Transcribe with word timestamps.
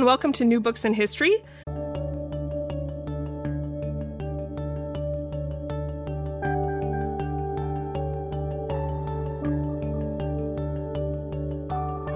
And 0.00 0.06
welcome 0.06 0.32
to 0.32 0.46
New 0.46 0.60
Books 0.60 0.86
in 0.86 0.94
History. 0.94 1.36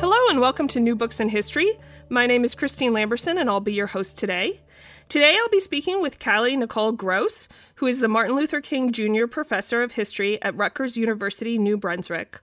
Hello, 0.00 0.16
and 0.30 0.40
welcome 0.40 0.66
to 0.68 0.80
New 0.80 0.96
Books 0.96 1.20
in 1.20 1.28
History. 1.28 1.78
My 2.08 2.26
name 2.26 2.42
is 2.42 2.54
Christine 2.54 2.92
Lamberson, 2.92 3.38
and 3.38 3.50
I'll 3.50 3.60
be 3.60 3.74
your 3.74 3.88
host 3.88 4.16
today. 4.16 4.62
Today, 5.10 5.36
I'll 5.38 5.50
be 5.50 5.60
speaking 5.60 6.00
with 6.00 6.18
Kali 6.18 6.56
Nicole 6.56 6.92
Gross, 6.92 7.48
who 7.74 7.86
is 7.86 8.00
the 8.00 8.08
Martin 8.08 8.34
Luther 8.34 8.62
King 8.62 8.92
Jr. 8.92 9.26
Professor 9.26 9.82
of 9.82 9.92
History 9.92 10.40
at 10.40 10.56
Rutgers 10.56 10.96
University, 10.96 11.58
New 11.58 11.76
Brunswick. 11.76 12.40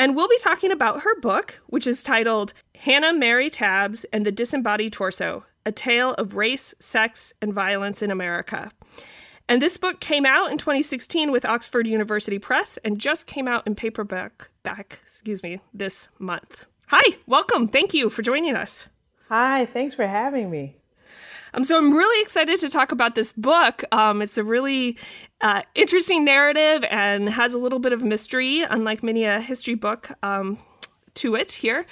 And 0.00 0.16
we'll 0.16 0.28
be 0.28 0.38
talking 0.38 0.72
about 0.72 1.02
her 1.02 1.20
book, 1.20 1.60
which 1.66 1.86
is 1.86 2.02
titled 2.02 2.54
Hannah 2.74 3.12
Mary 3.12 3.50
Tabbs 3.50 4.06
and 4.14 4.24
the 4.24 4.32
Disembodied 4.32 4.94
Torso 4.94 5.44
A 5.66 5.72
Tale 5.72 6.14
of 6.14 6.36
Race, 6.36 6.74
Sex, 6.80 7.34
and 7.42 7.52
Violence 7.52 8.00
in 8.00 8.10
America. 8.10 8.70
And 9.46 9.60
this 9.60 9.76
book 9.76 10.00
came 10.00 10.24
out 10.24 10.50
in 10.50 10.56
2016 10.56 11.30
with 11.30 11.44
Oxford 11.44 11.86
University 11.86 12.38
Press 12.38 12.78
and 12.82 12.98
just 12.98 13.26
came 13.26 13.46
out 13.46 13.66
in 13.66 13.74
paperback 13.74 14.48
back, 14.62 15.00
excuse 15.02 15.42
me, 15.42 15.60
this 15.74 16.08
month. 16.18 16.64
Hi, 16.86 17.18
welcome. 17.26 17.68
Thank 17.68 17.92
you 17.92 18.08
for 18.08 18.22
joining 18.22 18.56
us. 18.56 18.86
Hi, 19.28 19.66
thanks 19.66 19.94
for 19.94 20.06
having 20.06 20.50
me. 20.50 20.79
Um, 21.54 21.64
so 21.64 21.76
I'm 21.76 21.92
really 21.92 22.22
excited 22.22 22.60
to 22.60 22.68
talk 22.68 22.92
about 22.92 23.14
this 23.14 23.32
book. 23.32 23.84
Um, 23.92 24.22
it's 24.22 24.38
a 24.38 24.44
really 24.44 24.96
uh, 25.40 25.62
interesting 25.74 26.24
narrative 26.24 26.84
and 26.90 27.28
has 27.28 27.54
a 27.54 27.58
little 27.58 27.78
bit 27.78 27.92
of 27.92 28.02
mystery, 28.02 28.62
unlike 28.62 29.02
many 29.02 29.24
a 29.24 29.40
history 29.40 29.74
book. 29.74 30.10
Um, 30.22 30.58
to 31.12 31.34
it 31.34 31.52
here. 31.52 31.84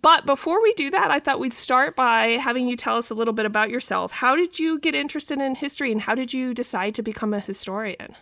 But 0.00 0.26
before 0.26 0.62
we 0.62 0.74
do 0.74 0.90
that, 0.90 1.10
I 1.10 1.20
thought 1.20 1.40
we'd 1.40 1.52
start 1.52 1.96
by 1.96 2.38
having 2.40 2.66
you 2.66 2.76
tell 2.76 2.96
us 2.96 3.10
a 3.10 3.14
little 3.14 3.32
bit 3.32 3.46
about 3.46 3.70
yourself. 3.70 4.12
How 4.12 4.36
did 4.36 4.58
you 4.58 4.78
get 4.78 4.94
interested 4.94 5.40
in 5.40 5.54
history 5.54 5.92
and 5.92 6.00
how 6.00 6.14
did 6.14 6.34
you 6.34 6.54
decide 6.54 6.94
to 6.96 7.02
become 7.02 7.32
a 7.32 7.40
historian? 7.40 8.16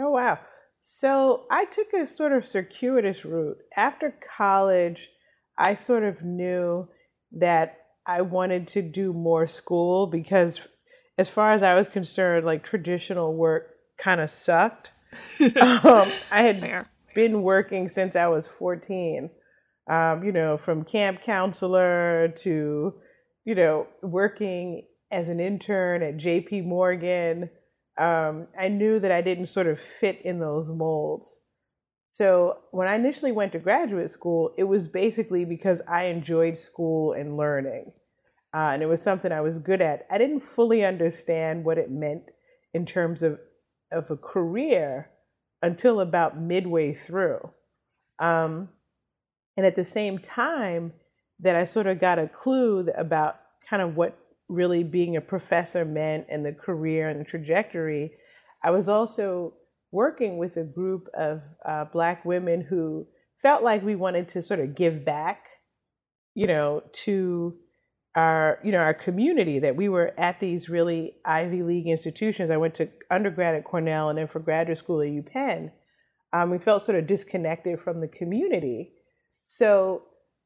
Oh, 0.00 0.10
wow. 0.10 0.38
So 0.80 1.44
I 1.50 1.64
took 1.66 1.92
a 1.92 2.06
sort 2.06 2.32
of 2.32 2.46
circuitous 2.46 3.24
route. 3.24 3.58
After 3.76 4.14
college, 4.36 5.10
I 5.56 5.74
sort 5.74 6.02
of 6.02 6.22
knew 6.22 6.88
that 7.32 7.81
I 8.06 8.22
wanted 8.22 8.66
to 8.68 8.82
do 8.82 9.12
more 9.12 9.46
school 9.46 10.06
because, 10.06 10.60
as 11.16 11.28
far 11.28 11.52
as 11.52 11.62
I 11.62 11.74
was 11.74 11.88
concerned, 11.88 12.44
like 12.44 12.64
traditional 12.64 13.34
work 13.34 13.76
kind 13.98 14.20
of 14.20 14.30
sucked. 14.30 14.92
um, 15.40 16.10
I 16.30 16.42
had 16.42 16.60
Fair. 16.60 16.90
been 17.14 17.42
working 17.42 17.88
since 17.88 18.16
I 18.16 18.26
was 18.28 18.46
14, 18.46 19.30
um, 19.90 20.24
you 20.24 20.32
know, 20.32 20.56
from 20.56 20.84
camp 20.84 21.22
counselor 21.22 22.32
to, 22.38 22.94
you 23.44 23.54
know, 23.54 23.86
working 24.02 24.86
as 25.10 25.28
an 25.28 25.38
intern 25.38 26.02
at 26.02 26.16
JP 26.16 26.64
Morgan. 26.64 27.50
Um, 27.98 28.48
I 28.58 28.68
knew 28.68 28.98
that 28.98 29.12
I 29.12 29.20
didn't 29.20 29.46
sort 29.46 29.66
of 29.66 29.78
fit 29.78 30.20
in 30.24 30.40
those 30.40 30.68
molds. 30.70 31.41
So 32.12 32.58
when 32.72 32.88
I 32.88 32.94
initially 32.94 33.32
went 33.32 33.52
to 33.52 33.58
graduate 33.58 34.10
school, 34.10 34.52
it 34.58 34.64
was 34.64 34.86
basically 34.86 35.46
because 35.46 35.80
I 35.88 36.04
enjoyed 36.04 36.58
school 36.58 37.14
and 37.14 37.38
learning. 37.38 37.92
Uh, 38.54 38.68
and 38.74 38.82
it 38.82 38.86
was 38.86 39.00
something 39.02 39.32
I 39.32 39.40
was 39.40 39.58
good 39.58 39.80
at. 39.80 40.06
I 40.10 40.18
didn't 40.18 40.40
fully 40.40 40.84
understand 40.84 41.64
what 41.64 41.78
it 41.78 41.90
meant 41.90 42.24
in 42.74 42.84
terms 42.84 43.22
of, 43.22 43.40
of 43.90 44.10
a 44.10 44.16
career 44.16 45.08
until 45.62 46.00
about 46.00 46.38
midway 46.38 46.92
through. 46.92 47.50
Um, 48.18 48.68
and 49.56 49.64
at 49.64 49.74
the 49.74 49.84
same 49.84 50.18
time 50.18 50.92
that 51.40 51.56
I 51.56 51.64
sort 51.64 51.86
of 51.86 51.98
got 51.98 52.18
a 52.18 52.28
clue 52.28 52.90
about 52.94 53.36
kind 53.68 53.80
of 53.80 53.96
what 53.96 54.18
really 54.50 54.84
being 54.84 55.16
a 55.16 55.22
professor 55.22 55.86
meant 55.86 56.26
and 56.28 56.44
the 56.44 56.52
career 56.52 57.08
and 57.08 57.18
the 57.18 57.24
trajectory, 57.24 58.12
I 58.62 58.70
was 58.70 58.86
also 58.86 59.54
working 59.92 60.38
with 60.38 60.56
a 60.56 60.64
group 60.64 61.06
of 61.14 61.42
uh, 61.64 61.84
Black 61.84 62.24
women 62.24 62.62
who 62.62 63.06
felt 63.42 63.62
like 63.62 63.84
we 63.84 63.94
wanted 63.94 64.28
to 64.30 64.42
sort 64.42 64.58
of 64.58 64.74
give 64.74 65.04
back, 65.04 65.46
you 66.34 66.46
know, 66.46 66.82
to 66.92 67.54
our, 68.16 68.58
you 68.64 68.72
know, 68.72 68.78
our 68.78 68.94
community. 68.94 69.58
That 69.58 69.76
we 69.76 69.88
were 69.88 70.12
at 70.18 70.40
these 70.40 70.68
really 70.68 71.14
Ivy 71.24 71.62
League 71.62 71.86
institutions. 71.86 72.50
I 72.50 72.56
went 72.56 72.74
to 72.76 72.88
undergrad 73.10 73.54
at 73.54 73.64
Cornell 73.64 74.08
and 74.08 74.18
then 74.18 74.26
for 74.26 74.40
graduate 74.40 74.78
school 74.78 75.02
at 75.02 75.08
UPenn. 75.08 75.70
Um, 76.32 76.50
we 76.50 76.58
felt 76.58 76.82
sort 76.82 76.98
of 76.98 77.06
disconnected 77.06 77.78
from 77.78 78.00
the 78.00 78.08
community, 78.08 78.92
so 79.46 80.04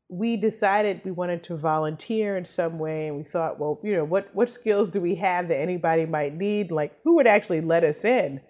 we 0.09 0.37
decided 0.37 1.01
we 1.05 1.13
wanted 1.13 1.45
to 1.45 1.57
volunteer 1.57 2.37
in 2.37 2.45
some 2.45 2.79
way, 2.81 3.07
and 3.07 3.17
we 3.17 3.23
thought, 3.23 3.61
well, 3.61 3.81
you 3.85 3.95
know, 3.95 4.05
what 4.05 4.29
what 4.35 4.51
skills 4.51 4.91
do 4.91 5.01
we 5.01 5.15
have 5.15 5.47
that 5.47 5.61
anybody 5.61 6.05
might 6.05 6.35
need? 6.35 6.73
Like, 6.73 6.93
who 7.05 7.15
would 7.15 7.29
actually 7.29 7.61
let 7.61 7.85
us 7.85 8.05
in? 8.05 8.41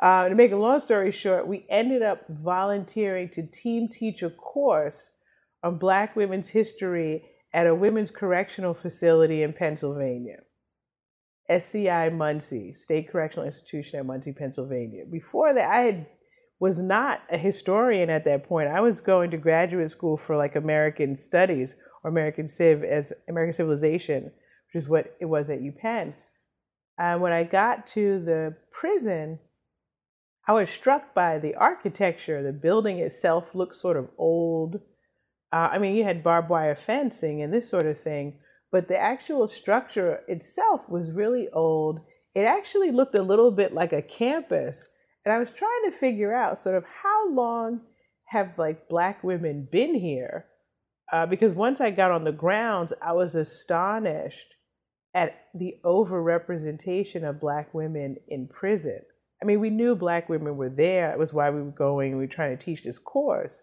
Uh, 0.00 0.28
to 0.28 0.34
make 0.34 0.52
a 0.52 0.56
long 0.56 0.80
story 0.80 1.12
short, 1.12 1.46
we 1.46 1.66
ended 1.68 2.02
up 2.02 2.24
volunteering 2.28 3.28
to 3.28 3.42
team 3.42 3.86
teach 3.88 4.22
a 4.22 4.30
course 4.30 5.10
on 5.62 5.78
Black 5.78 6.16
women's 6.16 6.48
history 6.48 7.22
at 7.52 7.66
a 7.66 7.74
women's 7.74 8.10
correctional 8.10 8.72
facility 8.72 9.42
in 9.42 9.52
Pennsylvania. 9.52 10.38
SCI 11.50 12.10
Muncy, 12.10 12.74
State 12.74 13.10
Correctional 13.10 13.44
Institution 13.44 13.98
at 13.98 14.06
Muncy, 14.06 14.34
Pennsylvania. 14.34 15.04
Before 15.04 15.52
that, 15.52 15.68
I 15.68 15.80
had, 15.80 16.06
was 16.60 16.78
not 16.78 17.20
a 17.30 17.36
historian 17.36 18.08
at 18.08 18.24
that 18.24 18.44
point. 18.44 18.68
I 18.68 18.80
was 18.80 19.00
going 19.00 19.32
to 19.32 19.36
graduate 19.36 19.90
school 19.90 20.16
for 20.16 20.36
like 20.36 20.54
American 20.54 21.16
Studies 21.16 21.74
or 22.04 22.10
American 22.10 22.46
Civ 22.46 22.84
as 22.84 23.12
American 23.28 23.52
Civilization, 23.52 24.24
which 24.24 24.82
is 24.82 24.88
what 24.88 25.16
it 25.20 25.26
was 25.26 25.50
at 25.50 25.60
UPenn. 25.60 26.14
And 26.96 27.20
when 27.20 27.32
I 27.32 27.42
got 27.44 27.86
to 27.88 28.22
the 28.24 28.56
prison, 28.70 29.40
I 30.50 30.52
was 30.52 30.68
struck 30.68 31.14
by 31.14 31.38
the 31.38 31.54
architecture. 31.54 32.42
The 32.42 32.52
building 32.52 32.98
itself 32.98 33.54
looked 33.54 33.76
sort 33.76 33.96
of 33.96 34.08
old. 34.18 34.80
Uh, 35.52 35.68
I 35.70 35.78
mean, 35.78 35.94
you 35.94 36.02
had 36.02 36.24
barbed 36.24 36.50
wire 36.50 36.74
fencing 36.74 37.40
and 37.40 37.54
this 37.54 37.70
sort 37.70 37.86
of 37.86 38.00
thing, 38.00 38.40
but 38.72 38.88
the 38.88 38.98
actual 38.98 39.46
structure 39.46 40.24
itself 40.26 40.88
was 40.88 41.12
really 41.12 41.48
old. 41.52 42.00
It 42.34 42.40
actually 42.40 42.90
looked 42.90 43.16
a 43.16 43.22
little 43.22 43.52
bit 43.52 43.72
like 43.72 43.92
a 43.92 44.02
campus. 44.02 44.88
And 45.24 45.32
I 45.32 45.38
was 45.38 45.50
trying 45.50 45.88
to 45.88 45.96
figure 45.96 46.34
out 46.34 46.58
sort 46.58 46.74
of 46.74 46.82
how 47.04 47.30
long 47.30 47.82
have 48.30 48.58
like 48.58 48.88
black 48.88 49.22
women 49.22 49.68
been 49.70 49.94
here? 49.94 50.46
Uh, 51.12 51.26
because 51.26 51.52
once 51.52 51.80
I 51.80 51.92
got 51.92 52.10
on 52.10 52.24
the 52.24 52.32
grounds, 52.32 52.92
I 53.00 53.12
was 53.12 53.36
astonished 53.36 54.56
at 55.14 55.44
the 55.54 55.76
overrepresentation 55.84 57.22
of 57.22 57.38
black 57.38 57.72
women 57.72 58.16
in 58.26 58.48
prison. 58.48 59.02
I 59.42 59.46
mean, 59.46 59.60
we 59.60 59.70
knew 59.70 59.94
black 59.94 60.28
women 60.28 60.56
were 60.56 60.68
there. 60.68 61.12
It 61.12 61.18
was 61.18 61.32
why 61.32 61.50
we 61.50 61.62
were 61.62 61.70
going. 61.70 62.12
We 62.12 62.24
were 62.24 62.32
trying 62.32 62.56
to 62.56 62.62
teach 62.62 62.84
this 62.84 62.98
course. 62.98 63.54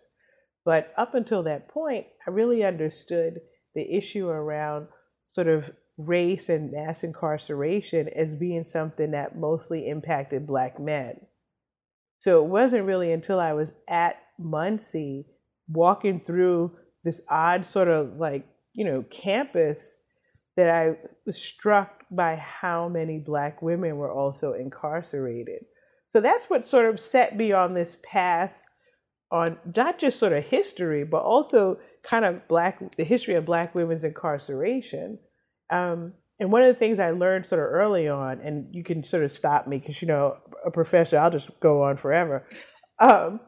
But 0.66 0.94
up 0.98 1.14
until 1.14 1.44
that 1.44 1.70
point, 1.70 2.08
I 2.28 2.32
really 2.32 2.64
understood 2.64 3.42
the 3.76 3.96
issue 3.96 4.28
around 4.28 4.88
sort 5.32 5.48
of 5.48 5.72
race 5.98 6.50
and 6.50 6.72
mass 6.72 7.04
incarceration 7.04 8.10
as 8.10 8.36
being 8.36 8.64
something 8.64 9.12
that 9.12 9.38
mostly 9.38 9.88
impacted 9.88 10.48
black 10.48 10.80
men. 10.80 11.22
So 12.20 12.44
it 12.44 12.50
wasn't 12.50 12.86
really 12.86 13.12
until 13.12 13.40
I 13.40 13.54
was 13.54 13.72
at 13.88 14.18
Muncy 14.42 15.26
walking 15.70 16.22
through 16.26 16.72
this 17.04 17.22
odd 17.30 17.66
sort 17.66 17.90
of 17.90 18.18
like, 18.18 18.46
you 18.74 18.86
know, 18.86 19.04
campus 19.10 19.98
that 20.58 20.70
I 20.70 20.98
was 21.26 21.38
struck 21.38 22.04
by 22.12 22.36
how 22.36 22.90
many 22.90 23.20
Black 23.20 23.62
women 23.62 23.98
were 23.98 24.12
also 24.12 24.54
incarcerated. 24.54 25.66
So 26.12 26.20
that's 26.20 26.50
what 26.50 26.68
sort 26.68 26.90
of 26.90 27.00
set 27.00 27.38
me 27.38 27.52
on 27.52 27.74
this 27.74 27.98
path 28.04 28.52
on 29.32 29.58
not 29.76 30.00
just 30.00 30.20
sort 30.20 30.36
of 30.36 30.46
history, 30.46 31.04
but 31.04 31.22
also 31.22 31.78
kind 32.04 32.26
of 32.26 32.48
Black, 32.48 32.80
the 32.96 33.04
history 33.04 33.36
of 33.36 33.46
Black 33.46 33.76
women's 33.76 34.04
incarceration. 34.04 35.20
Um, 35.70 36.14
and 36.40 36.52
one 36.52 36.64
of 36.64 36.74
the 36.74 36.80
things 36.80 37.00
I 37.00 37.12
learned 37.12 37.46
sort 37.46 37.62
of 37.62 37.72
early 37.72 38.08
on, 38.08 38.40
and 38.42 38.74
you 38.74 38.84
can 38.84 39.04
sort 39.04 39.24
of 39.24 39.32
stop 39.32 39.68
me 39.68 39.78
because 39.78 40.02
you 40.02 40.08
know 40.08 40.38
a 40.66 40.72
professor, 40.72 41.20
I'll 41.20 41.32
just 41.32 41.50
go 41.60 41.84
on 41.84 41.98
forever, 41.98 42.48
um, 43.00 43.42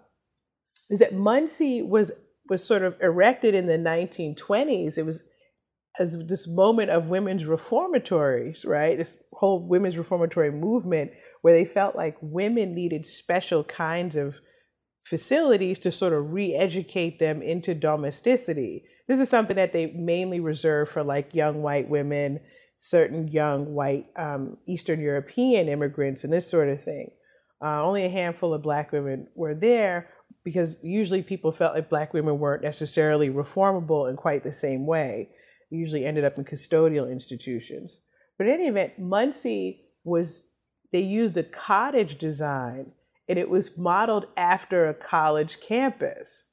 is 0.90 1.00
that 1.00 1.14
Muncy 1.14 1.88
was 1.88 2.12
was 2.50 2.64
sort 2.64 2.82
of 2.82 2.96
erected 3.00 3.54
in 3.54 3.68
the 3.68 3.78
1920s. 3.78 4.98
It 4.98 5.06
was 5.06 5.24
as 5.98 6.18
this 6.28 6.48
moment 6.48 6.92
of 6.92 7.10
women's 7.10 7.46
reformatories, 7.46 8.64
right? 8.66 8.98
This 8.98 9.16
whole 9.34 9.68
women's 9.68 9.98
reformatory 9.98 10.52
movement 10.52 11.12
where 11.42 11.54
they 11.54 11.66
felt 11.66 11.96
like 11.96 12.18
women 12.22 12.72
needed 12.72 13.06
special 13.06 13.64
kinds 13.64 14.16
of 14.16 14.36
facilities 15.06 15.80
to 15.80 15.92
sort 15.92 16.14
of 16.14 16.32
re-educate 16.32 17.20
them 17.20 17.42
into 17.42 17.74
domesticity. 17.74 18.84
This 19.08 19.20
is 19.20 19.30
something 19.30 19.56
that 19.56 19.74
they 19.74 19.88
mainly 19.88 20.40
reserve 20.40 20.90
for 20.90 21.04
like 21.04 21.34
young 21.34 21.64
white 21.64 21.90
women, 21.90 22.40
certain 22.80 23.28
young 23.28 23.74
white 23.74 24.06
um, 24.16 24.58
Eastern 24.68 25.02
European 25.02 25.68
immigrants, 25.68 26.24
and 26.24 26.32
this 26.32 26.50
sort 26.50 26.70
of 26.70 26.84
thing. 26.84 27.10
Uh, 27.62 27.84
only 27.84 28.06
a 28.06 28.10
handful 28.10 28.54
of 28.54 28.62
black 28.62 28.92
women 28.92 29.28
were 29.36 29.56
there 29.56 30.10
because 30.44 30.78
usually 30.82 31.22
people 31.22 31.52
felt 31.52 31.74
like 31.74 31.90
black 31.90 32.14
women 32.14 32.40
weren't 32.40 32.64
necessarily 32.64 33.30
reformable 33.30 34.10
in 34.10 34.16
quite 34.16 34.44
the 34.44 34.54
same 34.54 34.86
way. 34.86 35.30
Usually 35.70 36.06
ended 36.06 36.26
up 36.26 36.38
in 36.38 36.46
custodial 36.46 37.12
institutions. 37.12 37.98
But 38.38 38.48
in 38.48 38.54
any 38.54 38.68
event, 38.68 39.00
Muncy 39.00 39.82
was, 40.04 40.44
they 40.92 41.02
used 41.02 41.38
a 41.38 41.44
cottage 41.44 42.18
design 42.18 42.92
and 43.28 43.38
it 43.38 43.50
was 43.50 43.78
modeled 43.78 44.26
after 44.36 44.88
a 44.88 44.94
college 44.94 45.60
campus 45.62 46.46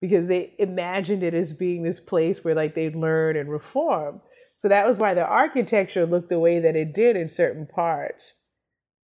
because 0.00 0.26
they 0.26 0.54
imagined 0.58 1.22
it 1.22 1.34
as 1.34 1.52
being 1.52 1.82
this 1.82 2.00
place 2.00 2.42
where 2.42 2.54
like 2.54 2.74
they'd 2.74 2.96
learn 2.96 3.36
and 3.36 3.48
reform. 3.48 4.20
So 4.56 4.68
that 4.68 4.86
was 4.86 4.98
why 4.98 5.14
the 5.14 5.24
architecture 5.24 6.04
looked 6.04 6.28
the 6.28 6.38
way 6.38 6.58
that 6.58 6.76
it 6.76 6.92
did 6.92 7.16
in 7.16 7.28
certain 7.28 7.66
parts. 7.66 8.32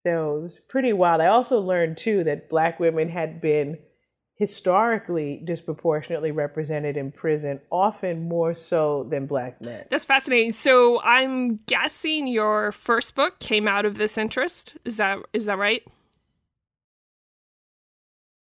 So 0.05 0.37
it 0.37 0.41
was 0.43 0.61
pretty 0.69 0.93
wild. 0.93 1.21
I 1.21 1.27
also 1.27 1.59
learned 1.59 1.97
too 1.97 2.23
that 2.25 2.49
black 2.49 2.79
women 2.79 3.09
had 3.09 3.39
been 3.41 3.79
historically 4.41 5.39
disproportionately 5.45 6.31
represented 6.31 6.97
in 6.97 7.11
prison, 7.11 7.59
often 7.69 8.27
more 8.27 8.55
so 8.55 9.05
than 9.11 9.27
black 9.27 9.61
men. 9.61 9.85
That's 9.91 10.03
fascinating. 10.03 10.51
So 10.51 10.99
I'm 11.03 11.57
guessing 11.67 12.25
your 12.25 12.71
first 12.71 13.13
book 13.13 13.37
came 13.37 13.67
out 13.67 13.85
of 13.85 13.99
this 13.99 14.17
interest. 14.17 14.77
Is 14.83 14.97
that 14.97 15.19
is 15.31 15.45
that 15.45 15.59
right? 15.59 15.83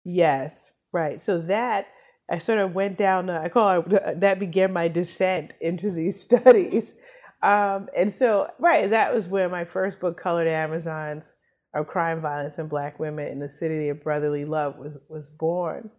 Yes, 0.03 0.71
right. 0.91 1.21
So 1.21 1.39
that 1.41 1.85
I 2.31 2.39
sort 2.39 2.57
of 2.57 2.73
went 2.73 2.97
down. 2.97 3.29
Uh, 3.29 3.41
I 3.43 3.49
call 3.49 3.81
it 3.81 4.21
that 4.21 4.39
began 4.39 4.73
my 4.73 4.87
descent 4.87 5.51
into 5.61 5.91
these 5.91 6.19
studies. 6.27 6.97
Um, 7.43 7.89
and 7.95 8.11
so, 8.11 8.47
right, 8.57 8.89
that 8.89 9.13
was 9.13 9.27
where 9.27 9.49
my 9.49 9.65
first 9.65 9.99
book, 9.99 10.19
Colored 10.19 10.47
Amazons, 10.47 11.25
of 11.75 11.87
crime, 11.87 12.21
violence, 12.21 12.57
and 12.57 12.69
black 12.69 12.99
women 12.99 13.27
in 13.27 13.39
the 13.39 13.49
city 13.49 13.89
of 13.89 14.03
brotherly 14.03 14.45
love 14.45 14.77
was 14.77 14.97
was 15.09 15.29
born. 15.29 15.91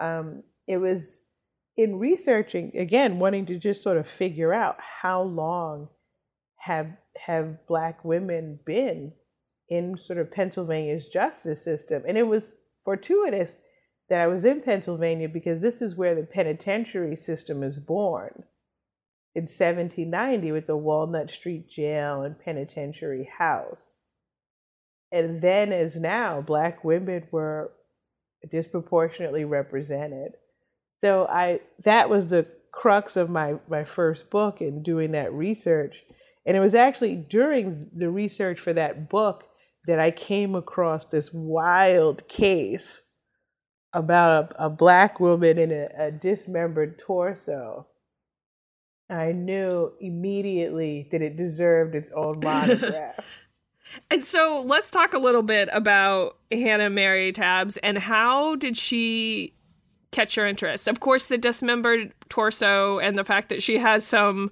Um, 0.00 0.44
it 0.66 0.78
was 0.78 1.22
in 1.76 1.98
researching 1.98 2.76
again, 2.76 3.18
wanting 3.18 3.44
to 3.46 3.58
just 3.58 3.82
sort 3.82 3.98
of 3.98 4.08
figure 4.08 4.54
out 4.54 4.76
how 5.02 5.20
long 5.20 5.88
have 6.56 6.92
have 7.26 7.66
black 7.66 8.04
women 8.04 8.60
been 8.64 9.12
in 9.68 9.98
sort 9.98 10.18
of 10.18 10.30
Pennsylvania's 10.30 11.08
justice 11.08 11.62
system, 11.62 12.04
and 12.06 12.16
it 12.16 12.28
was 12.28 12.54
fortuitous 12.84 13.58
that 14.08 14.20
I 14.20 14.26
was 14.28 14.44
in 14.44 14.62
Pennsylvania 14.62 15.28
because 15.28 15.60
this 15.60 15.82
is 15.82 15.96
where 15.96 16.14
the 16.14 16.22
penitentiary 16.22 17.16
system 17.16 17.62
is 17.62 17.78
born. 17.78 18.44
In 19.34 19.42
1790 19.42 20.50
with 20.52 20.66
the 20.66 20.76
Walnut 20.76 21.30
Street 21.30 21.68
Jail 21.68 22.22
and 22.22 22.38
Penitentiary 22.38 23.28
House 23.38 23.97
and 25.10 25.40
then 25.40 25.72
as 25.72 25.96
now, 25.96 26.40
black 26.40 26.84
women 26.84 27.26
were 27.30 27.72
disproportionately 28.50 29.44
represented. 29.44 30.32
So 31.00 31.26
I 31.26 31.60
that 31.84 32.10
was 32.10 32.28
the 32.28 32.46
crux 32.72 33.16
of 33.16 33.30
my 33.30 33.56
my 33.68 33.84
first 33.84 34.30
book 34.30 34.60
in 34.60 34.82
doing 34.82 35.12
that 35.12 35.32
research. 35.32 36.04
And 36.46 36.56
it 36.56 36.60
was 36.60 36.74
actually 36.74 37.14
during 37.16 37.90
the 37.94 38.10
research 38.10 38.58
for 38.58 38.72
that 38.72 39.08
book 39.08 39.44
that 39.86 39.98
I 39.98 40.10
came 40.10 40.54
across 40.54 41.04
this 41.04 41.32
wild 41.32 42.26
case 42.28 43.02
about 43.92 44.52
a, 44.52 44.66
a 44.66 44.70
black 44.70 45.20
woman 45.20 45.58
in 45.58 45.72
a, 45.72 45.86
a 45.96 46.10
dismembered 46.10 46.98
torso. 46.98 47.86
I 49.10 49.32
knew 49.32 49.92
immediately 50.00 51.08
that 51.10 51.22
it 51.22 51.36
deserved 51.36 51.94
its 51.94 52.10
own 52.14 52.40
monograph. 52.44 53.24
And 54.10 54.22
so 54.24 54.62
let's 54.64 54.90
talk 54.90 55.12
a 55.12 55.18
little 55.18 55.42
bit 55.42 55.68
about 55.72 56.36
Hannah 56.50 56.90
Mary 56.90 57.32
Tabbs 57.32 57.76
and 57.78 57.98
how 57.98 58.56
did 58.56 58.76
she 58.76 59.54
catch 60.10 60.36
your 60.36 60.46
interest? 60.46 60.88
Of 60.88 61.00
course, 61.00 61.26
the 61.26 61.38
dismembered 61.38 62.12
torso 62.28 62.98
and 62.98 63.18
the 63.18 63.24
fact 63.24 63.48
that 63.50 63.62
she 63.62 63.78
has 63.78 64.04
some 64.06 64.50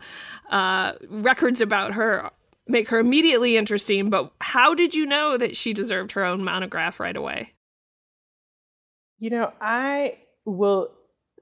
uh, 0.50 0.92
records 1.08 1.60
about 1.60 1.94
her 1.94 2.30
make 2.68 2.88
her 2.88 2.98
immediately 2.98 3.56
interesting, 3.56 4.10
but 4.10 4.32
how 4.40 4.74
did 4.74 4.94
you 4.94 5.06
know 5.06 5.36
that 5.38 5.56
she 5.56 5.72
deserved 5.72 6.12
her 6.12 6.24
own 6.24 6.42
monograph 6.42 6.98
right 6.98 7.16
away? 7.16 7.54
You 9.18 9.30
know, 9.30 9.52
I 9.60 10.18
will, 10.44 10.90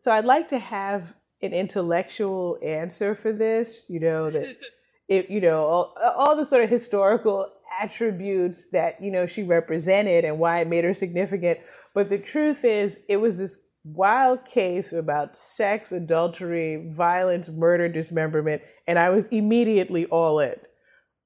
so 0.03 0.13
I'd 0.13 0.27
like 0.27 0.49
to 0.49 0.59
have 0.59 1.15
an 1.43 1.53
intellectual 1.53 2.59
answer 2.63 3.15
for 3.15 3.33
this, 3.33 3.81
you 3.89 4.01
know, 4.01 4.31
that. 4.31 4.57
It, 5.09 5.29
you 5.29 5.41
know 5.41 5.65
all, 5.65 5.95
all 6.17 6.37
the 6.37 6.47
sort 6.47 6.65
of 6.65 6.71
historical 6.71 7.51
attributes 7.81 8.67
that 8.71 9.03
you 9.03 9.11
know 9.11 9.27
she 9.27 9.43
represented 9.43 10.25
and 10.25 10.39
why 10.39 10.61
it 10.61 10.69
made 10.69 10.85
her 10.85 10.95
significant. 10.95 11.59
But 11.95 12.09
the 12.09 12.19
truth 12.19 12.65
is 12.65 12.99
it 13.09 13.19
was 13.19 13.39
this 13.39 13.59
wild 13.85 14.47
case 14.47 14.93
about 14.93 15.37
sex 15.37 15.93
adultery 15.93 16.91
violence 16.91 17.49
murder 17.49 17.87
dismemberment 17.87 18.63
and 18.87 18.99
i 18.99 19.11
was 19.11 19.27
immediately 19.31 20.07
all 20.07 20.41
in. 20.41 20.55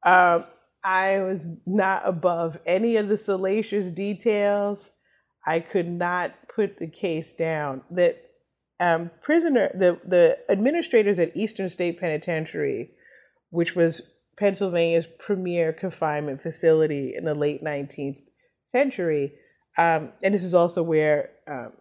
Um, 0.05 0.45
i 0.83 1.21
was 1.21 1.49
not 1.67 2.03
above 2.05 2.59
any 2.67 2.97
of 2.97 3.09
the 3.09 3.17
salacious 3.17 3.91
details. 3.91 4.91
I 5.47 5.61
could 5.61 5.89
not 5.89 6.33
put 6.55 6.79
the 6.79 6.89
case 6.89 7.33
down. 7.33 7.83
That 7.93 8.21
um, 8.81 9.11
prisoner 9.23 9.71
the, 9.75 10.01
the 10.05 10.39
administrators 10.51 11.19
at 11.19 11.37
eastern 11.37 11.69
state 11.69 12.01
penitentiary 12.01 12.91
which 13.51 13.75
was 13.75 14.03
Pennsylvania's 14.39 15.09
premier 15.19 15.73
confinement 15.73 16.41
facility 16.41 17.15
in 17.17 17.25
the 17.25 17.35
late 17.35 17.63
19th 17.63 18.21
century. 18.73 19.33
Um, 19.77 20.13
and 20.23 20.35
this 20.35 20.45
is 20.45 20.55
also 20.55 20.83
where 20.83 21.31
um, 21.49 21.73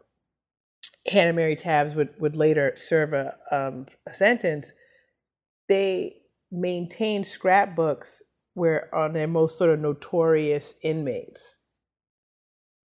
Hannah 1.07 1.33
Mary 1.33 1.55
Tabbs 1.55 1.95
would, 1.95 2.09
would 2.19 2.35
later 2.35 2.73
serve 2.75 3.13
a, 3.13 3.35
um, 3.51 3.87
a 4.07 4.13
sentence. 4.13 4.71
They 5.69 6.17
maintained 6.51 7.27
scrapbooks 7.27 8.21
where 8.53 8.93
on 8.93 9.13
their 9.13 9.27
most 9.27 9.57
sort 9.57 9.69
of 9.69 9.79
notorious 9.79 10.75
inmates. 10.83 11.57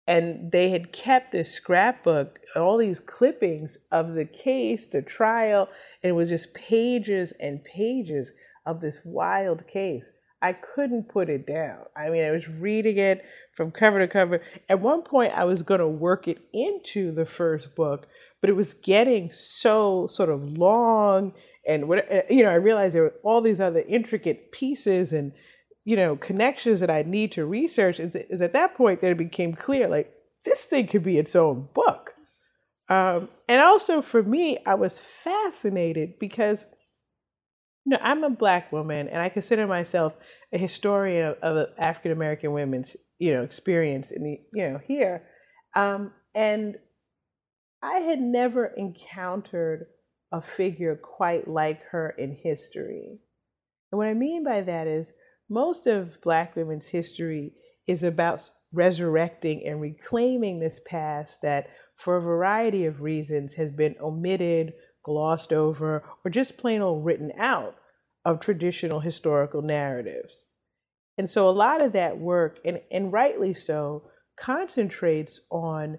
And 0.08 0.50
they 0.50 0.70
had 0.70 0.92
kept 0.92 1.30
this 1.30 1.52
scrapbook, 1.52 2.40
all 2.56 2.76
these 2.76 2.98
clippings 2.98 3.78
of 3.92 4.14
the 4.14 4.24
case, 4.24 4.88
the 4.88 5.02
trial, 5.02 5.68
and 6.02 6.10
it 6.10 6.14
was 6.14 6.30
just 6.30 6.52
pages 6.54 7.32
and 7.38 7.62
pages 7.62 8.32
of 8.70 8.80
this 8.80 9.00
wild 9.04 9.66
case. 9.66 10.10
I 10.42 10.52
couldn't 10.54 11.08
put 11.08 11.28
it 11.28 11.46
down. 11.46 11.80
I 11.94 12.08
mean, 12.08 12.24
I 12.24 12.30
was 12.30 12.48
reading 12.48 12.96
it 12.96 13.22
from 13.54 13.70
cover 13.70 13.98
to 13.98 14.08
cover. 14.08 14.40
At 14.68 14.80
one 14.80 15.02
point, 15.02 15.36
I 15.36 15.44
was 15.44 15.62
going 15.62 15.80
to 15.80 15.88
work 15.88 16.28
it 16.28 16.38
into 16.52 17.12
the 17.12 17.26
first 17.26 17.76
book, 17.76 18.06
but 18.40 18.48
it 18.48 18.56
was 18.56 18.72
getting 18.72 19.30
so 19.32 20.06
sort 20.06 20.30
of 20.30 20.42
long. 20.42 21.34
And 21.68 21.88
what 21.88 22.10
uh, 22.10 22.22
you 22.30 22.42
know, 22.42 22.50
I 22.50 22.54
realized 22.54 22.94
there 22.94 23.02
were 23.02 23.14
all 23.22 23.42
these 23.42 23.60
other 23.60 23.80
intricate 23.80 24.50
pieces 24.50 25.12
and 25.12 25.32
you 25.84 25.96
know 25.96 26.16
connections 26.16 26.80
that 26.80 26.90
I 26.90 27.02
need 27.02 27.32
to 27.32 27.44
research. 27.44 28.00
Is, 28.00 28.40
at 28.40 28.54
that 28.54 28.74
point 28.76 29.02
that 29.02 29.10
it 29.10 29.18
became 29.18 29.54
clear, 29.54 29.88
like 29.88 30.10
this 30.44 30.64
thing 30.64 30.86
could 30.86 31.04
be 31.04 31.18
its 31.18 31.36
own 31.36 31.68
book. 31.74 32.14
Um, 32.88 33.28
and 33.46 33.60
also 33.60 34.02
for 34.02 34.22
me, 34.22 34.58
I 34.66 34.74
was 34.74 35.00
fascinated 35.22 36.18
because 36.18 36.64
no, 37.86 37.96
I'm 38.02 38.24
a 38.24 38.30
black 38.30 38.72
woman, 38.72 39.08
and 39.08 39.22
I 39.22 39.28
consider 39.28 39.66
myself 39.66 40.14
a 40.52 40.58
historian 40.58 41.34
of, 41.42 41.56
of 41.56 41.68
African 41.78 42.12
American 42.12 42.52
women's, 42.52 42.96
you 43.18 43.34
know, 43.34 43.42
experience 43.42 44.10
in 44.10 44.22
the, 44.22 44.40
you 44.54 44.70
know, 44.70 44.78
here. 44.86 45.24
Um, 45.74 46.12
and 46.34 46.76
I 47.82 48.00
had 48.00 48.20
never 48.20 48.66
encountered 48.66 49.86
a 50.32 50.40
figure 50.40 50.96
quite 50.96 51.48
like 51.48 51.82
her 51.90 52.10
in 52.10 52.36
history. 52.42 53.18
And 53.90 53.98
what 53.98 54.06
I 54.06 54.14
mean 54.14 54.44
by 54.44 54.60
that 54.60 54.86
is 54.86 55.12
most 55.48 55.86
of 55.86 56.20
black 56.22 56.54
women's 56.54 56.86
history 56.86 57.52
is 57.86 58.02
about 58.02 58.48
resurrecting 58.72 59.66
and 59.66 59.80
reclaiming 59.80 60.60
this 60.60 60.80
past 60.86 61.42
that, 61.42 61.68
for 61.96 62.16
a 62.16 62.22
variety 62.22 62.86
of 62.86 63.02
reasons, 63.02 63.54
has 63.54 63.72
been 63.72 63.96
omitted 64.00 64.74
glossed 65.04 65.52
over, 65.52 66.04
or 66.24 66.30
just 66.30 66.58
plain 66.58 66.82
old 66.82 67.04
written 67.04 67.32
out. 67.38 67.76
of 68.24 68.38
traditional 68.38 69.00
historical 69.00 69.62
narratives. 69.62 70.44
And 71.16 71.28
so 71.28 71.48
a 71.48 71.50
lot 71.50 71.82
of 71.82 71.92
that 71.94 72.18
work, 72.18 72.58
and, 72.66 72.80
and 72.90 73.10
rightly 73.12 73.54
so, 73.54 74.10
concentrates 74.38 75.40
on, 75.50 75.98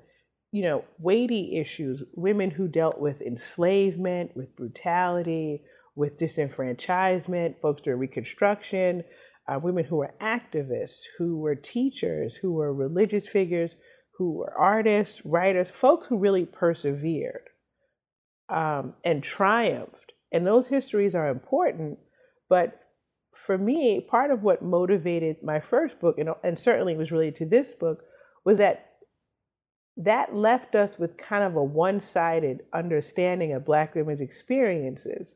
you 0.52 0.62
know, 0.64 0.84
weighty 1.00 1.58
issues, 1.60 2.04
women 2.16 2.52
who 2.52 2.68
dealt 2.68 3.00
with 3.00 3.22
enslavement, 3.22 4.32
with 4.36 4.56
brutality, 4.56 5.64
with 5.96 6.20
disenfranchisement, 6.20 7.60
folks 7.62 7.82
during 7.82 8.00
Reconstruction, 8.00 9.04
uh, 9.48 9.60
women 9.60 9.86
who 9.86 9.98
were 9.98 10.14
activists, 10.22 11.02
who 11.18 11.40
were 11.40 11.56
teachers, 11.56 12.36
who 12.36 12.54
were 12.54 12.74
religious 12.74 13.28
figures, 13.28 13.76
who 14.18 14.34
were 14.34 14.54
artists, 14.58 15.26
writers, 15.26 15.72
folks 15.72 16.08
who 16.08 16.18
really 16.18 16.46
persevered 16.46 17.50
um, 18.52 18.94
and 19.04 19.24
triumphed. 19.24 20.14
And 20.32 20.46
those 20.46 20.68
histories 20.68 21.16
are 21.16 21.30
important. 21.30 22.00
But 22.50 22.80
for 23.34 23.58
me, 23.58 24.06
part 24.08 24.32
of 24.32 24.44
what 24.44 24.62
motivated 24.62 25.38
my 25.42 25.60
first 25.60 26.00
book, 26.00 26.18
and, 26.18 26.30
and 26.44 26.60
certainly 26.60 26.96
was 26.96 27.12
related 27.12 27.36
to 27.38 27.46
this 27.46 27.70
book, 27.72 28.04
was 28.46 28.58
that 28.58 28.88
that 29.98 30.34
left 30.34 30.74
us 30.74 30.98
with 30.98 31.18
kind 31.18 31.44
of 31.44 31.56
a 31.56 31.64
one 31.64 32.00
sided 32.00 32.62
understanding 32.74 33.54
of 33.54 33.66
Black 33.66 33.94
women's 33.94 34.22
experiences 34.22 35.36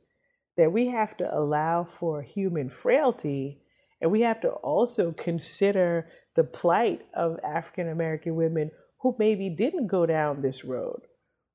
that 0.57 0.71
we 0.71 0.87
have 0.87 1.17
to 1.17 1.37
allow 1.37 1.83
for 1.83 2.21
human 2.21 2.69
frailty 2.69 3.59
and 4.01 4.11
we 4.11 4.21
have 4.21 4.41
to 4.41 4.49
also 4.49 5.11
consider 5.11 6.07
the 6.35 6.43
plight 6.43 7.01
of 7.15 7.39
African 7.43 7.89
American 7.89 8.35
women 8.35 8.71
who 9.01 9.15
maybe 9.19 9.49
didn't 9.49 9.87
go 9.87 10.05
down 10.05 10.41
this 10.41 10.63
road, 10.63 11.01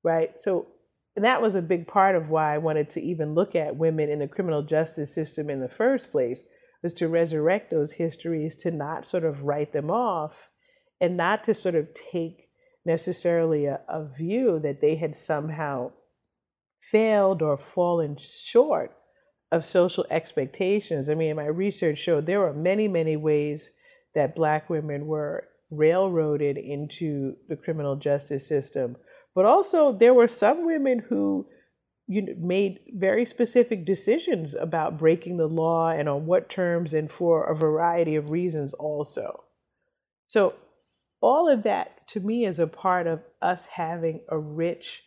right? 0.02 0.38
So 0.38 0.66
that 1.24 1.42
was 1.42 1.54
a 1.54 1.62
big 1.62 1.86
part 1.86 2.14
of 2.14 2.30
why 2.30 2.54
I 2.54 2.58
wanted 2.58 2.90
to 2.90 3.02
even 3.02 3.34
look 3.34 3.54
at 3.54 3.76
women 3.76 4.10
in 4.10 4.20
the 4.20 4.28
criminal 4.28 4.62
justice 4.62 5.14
system 5.14 5.50
in 5.50 5.60
the 5.60 5.68
first 5.68 6.10
place, 6.10 6.44
was 6.82 6.94
to 6.94 7.08
resurrect 7.08 7.70
those 7.70 7.92
histories, 7.92 8.56
to 8.56 8.70
not 8.70 9.06
sort 9.06 9.24
of 9.24 9.42
write 9.42 9.72
them 9.72 9.90
off, 9.90 10.48
and 11.00 11.16
not 11.16 11.44
to 11.44 11.54
sort 11.54 11.74
of 11.74 11.88
take 11.94 12.48
necessarily 12.84 13.66
a, 13.66 13.80
a 13.88 14.06
view 14.06 14.58
that 14.62 14.80
they 14.80 14.96
had 14.96 15.16
somehow 15.16 15.90
failed 16.80 17.42
or 17.42 17.56
fallen 17.56 18.16
short 18.18 18.96
of 19.52 19.66
social 19.66 20.06
expectations. 20.10 21.08
I 21.08 21.14
mean, 21.14 21.36
my 21.36 21.46
research 21.46 21.98
showed 21.98 22.26
there 22.26 22.40
were 22.40 22.52
many, 22.52 22.88
many 22.88 23.16
ways 23.16 23.70
that 24.14 24.36
Black 24.36 24.70
women 24.70 25.06
were 25.06 25.48
railroaded 25.70 26.56
into 26.56 27.34
the 27.48 27.56
criminal 27.56 27.96
justice 27.96 28.48
system. 28.48 28.96
But 29.34 29.44
also, 29.44 29.92
there 29.92 30.14
were 30.14 30.28
some 30.28 30.66
women 30.66 30.98
who 31.08 31.46
you 32.06 32.22
know, 32.22 32.34
made 32.38 32.80
very 32.94 33.24
specific 33.24 33.86
decisions 33.86 34.54
about 34.54 34.98
breaking 34.98 35.36
the 35.36 35.46
law 35.46 35.90
and 35.90 36.08
on 36.08 36.26
what 36.26 36.48
terms 36.48 36.92
and 36.92 37.10
for 37.10 37.44
a 37.44 37.56
variety 37.56 38.16
of 38.16 38.30
reasons, 38.30 38.72
also. 38.74 39.44
So, 40.26 40.54
all 41.20 41.48
of 41.48 41.64
that 41.64 42.08
to 42.08 42.20
me 42.20 42.46
is 42.46 42.58
a 42.58 42.66
part 42.66 43.06
of 43.06 43.20
us 43.42 43.66
having 43.66 44.22
a 44.28 44.38
rich, 44.38 45.02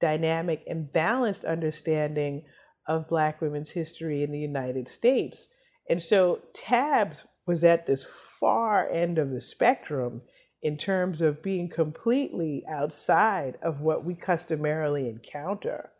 dynamic, 0.00 0.64
and 0.66 0.92
balanced 0.92 1.44
understanding 1.44 2.44
of 2.88 3.08
Black 3.08 3.40
women's 3.40 3.70
history 3.70 4.22
in 4.22 4.32
the 4.32 4.38
United 4.38 4.88
States. 4.88 5.46
And 5.88 6.02
so 6.02 6.40
Tabbs 6.54 7.24
was 7.46 7.64
at 7.64 7.86
this 7.86 8.04
far 8.40 8.88
end 8.88 9.18
of 9.18 9.30
the 9.30 9.40
spectrum 9.40 10.22
in 10.62 10.76
terms 10.76 11.20
of 11.20 11.42
being 11.42 11.68
completely 11.68 12.64
outside 12.68 13.56
of 13.62 13.80
what 13.80 14.04
we 14.04 14.14
customarily 14.14 15.08
encounter. 15.08 15.90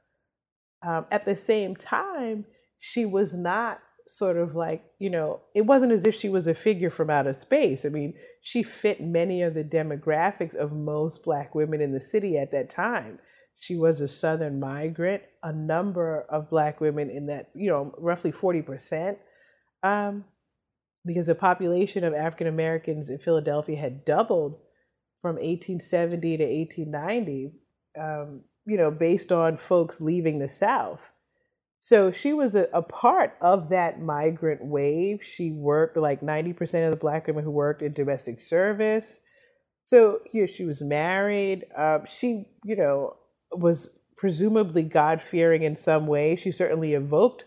Um, 0.86 1.06
at 1.10 1.24
the 1.24 1.36
same 1.36 1.76
time, 1.76 2.44
she 2.78 3.04
was 3.04 3.34
not 3.34 3.80
sort 4.08 4.36
of 4.36 4.54
like, 4.54 4.82
you 4.98 5.10
know, 5.10 5.40
it 5.54 5.62
wasn't 5.62 5.92
as 5.92 6.06
if 6.06 6.14
she 6.14 6.28
was 6.28 6.46
a 6.46 6.54
figure 6.54 6.90
from 6.90 7.10
outer 7.10 7.34
space. 7.34 7.84
I 7.84 7.88
mean, 7.88 8.14
she 8.42 8.62
fit 8.62 9.00
many 9.00 9.42
of 9.42 9.54
the 9.54 9.64
demographics 9.64 10.54
of 10.54 10.72
most 10.72 11.24
Black 11.24 11.54
women 11.54 11.80
in 11.80 11.92
the 11.92 12.00
city 12.00 12.38
at 12.38 12.50
that 12.52 12.70
time. 12.70 13.18
She 13.60 13.76
was 13.76 14.00
a 14.00 14.08
Southern 14.08 14.60
migrant. 14.60 15.22
A 15.42 15.52
number 15.52 16.24
of 16.30 16.48
Black 16.48 16.80
women 16.80 17.10
in 17.10 17.26
that, 17.26 17.50
you 17.54 17.68
know, 17.68 17.94
roughly 17.98 18.32
40%, 18.32 19.16
um, 19.82 20.24
because 21.08 21.26
the 21.26 21.34
population 21.34 22.04
of 22.04 22.14
African 22.14 22.46
Americans 22.46 23.10
in 23.10 23.18
Philadelphia 23.18 23.76
had 23.76 24.04
doubled 24.04 24.60
from 25.20 25.34
1870 25.34 26.36
to 26.36 26.44
1890, 26.44 27.52
um, 27.98 28.42
you 28.66 28.76
know, 28.76 28.90
based 28.90 29.32
on 29.32 29.56
folks 29.56 30.00
leaving 30.00 30.38
the 30.38 30.46
South. 30.46 31.12
So 31.80 32.10
she 32.10 32.32
was 32.32 32.54
a, 32.54 32.68
a, 32.72 32.82
part 32.82 33.34
of 33.40 33.68
that 33.68 34.00
migrant 34.00 34.64
wave. 34.64 35.22
She 35.22 35.50
worked 35.50 35.96
like 35.96 36.20
90% 36.20 36.84
of 36.84 36.90
the 36.90 36.96
Black 36.96 37.26
women 37.26 37.44
who 37.44 37.50
worked 37.50 37.82
in 37.82 37.92
domestic 37.92 38.40
service. 38.40 39.20
So 39.84 40.20
you 40.32 40.42
know, 40.42 40.46
she 40.46 40.64
was 40.64 40.82
married. 40.82 41.64
Um, 41.76 42.02
she, 42.06 42.46
you 42.64 42.76
know, 42.76 43.16
was 43.52 43.96
presumably 44.16 44.82
God 44.82 45.22
fearing 45.22 45.62
in 45.62 45.76
some 45.76 46.06
way. 46.06 46.36
She 46.36 46.50
certainly 46.50 46.94
evoked 46.94 47.44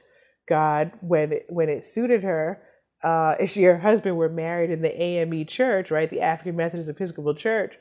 God 0.47 0.93
when 1.01 1.33
it, 1.33 1.45
when 1.49 1.69
it 1.69 1.83
suited 1.83 2.23
her. 2.23 2.63
Uh, 3.03 3.35
if 3.39 3.51
she 3.51 3.65
and 3.65 3.81
her 3.81 3.89
husband 3.89 4.15
were 4.15 4.29
married 4.29 4.69
in 4.69 4.81
the 4.81 5.01
AME 5.01 5.45
church, 5.47 5.89
right, 5.89 6.09
the 6.09 6.21
African 6.21 6.55
Methodist 6.55 6.89
Episcopal 6.89 7.33
Church, 7.33 7.73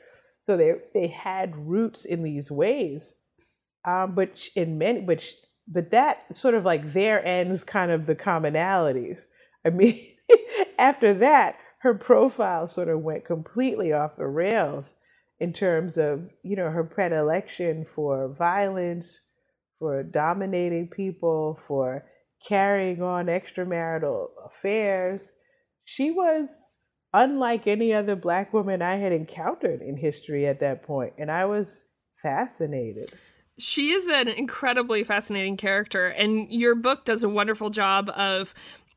so 0.45 0.57
they 0.57 0.73
they 0.93 1.07
had 1.07 1.55
roots 1.55 2.05
in 2.05 2.23
these 2.23 2.49
ways. 2.49 3.15
Um, 3.85 4.13
but 4.15 4.49
in 4.55 4.77
many, 4.77 5.01
but 5.01 5.23
but 5.67 5.91
that 5.91 6.35
sort 6.35 6.55
of 6.55 6.65
like 6.65 6.93
there 6.93 7.25
ends 7.25 7.63
kind 7.63 7.91
of 7.91 8.05
the 8.05 8.15
commonalities. 8.15 9.21
I 9.65 9.69
mean, 9.69 10.03
after 10.79 11.13
that, 11.15 11.57
her 11.79 11.93
profile 11.93 12.67
sort 12.67 12.89
of 12.89 13.01
went 13.01 13.25
completely 13.25 13.93
off 13.93 14.17
the 14.17 14.27
rails 14.27 14.95
in 15.39 15.53
terms 15.53 15.97
of 15.97 16.29
you 16.43 16.55
know 16.55 16.69
her 16.69 16.83
predilection 16.83 17.85
for 17.85 18.27
violence, 18.27 19.21
for 19.79 20.03
dominating 20.03 20.87
people, 20.87 21.59
for 21.67 22.05
carrying 22.47 23.01
on 23.01 23.27
extramarital 23.27 24.27
affairs. 24.45 25.33
She 25.85 26.11
was 26.11 26.77
unlike 27.13 27.67
any 27.67 27.93
other 27.93 28.15
black 28.15 28.53
woman 28.53 28.81
I 28.81 28.97
had 28.97 29.11
encountered 29.11 29.81
in 29.81 29.97
history 29.97 30.47
at 30.47 30.59
that 30.61 30.83
point, 30.83 31.13
and 31.17 31.29
I 31.29 31.45
was 31.45 31.85
fascinated. 32.21 33.11
She 33.59 33.91
is 33.91 34.07
an 34.07 34.27
incredibly 34.27 35.03
fascinating 35.03 35.57
character, 35.57 36.07
and 36.07 36.51
your 36.51 36.73
book 36.73 37.05
does 37.05 37.23
a 37.23 37.29
wonderful 37.29 37.69
job 37.69 38.09
of 38.15 38.53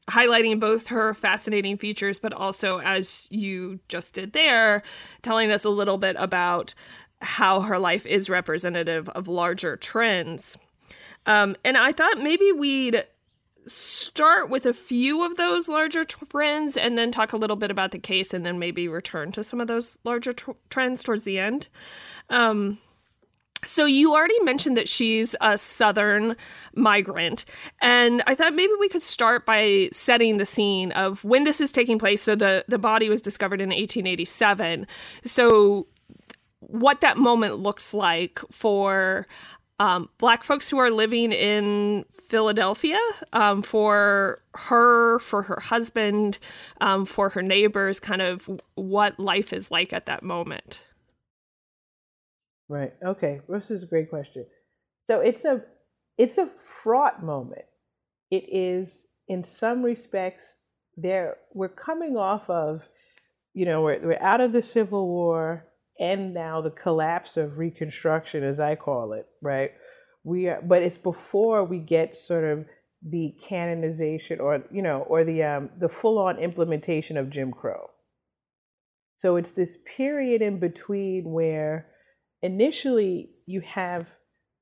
highlighting 0.08 0.60
both 0.60 0.88
her 0.88 1.14
fascinating 1.14 1.76
features, 1.76 2.18
but 2.18 2.32
also, 2.32 2.78
as 2.80 3.26
you 3.30 3.80
just 3.88 4.14
did 4.14 4.32
there, 4.32 4.82
telling 5.22 5.50
us 5.50 5.64
a 5.64 5.70
little 5.70 5.98
bit 5.98 6.16
about 6.18 6.74
how 7.20 7.60
her 7.60 7.78
life 7.78 8.06
is 8.06 8.28
representative 8.28 9.08
of 9.10 9.28
larger 9.28 9.76
trends. 9.76 10.58
Um, 11.26 11.56
and 11.64 11.76
I 11.78 11.92
thought 11.92 12.18
maybe 12.18 12.52
we'd 12.52 13.04
start 13.66 14.50
with 14.50 14.66
a 14.66 14.74
few 14.74 15.24
of 15.24 15.36
those 15.36 15.68
larger 15.68 16.04
trends 16.04 16.76
and 16.76 16.98
then 16.98 17.10
talk 17.10 17.32
a 17.32 17.36
little 17.36 17.56
bit 17.56 17.70
about 17.70 17.90
the 17.90 17.98
case 17.98 18.34
and 18.34 18.44
then 18.44 18.58
maybe 18.58 18.88
return 18.88 19.32
to 19.32 19.44
some 19.44 19.60
of 19.60 19.68
those 19.68 19.98
larger 20.04 20.32
t- 20.32 20.52
trends 20.70 21.02
towards 21.02 21.24
the 21.24 21.38
end. 21.38 21.68
Um, 22.30 22.78
so 23.64 23.86
you 23.86 24.12
already 24.12 24.38
mentioned 24.40 24.76
that 24.76 24.88
she's 24.88 25.34
a 25.40 25.56
southern 25.56 26.36
migrant 26.74 27.44
and 27.80 28.22
i 28.26 28.34
thought 28.34 28.54
maybe 28.54 28.72
we 28.78 28.88
could 28.88 29.02
start 29.02 29.46
by 29.46 29.88
setting 29.92 30.36
the 30.36 30.44
scene 30.44 30.92
of 30.92 31.24
when 31.24 31.44
this 31.44 31.60
is 31.60 31.72
taking 31.72 31.98
place 31.98 32.22
so 32.22 32.34
the 32.34 32.64
the 32.68 32.78
body 32.78 33.08
was 33.08 33.22
discovered 33.22 33.60
in 33.60 33.70
1887 33.70 34.86
so 35.24 35.86
what 36.60 37.00
that 37.00 37.16
moment 37.16 37.58
looks 37.58 37.94
like 37.94 38.40
for 38.50 39.26
um, 39.84 40.08
black 40.16 40.42
folks 40.42 40.70
who 40.70 40.78
are 40.78 40.90
living 40.90 41.30
in 41.30 42.06
Philadelphia, 42.28 42.98
um, 43.34 43.60
for 43.60 44.38
her, 44.54 45.18
for 45.18 45.42
her 45.42 45.60
husband, 45.60 46.38
um, 46.80 47.04
for 47.04 47.28
her 47.28 47.42
neighbors, 47.42 48.00
kind 48.00 48.22
of 48.22 48.48
what 48.76 49.20
life 49.20 49.52
is 49.52 49.70
like 49.70 49.92
at 49.92 50.06
that 50.06 50.22
moment. 50.22 50.82
Right. 52.66 52.94
Okay. 53.04 53.42
This 53.46 53.70
is 53.70 53.82
a 53.82 53.86
great 53.86 54.08
question. 54.08 54.46
So 55.06 55.20
it's 55.20 55.44
a 55.44 55.60
it's 56.16 56.38
a 56.38 56.46
fraught 56.46 57.22
moment. 57.22 57.66
It 58.30 58.44
is 58.50 59.06
in 59.28 59.44
some 59.44 59.82
respects 59.82 60.56
there 60.96 61.36
we're 61.52 61.68
coming 61.68 62.16
off 62.16 62.48
of 62.48 62.88
you 63.52 63.66
know 63.66 63.82
we're, 63.82 63.98
we're 64.00 64.22
out 64.22 64.40
of 64.40 64.52
the 64.52 64.62
civil 64.62 65.08
war 65.08 65.66
and 65.98 66.34
now 66.34 66.60
the 66.60 66.70
collapse 66.70 67.36
of 67.36 67.58
reconstruction 67.58 68.42
as 68.42 68.58
i 68.58 68.74
call 68.74 69.12
it 69.12 69.26
right 69.42 69.72
we 70.22 70.48
are 70.48 70.60
but 70.62 70.80
it's 70.80 70.98
before 70.98 71.64
we 71.64 71.78
get 71.78 72.16
sort 72.16 72.44
of 72.44 72.64
the 73.06 73.34
canonization 73.46 74.40
or 74.40 74.64
you 74.70 74.82
know 74.82 75.00
or 75.08 75.24
the 75.24 75.42
um 75.42 75.70
the 75.78 75.88
full 75.88 76.18
on 76.18 76.38
implementation 76.38 77.16
of 77.16 77.30
jim 77.30 77.52
crow 77.52 77.90
so 79.16 79.36
it's 79.36 79.52
this 79.52 79.78
period 79.96 80.42
in 80.42 80.58
between 80.58 81.30
where 81.30 81.86
initially 82.42 83.30
you 83.46 83.60
have 83.60 84.06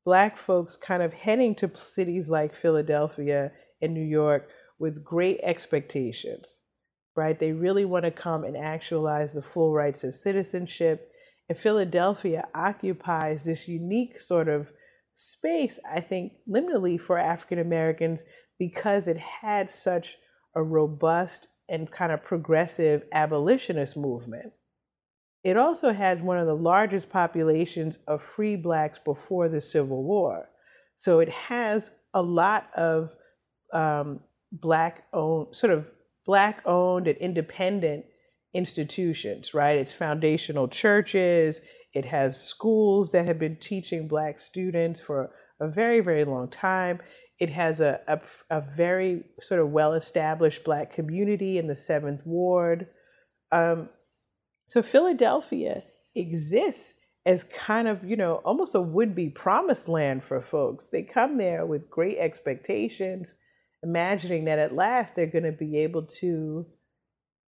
black 0.05 0.37
folks 0.37 0.77
kind 0.77 1.03
of 1.03 1.13
heading 1.13 1.55
to 1.57 1.71
cities 1.75 2.29
like 2.29 2.55
Philadelphia 2.55 3.53
and 3.81 3.95
New 3.95 4.05
York 4.05 4.49
with 4.79 5.05
great 5.05 5.41
expectations, 5.43 6.61
right? 7.17 7.39
They 7.39 7.53
really 7.53 7.85
want 7.85 8.05
to 8.05 8.11
come 8.11 8.45
and 8.45 8.57
actualize 8.57 9.33
the 9.33 9.43
full 9.43 9.73
rights 9.73 10.05
of 10.05 10.17
citizenship. 10.17 11.12
And 11.49 11.59
Philadelphia 11.59 12.47
occupies 12.55 13.45
this 13.45 13.69
unique 13.69 14.21
sort 14.21 14.49
of 14.49 14.73
space, 15.15 15.79
I 15.91 16.01
think, 16.01 16.33
liminally 16.49 17.01
for 17.01 17.19
African 17.19 17.59
Americans 17.59 18.25
because 18.59 19.09
it 19.09 19.19
had 19.19 19.71
such 19.71 20.17
a 20.55 20.63
robust 20.63 21.49
and 21.69 21.91
kind 21.91 22.13
of 22.13 22.25
progressive 22.25 23.03
abolitionist 23.13 23.97
movement. 23.97 24.53
It 25.45 25.57
also 25.57 25.93
had 25.93 26.23
one 26.23 26.39
of 26.39 26.47
the 26.47 26.55
largest 26.55 27.11
populations 27.11 27.99
of 28.07 28.23
free 28.23 28.57
blacks 28.57 29.01
before 29.05 29.49
the 29.49 29.61
Civil 29.61 30.05
War. 30.05 30.49
So 30.99 31.19
it 31.19 31.29
has 31.29 31.91
a 32.15 32.23
lot 32.23 32.69
of 32.77 33.13
um, 33.73 34.21
black 34.53 35.05
owned, 35.13 35.57
sort 35.57 35.73
of 35.73 35.87
black 36.25 36.63
owned 36.65 37.09
and 37.09 37.19
independent 37.19 38.05
institutions, 38.55 39.55
right? 39.55 39.79
It's 39.79 39.93
foundational 39.93 40.69
churches, 40.69 41.61
it 41.95 42.07
has 42.07 42.41
schools 42.41 43.11
that 43.13 43.27
have 43.27 43.39
been 43.39 43.57
teaching 43.57 44.09
black 44.09 44.41
students 44.41 45.01
for 45.01 45.31
a 45.61 45.69
very, 45.69 46.01
very 46.01 46.25
long 46.25 46.49
time. 46.49 47.01
It 47.39 47.51
has 47.51 47.81
a, 47.81 48.01
a, 48.09 48.21
a 48.51 48.61
very 48.61 49.25
sort 49.41 49.61
of 49.61 49.71
well 49.71 49.93
established 49.93 50.65
black 50.65 50.93
community 50.93 51.59
in 51.59 51.67
the 51.67 51.77
Seventh 51.77 52.23
Ward. 52.25 52.89
Um, 53.51 53.89
so 54.69 54.83
Philadelphia 54.83 55.83
exists 56.15 56.95
as 57.27 57.45
kind 57.45 57.89
of, 57.89 58.03
you 58.05 58.17
know, 58.17 58.37
almost 58.45 58.75
a 58.75 58.81
would 58.81 59.15
be 59.15 59.29
promised 59.29 59.89
land 59.89 60.25
for 60.25 60.41
folks. 60.41 60.89
They 60.89 61.03
come 61.03 61.37
there 61.37 61.67
with 61.67 61.91
great 61.91 62.19
expectations, 62.19 63.35
imagining 63.83 64.47
that 64.47 64.59
at 64.59 64.75
last 64.75 65.15
they're 65.15 65.27
going 65.27 65.45
to 65.45 65.53
be 65.53 65.79
able 65.79 66.07
to 66.21 66.67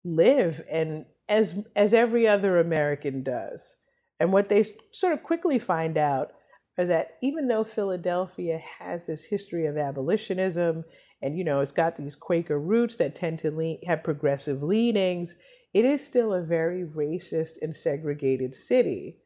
live 0.04 0.62
and 0.70 1.04
as 1.28 1.54
as 1.76 1.92
every 1.94 2.26
other 2.26 2.58
American 2.58 3.22
does. 3.22 3.76
And 4.20 4.32
what 4.32 4.48
they 4.48 4.64
sort 4.92 5.12
of 5.12 5.22
quickly 5.22 5.58
find 5.58 5.96
out 5.96 6.32
is 6.78 6.88
that 6.88 7.16
even 7.22 7.48
though 7.48 7.64
Philadelphia 7.64 8.60
has 8.78 9.06
this 9.06 9.24
history 9.24 9.66
of 9.66 9.76
abolitionism 9.76 10.84
and 11.22 11.36
you 11.36 11.44
know 11.44 11.60
it's 11.60 11.72
got 11.72 11.96
these 11.96 12.16
Quaker 12.16 12.58
roots 12.58 12.96
that 12.96 13.14
tend 13.14 13.40
to 13.40 13.50
lean, 13.50 13.78
have 13.86 14.04
progressive 14.04 14.62
leanings, 14.62 15.36
it 15.74 15.84
is 15.84 16.06
still 16.06 16.32
a 16.32 16.42
very 16.42 16.84
racist 16.84 17.60
and 17.60 17.74
segregated 17.74 18.54
city. 18.54 19.16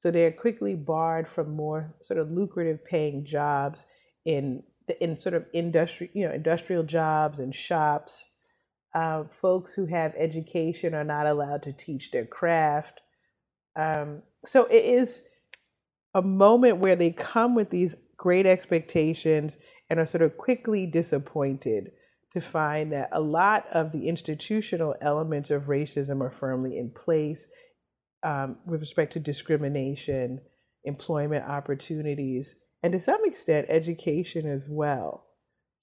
So 0.00 0.10
they 0.10 0.24
are 0.24 0.32
quickly 0.32 0.74
barred 0.74 1.28
from 1.28 1.54
more 1.54 1.94
sort 2.02 2.18
of 2.18 2.30
lucrative 2.30 2.84
paying 2.84 3.24
jobs 3.24 3.84
in 4.24 4.62
in 5.00 5.16
sort 5.16 5.34
of 5.34 5.48
industry, 5.52 6.10
you 6.14 6.26
know, 6.26 6.34
industrial 6.34 6.82
jobs 6.82 7.38
and 7.38 7.54
shops. 7.54 8.29
Uh, 8.92 9.24
folks 9.24 9.74
who 9.74 9.86
have 9.86 10.12
education 10.18 10.94
are 10.94 11.04
not 11.04 11.26
allowed 11.26 11.62
to 11.62 11.72
teach 11.72 12.10
their 12.10 12.26
craft. 12.26 13.00
Um, 13.76 14.22
so 14.44 14.64
it 14.64 14.84
is 14.84 15.22
a 16.12 16.22
moment 16.22 16.78
where 16.78 16.96
they 16.96 17.12
come 17.12 17.54
with 17.54 17.70
these 17.70 17.96
great 18.16 18.46
expectations 18.46 19.58
and 19.88 20.00
are 20.00 20.06
sort 20.06 20.22
of 20.22 20.36
quickly 20.36 20.86
disappointed 20.86 21.92
to 22.32 22.40
find 22.40 22.92
that 22.92 23.08
a 23.12 23.20
lot 23.20 23.64
of 23.72 23.92
the 23.92 24.08
institutional 24.08 24.94
elements 25.00 25.50
of 25.50 25.64
racism 25.64 26.20
are 26.20 26.30
firmly 26.30 26.78
in 26.78 26.90
place 26.90 27.48
um, 28.22 28.56
with 28.66 28.80
respect 28.80 29.12
to 29.12 29.20
discrimination, 29.20 30.40
employment 30.84 31.44
opportunities, 31.44 32.56
and 32.82 32.92
to 32.92 33.00
some 33.00 33.24
extent, 33.24 33.66
education 33.68 34.48
as 34.48 34.66
well. 34.68 35.26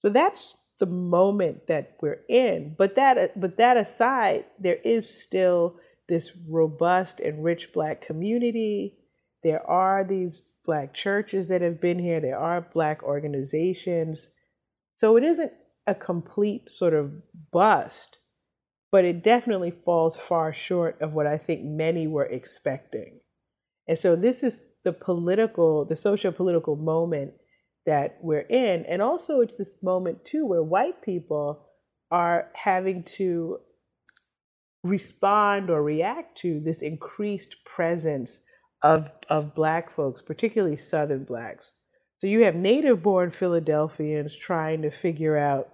So 0.04 0.10
that's 0.10 0.56
the 0.78 0.86
moment 0.86 1.66
that 1.66 1.92
we're 2.00 2.22
in. 2.28 2.74
But 2.76 2.94
that, 2.96 3.38
but 3.40 3.56
that 3.56 3.76
aside, 3.76 4.44
there 4.58 4.78
is 4.84 5.08
still 5.08 5.76
this 6.08 6.32
robust 6.48 7.20
and 7.20 7.44
rich 7.44 7.72
Black 7.72 8.00
community. 8.00 8.98
There 9.42 9.64
are 9.68 10.04
these 10.04 10.42
Black 10.64 10.94
churches 10.94 11.48
that 11.48 11.62
have 11.62 11.80
been 11.80 11.98
here. 11.98 12.20
There 12.20 12.38
are 12.38 12.60
Black 12.60 13.02
organizations. 13.02 14.28
So 14.96 15.16
it 15.16 15.24
isn't 15.24 15.52
a 15.86 15.94
complete 15.94 16.70
sort 16.70 16.94
of 16.94 17.12
bust 17.50 18.18
but 18.90 19.04
it 19.04 19.22
definitely 19.22 19.70
falls 19.70 20.16
far 20.16 20.52
short 20.52 21.00
of 21.00 21.14
what 21.14 21.26
I 21.26 21.36
think 21.36 21.62
many 21.62 22.06
were 22.06 22.24
expecting. 22.24 23.20
And 23.86 23.98
so 23.98 24.16
this 24.16 24.42
is 24.42 24.62
the 24.84 24.92
political, 24.92 25.84
the 25.84 25.96
social 25.96 26.32
political 26.32 26.76
moment 26.76 27.32
that 27.88 28.18
we're 28.20 28.40
in. 28.40 28.84
And 28.84 29.00
also, 29.00 29.40
it's 29.40 29.56
this 29.56 29.74
moment 29.82 30.22
too 30.26 30.44
where 30.44 30.62
white 30.62 31.00
people 31.00 31.66
are 32.10 32.50
having 32.54 33.02
to 33.02 33.60
respond 34.84 35.70
or 35.70 35.82
react 35.82 36.36
to 36.38 36.60
this 36.60 36.82
increased 36.82 37.56
presence 37.64 38.40
of, 38.82 39.10
of 39.30 39.54
Black 39.54 39.90
folks, 39.90 40.20
particularly 40.20 40.76
Southern 40.76 41.24
Blacks. 41.24 41.72
So 42.18 42.26
you 42.26 42.44
have 42.44 42.54
native 42.54 43.02
born 43.02 43.30
Philadelphians 43.30 44.36
trying 44.36 44.82
to 44.82 44.90
figure 44.90 45.38
out 45.38 45.70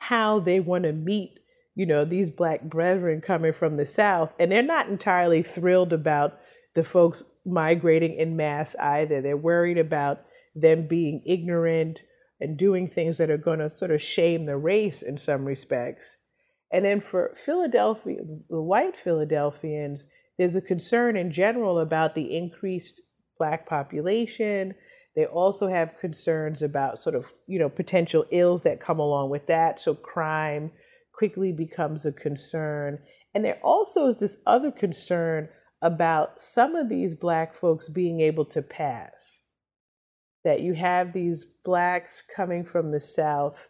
how 0.00 0.38
they 0.38 0.60
want 0.60 0.84
to 0.84 0.92
meet 0.92 1.40
you 1.74 1.86
know, 1.86 2.04
these 2.04 2.30
black 2.30 2.62
brethren 2.62 3.20
coming 3.20 3.52
from 3.52 3.76
the 3.76 3.86
South, 3.86 4.32
and 4.38 4.52
they're 4.52 4.62
not 4.62 4.88
entirely 4.88 5.42
thrilled 5.42 5.92
about 5.92 6.38
the 6.74 6.84
folks 6.84 7.24
migrating 7.44 8.14
in 8.14 8.36
mass 8.36 8.76
either. 8.76 9.20
They're 9.20 9.36
worried 9.36 9.78
about 9.78 10.24
them 10.54 10.86
being 10.86 11.22
ignorant 11.26 12.04
and 12.40 12.56
doing 12.56 12.88
things 12.88 13.18
that 13.18 13.30
are 13.30 13.38
going 13.38 13.58
to 13.58 13.70
sort 13.70 13.90
of 13.90 14.02
shame 14.02 14.46
the 14.46 14.56
race 14.56 15.02
in 15.02 15.16
some 15.18 15.44
respects. 15.44 16.18
And 16.72 16.84
then 16.84 17.00
for 17.00 17.32
Philadelphia, 17.34 18.22
the 18.48 18.60
white 18.60 18.96
Philadelphians, 18.96 20.06
there's 20.38 20.56
a 20.56 20.60
concern 20.60 21.16
in 21.16 21.32
general 21.32 21.78
about 21.78 22.14
the 22.14 22.36
increased 22.36 23.00
black 23.38 23.66
population. 23.68 24.74
They 25.14 25.26
also 25.26 25.68
have 25.68 25.98
concerns 25.98 26.62
about 26.62 26.98
sort 26.98 27.14
of, 27.14 27.32
you 27.46 27.58
know, 27.58 27.68
potential 27.68 28.24
ills 28.32 28.64
that 28.64 28.80
come 28.80 28.98
along 28.98 29.30
with 29.30 29.46
that. 29.46 29.78
So 29.78 29.94
crime, 29.94 30.72
quickly 31.12 31.52
becomes 31.52 32.04
a 32.04 32.12
concern. 32.12 32.98
And 33.34 33.44
there 33.44 33.60
also 33.62 34.08
is 34.08 34.18
this 34.18 34.38
other 34.46 34.72
concern 34.72 35.48
about 35.82 36.40
some 36.40 36.74
of 36.74 36.88
these 36.88 37.14
Black 37.14 37.54
folks 37.54 37.88
being 37.88 38.20
able 38.20 38.44
to 38.46 38.62
pass. 38.62 39.42
That 40.44 40.60
you 40.60 40.74
have 40.74 41.12
these 41.12 41.44
Blacks 41.64 42.22
coming 42.34 42.64
from 42.64 42.92
the 42.92 43.00
South 43.00 43.68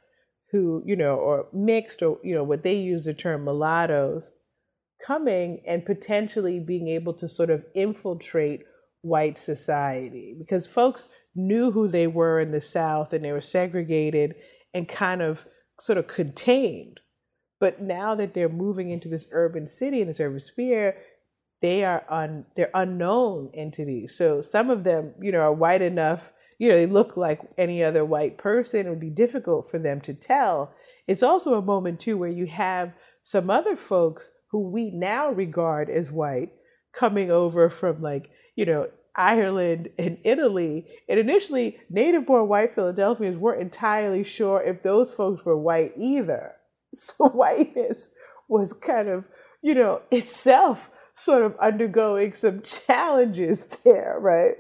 who, 0.51 0.83
you 0.85 0.97
know, 0.97 1.17
or 1.17 1.47
mixed, 1.53 2.03
or, 2.03 2.19
you 2.23 2.35
know, 2.35 2.45
what 2.45 2.63
they 2.63 2.75
use 2.75 3.05
the 3.05 3.15
term 3.15 3.45
mulattoes, 3.45 4.33
coming 5.05 5.63
and 5.67 5.85
potentially 5.85 6.61
being 6.61 6.89
able 6.89 7.13
to 7.15 7.29
sort 7.29 7.51
of 7.51 7.65
infiltrate 7.75 8.63
white 9.03 9.39
society 9.39 10.35
because 10.39 10.67
folks 10.67 11.09
knew 11.35 11.71
who 11.71 11.89
they 11.89 12.07
were 12.07 12.41
in 12.41 12.53
the 12.53 12.61
South 12.61 13.13
and 13.13 13.25
they 13.25 13.33
were 13.33 13.41
segregated 13.41 14.35
and 14.73 14.89
kind 14.89 15.21
of 15.21 15.45
sort 15.79 15.99
of 15.99 16.07
contained. 16.07 17.01
But 17.61 17.83
now 17.83 18.15
that 18.15 18.35
they're 18.35 18.49
moving 18.49 18.91
into 18.91 19.09
this 19.09 19.27
urban 19.31 19.69
city 19.69 20.01
and 20.01 20.09
this 20.09 20.21
urban 20.21 20.41
sphere, 20.41 20.97
they 21.61 21.85
are 21.85 22.05
un, 22.09 22.47
they're 22.57 22.71
unknown 22.75 23.51
entities. 23.55 24.17
So 24.17 24.43
some 24.43 24.71
of 24.71 24.85
them, 24.85 25.15
you 25.21 25.33
know, 25.33 25.41
are 25.41 25.53
white 25.53 25.83
enough, 25.83 26.33
you 26.59 26.69
know, 26.69 26.77
they 26.77 26.87
look 26.87 27.17
like 27.17 27.41
any 27.59 27.83
other 27.83 28.05
white 28.05 28.39
person. 28.39 28.87
It 28.87 28.91
would 28.91 29.01
be 29.01 29.11
difficult 29.11 29.71
for 29.71 29.79
them 29.79 30.01
to 30.03 30.15
tell. 30.15 30.73
It's 31.07 31.23
also 31.23 31.55
a 31.55 31.63
moment 31.63 32.01
too 32.01 32.17
where 32.17 32.31
you 32.31 32.47
have 32.47 32.93
some 33.23 33.51
other 33.51 33.77
folks 33.77 34.31
who 34.51 34.71
we 34.71 34.91
now 34.91 35.31
regard 35.31 35.91
as 35.91 36.13
white 36.13 36.53
coming 36.93 37.31
over 37.31 37.69
from 37.69 38.01
like, 38.01 38.31
you 38.57 38.65
know, 38.65 38.89
Ireland 39.17 39.89
and 39.99 40.19
Italy. 40.25 40.87
And 41.09 41.19
initially, 41.19 41.79
native 41.91 42.27
born 42.27 42.49
white 42.49 42.75
Philadelphians 42.75 43.37
weren't 43.37 43.63
entirely 43.63 44.25
sure 44.25 44.63
if 44.63 44.83
those 44.83 45.11
folks 45.11 45.45
were 45.45 45.59
white 45.59 45.93
either. 45.97 46.55
So 46.97 47.29
whiteness 47.29 48.11
was 48.49 48.73
kind 48.73 49.09
of, 49.09 49.27
you 49.63 49.75
know, 49.75 50.03
itself 50.13 50.91
sort 51.17 51.43
of 51.43 51.57
undergoing 51.59 52.35
some 52.35 52.63
challenges 52.63 53.79
there, 53.85 54.17
right? 54.21 54.55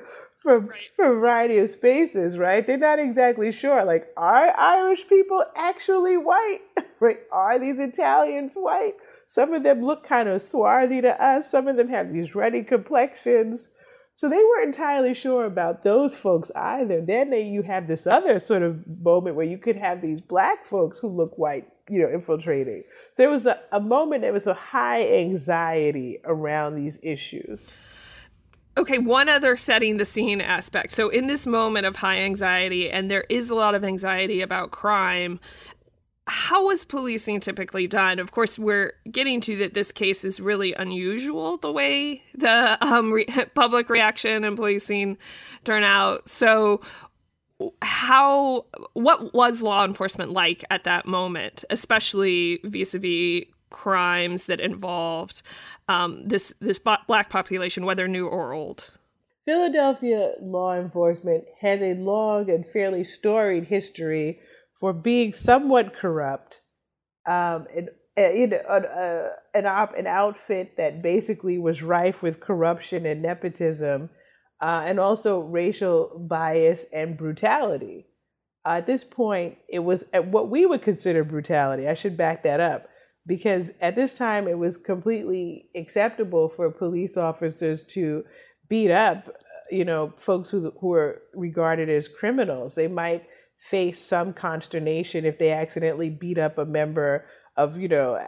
From, 0.44 0.66
right. 0.66 0.90
from 0.94 1.06
a 1.10 1.14
variety 1.14 1.56
of 1.56 1.70
spaces, 1.70 2.36
right? 2.36 2.66
They're 2.66 2.76
not 2.76 2.98
exactly 2.98 3.50
sure. 3.50 3.82
Like, 3.84 4.08
are 4.14 4.54
Irish 4.56 5.08
people 5.08 5.42
actually 5.56 6.18
white? 6.18 6.60
right? 7.00 7.20
Are 7.32 7.58
these 7.58 7.78
Italians 7.78 8.54
white? 8.54 8.92
Some 9.26 9.54
of 9.54 9.62
them 9.62 9.82
look 9.82 10.06
kind 10.06 10.28
of 10.28 10.42
swarthy 10.42 11.00
to 11.00 11.24
us. 11.24 11.50
Some 11.50 11.66
of 11.66 11.76
them 11.76 11.88
have 11.88 12.12
these 12.12 12.34
ruddy 12.34 12.62
complexions. 12.62 13.70
So 14.16 14.28
they 14.28 14.36
weren't 14.36 14.66
entirely 14.66 15.14
sure 15.14 15.46
about 15.46 15.82
those 15.82 16.14
folks 16.14 16.52
either. 16.54 17.00
Then 17.00 17.30
they, 17.30 17.42
you 17.44 17.62
have 17.62 17.88
this 17.88 18.06
other 18.06 18.38
sort 18.38 18.62
of 18.62 18.86
moment 18.86 19.36
where 19.36 19.46
you 19.46 19.56
could 19.56 19.76
have 19.76 20.02
these 20.02 20.20
black 20.20 20.66
folks 20.66 20.98
who 20.98 21.08
look 21.08 21.38
white 21.38 21.66
you 21.88 22.02
know, 22.02 22.10
infiltrating. 22.10 22.82
So 23.12 23.22
there 23.22 23.30
was 23.30 23.46
a, 23.46 23.60
a 23.72 23.80
moment, 23.80 24.22
there 24.22 24.32
was 24.32 24.46
a 24.46 24.54
high 24.54 25.06
anxiety 25.06 26.20
around 26.24 26.76
these 26.76 26.98
issues. 27.02 27.68
Okay, 28.76 28.98
one 28.98 29.28
other 29.28 29.56
setting 29.56 29.98
the 29.98 30.04
scene 30.04 30.40
aspect. 30.40 30.92
So, 30.92 31.08
in 31.08 31.28
this 31.28 31.46
moment 31.46 31.86
of 31.86 31.96
high 31.96 32.18
anxiety, 32.18 32.90
and 32.90 33.10
there 33.10 33.24
is 33.28 33.48
a 33.48 33.54
lot 33.54 33.74
of 33.74 33.84
anxiety 33.84 34.40
about 34.40 34.72
crime, 34.72 35.38
how 36.26 36.66
was 36.66 36.84
policing 36.84 37.40
typically 37.40 37.86
done? 37.86 38.18
Of 38.18 38.32
course, 38.32 38.58
we're 38.58 38.94
getting 39.10 39.40
to 39.42 39.56
that 39.56 39.74
this 39.74 39.92
case 39.92 40.24
is 40.24 40.40
really 40.40 40.72
unusual 40.74 41.58
the 41.58 41.70
way 41.70 42.22
the 42.34 42.78
um, 42.84 43.12
re- 43.12 43.26
public 43.54 43.88
reaction 43.88 44.42
and 44.42 44.56
policing 44.56 45.18
turn 45.64 45.84
out. 45.84 46.28
So, 46.28 46.80
how 47.80 48.66
what 48.94 49.32
was 49.34 49.62
law 49.62 49.84
enforcement 49.84 50.32
like 50.32 50.64
at 50.70 50.82
that 50.84 51.06
moment, 51.06 51.64
especially 51.70 52.58
vis-a-vis 52.64 53.44
crimes 53.74 54.44
that 54.44 54.60
involved 54.60 55.42
um, 55.88 56.26
this 56.28 56.54
this 56.60 56.78
black 56.78 57.28
population, 57.28 57.84
whether 57.84 58.06
new 58.06 58.28
or 58.28 58.52
old? 58.52 58.90
Philadelphia 59.44 60.32
law 60.40 60.74
enforcement 60.74 61.44
has 61.60 61.82
a 61.82 61.94
long 61.94 62.48
and 62.48 62.64
fairly 62.64 63.04
storied 63.04 63.64
history 63.64 64.38
for 64.80 64.92
being 64.92 65.34
somewhat 65.34 65.94
corrupt. 65.94 66.60
Um, 67.26 67.66
and, 67.76 67.90
uh, 68.16 68.30
you 68.30 68.46
know, 68.46 68.56
uh, 68.58 69.28
an, 69.52 69.66
op- 69.66 69.98
an 69.98 70.06
outfit 70.06 70.76
that 70.76 71.02
basically 71.02 71.58
was 71.58 71.82
rife 71.82 72.22
with 72.22 72.40
corruption 72.40 73.04
and 73.04 73.20
nepotism, 73.20 74.08
uh, 74.62 74.84
and 74.86 74.98
also 74.98 75.40
racial 75.40 76.26
bias 76.28 76.86
and 76.92 77.18
brutality. 77.18 78.06
At 78.64 78.86
this 78.86 79.04
point, 79.04 79.58
it 79.68 79.80
was 79.80 80.04
at 80.14 80.28
what 80.28 80.48
we 80.48 80.64
would 80.64 80.80
consider 80.80 81.22
brutality. 81.24 81.86
I 81.86 81.94
should 81.94 82.16
back 82.16 82.44
that 82.44 82.60
up 82.60 82.88
because 83.26 83.72
at 83.80 83.96
this 83.96 84.14
time 84.14 84.48
it 84.48 84.58
was 84.58 84.76
completely 84.76 85.66
acceptable 85.74 86.48
for 86.48 86.70
police 86.70 87.16
officers 87.16 87.82
to 87.84 88.24
beat 88.68 88.90
up, 88.90 89.28
you 89.70 89.84
know, 89.84 90.12
folks 90.16 90.50
who 90.50 90.72
who 90.80 90.88
were 90.88 91.22
regarded 91.34 91.88
as 91.88 92.08
criminals. 92.08 92.74
They 92.74 92.88
might 92.88 93.24
face 93.58 94.00
some 94.00 94.32
consternation 94.32 95.24
if 95.24 95.38
they 95.38 95.50
accidentally 95.50 96.10
beat 96.10 96.38
up 96.38 96.58
a 96.58 96.64
member 96.64 97.24
of 97.56 97.78
you 97.78 97.88
know 97.88 98.18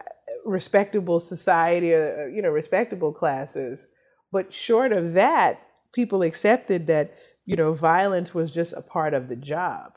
respectable 0.44 1.20
society 1.20 1.92
or 1.92 2.30
you 2.32 2.40
know 2.40 2.48
respectable 2.48 3.12
classes 3.12 3.88
but 4.30 4.52
short 4.52 4.92
of 4.92 5.14
that 5.14 5.60
people 5.92 6.22
accepted 6.22 6.86
that 6.86 7.14
you 7.44 7.56
know 7.56 7.72
violence 7.72 8.34
was 8.34 8.52
just 8.52 8.72
a 8.74 8.80
part 8.80 9.14
of 9.14 9.28
the 9.28 9.36
job 9.36 9.92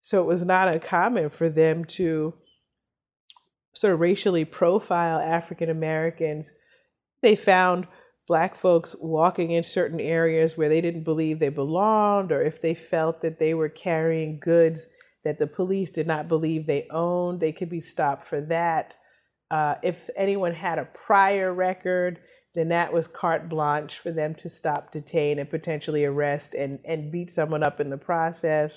so 0.00 0.20
it 0.20 0.26
was 0.26 0.44
not 0.44 0.74
uncommon 0.74 1.30
for 1.30 1.48
them 1.48 1.84
to 1.84 2.34
sort 3.74 3.92
of 3.92 4.00
racially 4.00 4.44
profile 4.44 5.18
african 5.18 5.70
americans 5.70 6.52
they 7.22 7.36
found 7.36 7.86
black 8.30 8.54
folks 8.54 8.94
walking 9.00 9.50
in 9.50 9.64
certain 9.64 9.98
areas 9.98 10.56
where 10.56 10.68
they 10.68 10.80
didn't 10.80 11.02
believe 11.02 11.40
they 11.40 11.48
belonged, 11.48 12.30
or 12.30 12.40
if 12.40 12.62
they 12.62 12.76
felt 12.76 13.22
that 13.22 13.40
they 13.40 13.54
were 13.54 13.68
carrying 13.68 14.38
goods 14.38 14.86
that 15.24 15.36
the 15.36 15.48
police 15.48 15.90
did 15.90 16.06
not 16.06 16.28
believe 16.28 16.64
they 16.64 16.86
owned, 16.92 17.40
they 17.40 17.50
could 17.50 17.68
be 17.68 17.80
stopped 17.80 18.28
for 18.28 18.40
that. 18.40 18.94
Uh, 19.50 19.74
if 19.82 20.08
anyone 20.16 20.54
had 20.54 20.78
a 20.78 20.84
prior 20.84 21.52
record, 21.52 22.20
then 22.54 22.68
that 22.68 22.92
was 22.92 23.08
carte 23.08 23.48
blanche 23.48 23.98
for 23.98 24.12
them 24.12 24.36
to 24.36 24.48
stop, 24.48 24.92
detain, 24.92 25.40
and 25.40 25.50
potentially 25.50 26.04
arrest 26.04 26.54
and, 26.54 26.78
and 26.84 27.10
beat 27.10 27.32
someone 27.32 27.64
up 27.64 27.80
in 27.80 27.90
the 27.90 27.98
process. 27.98 28.70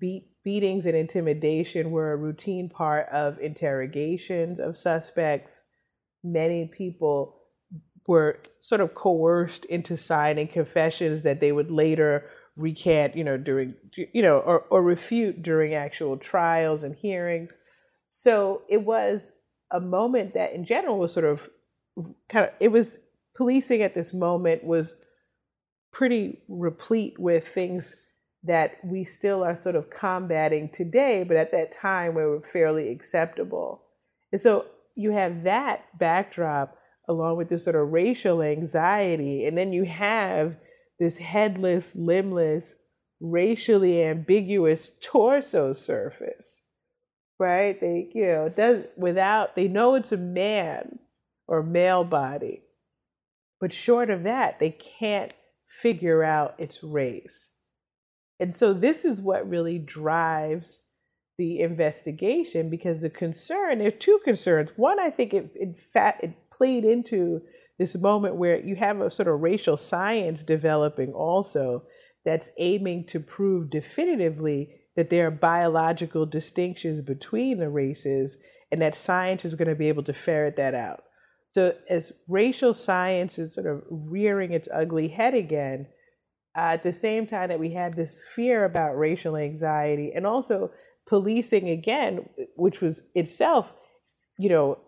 Beat, 0.00 0.26
beatings 0.46 0.86
and 0.86 0.96
intimidation 0.96 1.90
were 1.90 2.12
a 2.12 2.16
routine 2.16 2.68
part 2.68 3.08
of 3.08 3.36
interrogations 3.40 4.60
of 4.60 4.78
suspects. 4.78 5.62
Many 6.22 6.66
people 6.66 7.42
were 8.06 8.38
sort 8.60 8.80
of 8.80 8.94
coerced 8.94 9.64
into 9.64 9.96
signing 9.96 10.46
confessions 10.46 11.22
that 11.22 11.40
they 11.40 11.50
would 11.50 11.72
later 11.72 12.30
recant, 12.56 13.16
you 13.16 13.24
know, 13.24 13.36
during, 13.36 13.74
you 14.12 14.22
know, 14.22 14.38
or, 14.38 14.60
or 14.70 14.84
refute 14.84 15.42
during 15.42 15.74
actual 15.74 16.16
trials 16.16 16.84
and 16.84 16.94
hearings. 16.94 17.58
So 18.08 18.62
it 18.68 18.84
was 18.84 19.32
a 19.72 19.80
moment 19.80 20.34
that 20.34 20.52
in 20.52 20.64
general 20.64 20.96
was 20.96 21.12
sort 21.12 21.26
of 21.26 21.50
kind 22.30 22.46
of, 22.46 22.52
it 22.60 22.68
was 22.68 23.00
policing 23.36 23.82
at 23.82 23.96
this 23.96 24.14
moment 24.14 24.62
was 24.62 24.94
pretty 25.92 26.38
replete 26.46 27.18
with 27.18 27.48
things 27.48 27.96
that 28.46 28.78
we 28.84 29.04
still 29.04 29.44
are 29.44 29.56
sort 29.56 29.76
of 29.76 29.90
combating 29.90 30.68
today, 30.68 31.24
but 31.26 31.36
at 31.36 31.52
that 31.52 31.72
time 31.72 32.14
we 32.14 32.22
were 32.22 32.40
fairly 32.40 32.90
acceptable. 32.90 33.82
And 34.32 34.40
so 34.40 34.66
you 34.94 35.12
have 35.12 35.44
that 35.44 35.98
backdrop 35.98 36.76
along 37.08 37.36
with 37.36 37.48
this 37.48 37.64
sort 37.64 37.76
of 37.76 37.92
racial 37.92 38.42
anxiety. 38.42 39.46
And 39.46 39.56
then 39.56 39.72
you 39.72 39.84
have 39.84 40.56
this 40.98 41.18
headless, 41.18 41.94
limbless, 41.94 42.74
racially 43.20 44.02
ambiguous 44.02 44.90
torso 45.00 45.72
surface, 45.72 46.62
right? 47.38 47.80
They, 47.80 48.10
you 48.14 48.26
know, 48.26 48.48
does 48.48 48.84
without, 48.96 49.56
they 49.56 49.68
know 49.68 49.94
it's 49.94 50.12
a 50.12 50.16
man 50.16 50.98
or 51.46 51.62
male 51.62 52.04
body. 52.04 52.62
But 53.60 53.72
short 53.72 54.10
of 54.10 54.24
that, 54.24 54.58
they 54.58 54.70
can't 54.70 55.32
figure 55.66 56.22
out 56.22 56.54
its 56.58 56.82
race. 56.82 57.52
And 58.38 58.54
so 58.54 58.72
this 58.74 59.04
is 59.04 59.20
what 59.20 59.48
really 59.48 59.78
drives 59.78 60.82
the 61.38 61.60
investigation 61.60 62.70
because 62.70 63.00
the 63.00 63.10
concern 63.10 63.78
there 63.78 63.88
are 63.88 63.90
two 63.90 64.18
concerns. 64.24 64.70
One 64.76 64.98
i 64.98 65.10
think 65.10 65.34
it 65.34 65.50
in 65.54 65.74
fact 65.92 66.24
it 66.24 66.32
played 66.50 66.84
into 66.84 67.42
this 67.78 67.94
moment 67.96 68.36
where 68.36 68.58
you 68.58 68.74
have 68.76 69.00
a 69.00 69.10
sort 69.10 69.28
of 69.28 69.40
racial 69.40 69.76
science 69.76 70.42
developing 70.42 71.12
also 71.12 71.82
that's 72.24 72.50
aiming 72.58 73.04
to 73.06 73.20
prove 73.20 73.70
definitively 73.70 74.70
that 74.96 75.10
there 75.10 75.26
are 75.26 75.30
biological 75.30 76.24
distinctions 76.24 77.00
between 77.00 77.58
the 77.58 77.68
races 77.68 78.36
and 78.72 78.80
that 78.80 78.94
science 78.94 79.44
is 79.44 79.54
going 79.54 79.68
to 79.68 79.74
be 79.74 79.88
able 79.88 80.02
to 80.02 80.12
ferret 80.12 80.56
that 80.56 80.74
out. 80.74 81.04
So 81.52 81.74
as 81.88 82.12
racial 82.28 82.74
science 82.74 83.38
is 83.38 83.54
sort 83.54 83.66
of 83.66 83.82
rearing 83.90 84.52
its 84.52 84.68
ugly 84.74 85.08
head 85.08 85.34
again 85.34 85.86
uh, 86.56 86.72
at 86.72 86.82
the 86.82 86.92
same 86.92 87.26
time 87.26 87.48
that 87.48 87.60
we 87.60 87.72
had 87.72 87.94
this 87.94 88.24
fear 88.34 88.64
about 88.64 88.98
racial 88.98 89.36
anxiety 89.36 90.12
and 90.14 90.26
also 90.26 90.70
policing 91.06 91.68
again, 91.68 92.28
which 92.56 92.80
was 92.80 93.02
itself, 93.14 93.72
you 94.38 94.48
know, 94.48 94.78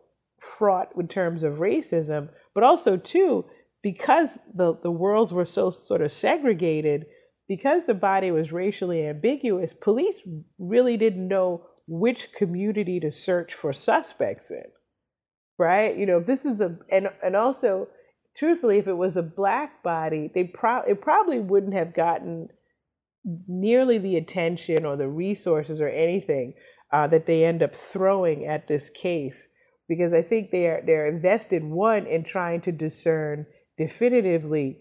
fraught 0.40 0.96
with 0.96 1.08
terms 1.08 1.42
of 1.42 1.54
racism, 1.54 2.28
but 2.54 2.64
also 2.64 2.96
too 2.96 3.44
because 3.82 4.38
the 4.54 4.74
the 4.82 4.90
worlds 4.90 5.32
were 5.32 5.44
so 5.44 5.70
sort 5.70 6.00
of 6.00 6.12
segregated, 6.12 7.06
because 7.48 7.84
the 7.86 7.94
body 7.94 8.30
was 8.30 8.52
racially 8.52 9.06
ambiguous, 9.06 9.72
police 9.72 10.20
really 10.58 10.96
didn't 10.96 11.28
know 11.28 11.64
which 11.86 12.32
community 12.36 13.00
to 13.00 13.12
search 13.12 13.54
for 13.54 13.72
suspects 13.72 14.50
in. 14.50 14.64
Right? 15.58 15.96
You 15.96 16.06
know, 16.06 16.20
this 16.20 16.44
is 16.44 16.60
a 16.60 16.76
and 16.90 17.10
and 17.22 17.36
also 17.36 17.88
truthfully, 18.38 18.78
if 18.78 18.86
it 18.86 18.96
was 18.96 19.16
a 19.16 19.22
black 19.22 19.82
body, 19.82 20.30
they 20.32 20.44
pro- 20.44 20.82
it 20.82 21.00
probably 21.00 21.40
wouldn't 21.40 21.74
have 21.74 21.94
gotten 21.94 22.48
nearly 23.46 23.98
the 23.98 24.16
attention 24.16 24.86
or 24.86 24.96
the 24.96 25.08
resources 25.08 25.80
or 25.80 25.88
anything 25.88 26.54
uh, 26.92 27.06
that 27.08 27.26
they 27.26 27.44
end 27.44 27.62
up 27.62 27.74
throwing 27.74 28.46
at 28.46 28.68
this 28.68 28.88
case 28.90 29.48
because 29.88 30.12
I 30.12 30.22
think 30.22 30.50
they're 30.50 30.82
they're 30.84 31.08
invested 31.08 31.64
one 31.64 32.06
in 32.06 32.24
trying 32.24 32.60
to 32.62 32.72
discern 32.72 33.46
definitively 33.76 34.80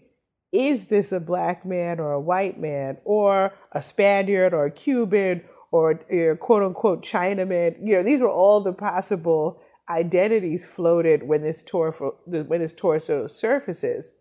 is 0.52 0.86
this 0.86 1.12
a 1.12 1.20
black 1.20 1.66
man 1.66 2.00
or 2.00 2.12
a 2.12 2.20
white 2.20 2.58
man 2.58 2.96
or 3.04 3.52
a 3.72 3.82
Spaniard 3.82 4.54
or 4.54 4.64
a 4.64 4.70
Cuban 4.70 5.42
or 5.70 6.00
a 6.10 6.36
quote 6.36 6.62
unquote 6.62 7.04
Chinaman. 7.04 7.76
You 7.82 7.96
know, 7.96 8.02
these 8.02 8.20
were 8.20 8.30
all 8.30 8.60
the 8.60 8.72
possible 8.72 9.60
identities 9.88 10.64
floated 10.64 11.22
when 11.22 11.42
this 11.42 11.62
torso 11.62 12.16
when 12.26 12.60
this 12.60 12.74
torso 12.74 13.26
surfaces. 13.26 14.12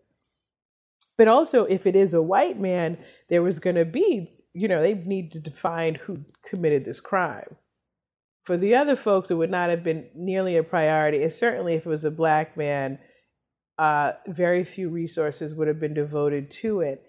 But 1.17 1.27
also, 1.27 1.65
if 1.65 1.87
it 1.87 1.95
is 1.95 2.13
a 2.13 2.21
white 2.21 2.59
man, 2.59 2.97
there 3.29 3.41
was 3.41 3.59
going 3.59 3.75
to 3.75 3.85
be, 3.85 4.31
you 4.53 4.67
know, 4.67 4.81
they 4.81 4.93
need 4.93 5.31
to 5.31 5.39
define 5.39 5.95
who 5.95 6.19
committed 6.47 6.85
this 6.85 6.99
crime. 6.99 7.55
For 8.45 8.55
the 8.55 8.75
other 8.75 8.95
folks, 8.95 9.31
it 9.31 9.35
would 9.35 9.49
not 9.49 9.69
have 9.69 9.83
been 9.83 10.07
nearly 10.15 10.57
a 10.57 10.63
priority. 10.63 11.23
And 11.23 11.33
certainly, 11.33 11.73
if 11.73 11.85
it 11.85 11.89
was 11.89 12.05
a 12.05 12.11
black 12.11 12.55
man, 12.55 12.99
uh, 13.77 14.13
very 14.27 14.63
few 14.63 14.89
resources 14.89 15.53
would 15.53 15.67
have 15.67 15.79
been 15.79 15.93
devoted 15.93 16.51
to 16.61 16.81
it. 16.81 17.03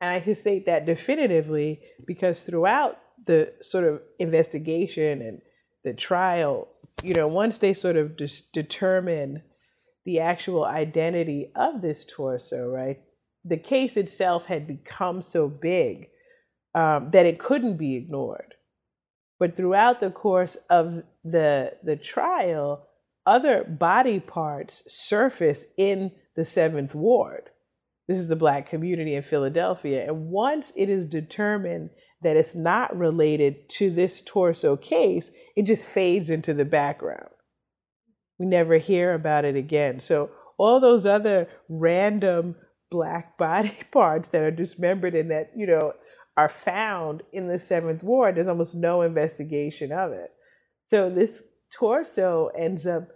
And 0.00 0.10
I 0.10 0.20
can 0.20 0.34
say 0.34 0.62
that 0.66 0.86
definitively 0.86 1.80
because 2.06 2.42
throughout 2.42 2.98
the 3.26 3.52
sort 3.60 3.84
of 3.84 4.00
investigation 4.18 5.20
and 5.20 5.42
the 5.84 5.92
trial, 5.92 6.68
you 7.02 7.14
know, 7.14 7.28
once 7.28 7.58
they 7.58 7.74
sort 7.74 7.96
of 7.96 8.16
just 8.16 8.52
determine 8.52 9.42
the 10.04 10.20
actual 10.20 10.64
identity 10.64 11.52
of 11.54 11.82
this 11.82 12.04
torso, 12.04 12.66
right? 12.66 12.98
the 13.44 13.56
case 13.56 13.96
itself 13.96 14.46
had 14.46 14.66
become 14.66 15.22
so 15.22 15.48
big 15.48 16.08
um, 16.74 17.10
that 17.12 17.26
it 17.26 17.38
couldn't 17.38 17.76
be 17.76 17.96
ignored. 17.96 18.54
But 19.38 19.56
throughout 19.56 20.00
the 20.00 20.10
course 20.10 20.56
of 20.68 21.02
the 21.24 21.72
the 21.82 21.96
trial, 21.96 22.86
other 23.26 23.64
body 23.64 24.20
parts 24.20 24.82
surface 24.88 25.64
in 25.78 26.12
the 26.36 26.44
seventh 26.44 26.94
ward. 26.94 27.48
This 28.06 28.18
is 28.18 28.28
the 28.28 28.36
black 28.36 28.68
community 28.68 29.14
in 29.14 29.22
Philadelphia. 29.22 30.04
And 30.06 30.26
once 30.26 30.72
it 30.76 30.90
is 30.90 31.06
determined 31.06 31.90
that 32.22 32.36
it's 32.36 32.54
not 32.54 32.96
related 32.96 33.68
to 33.68 33.90
this 33.90 34.20
torso 34.20 34.76
case, 34.76 35.32
it 35.56 35.64
just 35.64 35.84
fades 35.84 36.30
into 36.30 36.52
the 36.52 36.64
background. 36.64 37.30
We 38.38 38.46
never 38.46 38.78
hear 38.78 39.14
about 39.14 39.44
it 39.44 39.56
again. 39.56 40.00
So 40.00 40.30
all 40.58 40.80
those 40.80 41.06
other 41.06 41.48
random 41.68 42.56
black 42.90 43.38
body 43.38 43.76
parts 43.92 44.28
that 44.30 44.42
are 44.42 44.50
dismembered 44.50 45.14
and 45.14 45.30
that, 45.30 45.52
you 45.56 45.66
know, 45.66 45.94
are 46.36 46.48
found 46.48 47.22
in 47.32 47.48
the 47.48 47.58
seventh 47.58 48.02
ward, 48.02 48.36
there's 48.36 48.48
almost 48.48 48.74
no 48.74 49.02
investigation 49.02 49.92
of 49.92 50.12
it. 50.12 50.30
So 50.88 51.10
this 51.10 51.42
torso 51.72 52.50
ends 52.56 52.86
up 52.86 53.08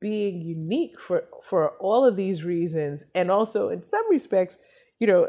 being 0.00 0.42
unique 0.42 0.98
for 0.98 1.24
for 1.44 1.70
all 1.78 2.04
of 2.04 2.16
these 2.16 2.42
reasons 2.42 3.06
and 3.14 3.30
also 3.30 3.68
in 3.68 3.84
some 3.84 4.02
respects 4.10 4.58
you 4.98 5.06
know 5.06 5.28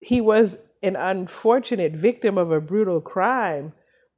he 0.00 0.20
was 0.20 0.58
an 0.86 0.96
unfortunate 0.96 1.92
victim 1.92 2.38
of 2.38 2.50
a 2.50 2.60
brutal 2.60 3.00
crime 3.00 3.72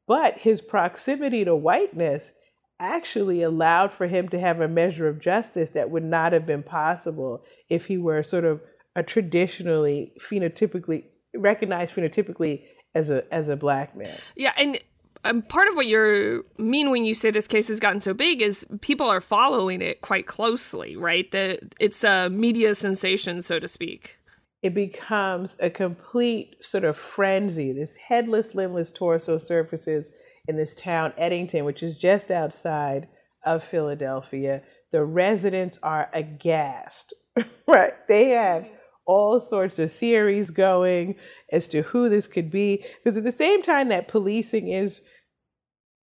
but 0.07 0.39
his 0.39 0.61
proximity 0.61 1.45
to 1.45 1.55
whiteness 1.55 2.33
actually 2.81 3.43
allowed 3.43 3.93
for 3.93 4.07
him 4.07 4.29
to 4.29 4.39
have 4.39 4.61
a 4.61 4.69
measure 4.69 5.09
of 5.09 5.21
justice 5.21 5.71
that 5.71 5.91
would 5.91 6.05
not 6.05 6.33
have 6.33 6.47
been 6.47 6.63
possible 6.63 7.45
if 7.69 7.87
he 7.87 7.99
were 7.99 8.23
sort 8.23 8.45
of 8.45 8.61
a 8.97 9.03
traditionally 9.03 10.13
phenotypically 10.21 11.05
recognized 11.37 11.95
phenotypically 11.95 12.63
as 12.95 13.11
a 13.11 13.23
as 13.33 13.49
a 13.49 13.57
black 13.57 13.97
man. 13.97 14.17
Yeah, 14.35 14.53
and 14.57 14.81
um, 15.25 15.43
part 15.43 15.69
of 15.69 15.75
what 15.75 15.87
you 15.87 16.47
mean 16.59 16.91
when 16.91 17.05
you 17.05 17.15
say 17.15 17.31
this 17.31 17.49
case 17.49 17.69
has 17.69 17.81
gotten 17.81 18.01
so 18.01 18.15
big 18.15 18.41
is 18.41 18.67
people 18.81 19.09
are 19.09 19.21
following 19.21 19.83
it 19.83 20.01
quite 20.01 20.27
closely, 20.27 20.97
right? 20.97 21.31
The 21.31 21.59
it's 21.81 22.05
a 22.05 22.31
media 22.31 22.75
sensation, 22.75 23.43
so 23.43 23.59
to 23.59 23.69
speak. 23.69 24.18
It 24.63 24.75
becomes 24.75 25.57
a 25.61 25.71
complete 25.71 26.57
sort 26.61 26.85
of 26.85 26.97
frenzy. 26.97 27.73
This 27.73 27.97
headless, 27.97 28.55
limbless 28.55 28.91
torso 28.91 29.39
surfaces 29.39 30.11
in 30.49 30.57
this 30.57 30.75
town, 30.75 31.13
Eddington, 31.17 31.65
which 31.65 31.83
is 31.83 31.97
just 31.97 32.31
outside 32.31 33.07
of 33.45 33.63
Philadelphia. 33.63 34.63
The 34.91 35.05
residents 35.05 35.79
are 35.83 36.11
aghast, 36.13 37.15
right? 37.67 37.93
They 38.09 38.31
have 38.31 38.69
all 39.07 39.41
sorts 39.41 39.79
of 39.79 39.93
theories 39.93 40.51
going 40.51 41.15
as 41.53 41.67
to 41.69 41.83
who 41.83 42.09
this 42.09 42.29
could 42.29 42.51
be. 42.51 42.85
Because 43.03 43.17
at 43.17 43.25
the 43.25 43.33
same 43.33 43.63
time 43.63 43.89
that 43.89 44.09
policing 44.09 44.69
is 44.69 45.01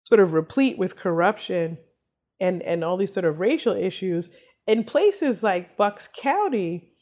sort 0.04 0.20
of 0.20 0.32
replete 0.32 0.76
with 0.76 0.96
corruption 0.96 1.78
and, 2.40 2.62
and 2.62 2.82
all 2.82 2.96
these 2.96 3.12
sort 3.12 3.24
of 3.24 3.38
racial 3.38 3.74
issues, 3.74 4.30
in 4.66 4.84
places 4.84 5.42
like 5.42 5.76
Bucks 5.76 6.08
County, 6.16 6.92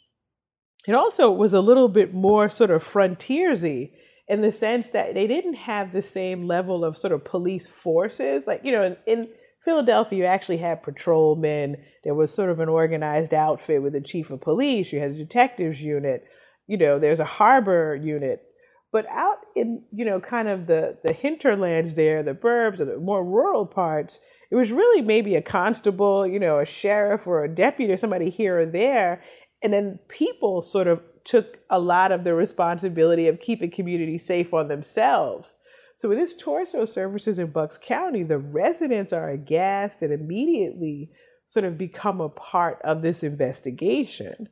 it 0.88 0.94
also 0.94 1.30
was 1.30 1.52
a 1.52 1.60
little 1.60 1.88
bit 1.88 2.14
more 2.14 2.48
sort 2.48 2.70
of 2.70 2.82
frontiersy 2.82 3.92
in 4.26 4.40
the 4.40 4.50
sense 4.50 4.88
that 4.90 5.12
they 5.12 5.26
didn't 5.26 5.54
have 5.54 5.92
the 5.92 6.00
same 6.00 6.46
level 6.46 6.82
of 6.82 6.96
sort 6.96 7.12
of 7.12 7.26
police 7.26 7.68
forces. 7.68 8.44
Like, 8.46 8.62
you 8.64 8.72
know, 8.72 8.84
in, 8.84 8.96
in 9.06 9.28
Philadelphia, 9.62 10.18
you 10.18 10.24
actually 10.24 10.56
had 10.56 10.82
patrolmen. 10.82 11.76
There 12.04 12.14
was 12.14 12.32
sort 12.32 12.48
of 12.48 12.60
an 12.60 12.70
organized 12.70 13.34
outfit 13.34 13.82
with 13.82 13.94
a 13.96 14.00
chief 14.00 14.30
of 14.30 14.40
police. 14.40 14.90
You 14.90 15.00
had 15.00 15.10
a 15.10 15.14
detectives 15.14 15.78
unit. 15.78 16.24
You 16.66 16.78
know, 16.78 16.98
there's 16.98 17.20
a 17.20 17.24
harbor 17.26 17.94
unit. 17.94 18.42
But 18.90 19.04
out 19.10 19.36
in, 19.54 19.82
you 19.92 20.06
know, 20.06 20.20
kind 20.20 20.48
of 20.48 20.66
the, 20.66 20.96
the 21.04 21.12
hinterlands 21.12 21.96
there, 21.96 22.22
the 22.22 22.32
burbs, 22.32 22.80
or 22.80 22.86
the 22.86 22.98
more 22.98 23.22
rural 23.22 23.66
parts, 23.66 24.20
it 24.50 24.56
was 24.56 24.72
really 24.72 25.02
maybe 25.02 25.36
a 25.36 25.42
constable, 25.42 26.26
you 26.26 26.38
know, 26.38 26.58
a 26.58 26.64
sheriff 26.64 27.26
or 27.26 27.44
a 27.44 27.54
deputy 27.54 27.92
or 27.92 27.98
somebody 27.98 28.30
here 28.30 28.60
or 28.60 28.66
there. 28.66 29.22
And 29.62 29.72
then 29.72 29.98
people 30.08 30.62
sort 30.62 30.86
of 30.86 31.00
took 31.24 31.58
a 31.68 31.78
lot 31.78 32.12
of 32.12 32.24
the 32.24 32.34
responsibility 32.34 33.28
of 33.28 33.40
keeping 33.40 33.70
community 33.70 34.18
safe 34.18 34.54
on 34.54 34.68
themselves. 34.68 35.56
So 35.98 36.08
with 36.08 36.18
this 36.18 36.36
torso 36.36 36.84
services 36.86 37.38
in 37.38 37.48
Bucks 37.48 37.78
County, 37.82 38.22
the 38.22 38.38
residents 38.38 39.12
are 39.12 39.30
aghast 39.30 40.00
and 40.02 40.12
immediately 40.12 41.10
sort 41.48 41.64
of 41.64 41.76
become 41.76 42.20
a 42.20 42.28
part 42.28 42.80
of 42.84 43.02
this 43.02 43.22
investigation. 43.22 44.48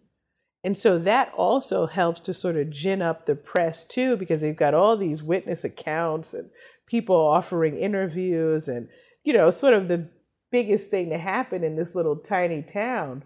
And 0.65 0.77
so 0.77 0.99
that 0.99 1.33
also 1.37 1.87
helps 1.87 2.21
to 2.23 2.35
sort 2.35 2.57
of 2.57 2.71
gin 2.71 3.01
up 3.01 3.27
the 3.27 3.37
press 3.37 3.85
too, 3.85 4.17
because 4.17 4.41
they've 4.41 4.57
got 4.57 4.75
all 4.75 4.97
these 4.97 5.23
witness 5.23 5.63
accounts 5.63 6.35
and 6.35 6.51
people 6.87 7.15
offering 7.15 7.79
interviews 7.79 8.67
and, 8.67 8.89
you 9.23 9.33
know, 9.33 9.53
sort 9.53 9.75
of 9.75 9.87
the 9.87 10.09
biggest 10.51 10.91
thing 10.91 11.11
to 11.11 11.19
happen 11.19 11.63
in 11.63 11.77
this 11.77 11.95
little 11.95 12.17
tiny 12.17 12.63
town. 12.63 13.23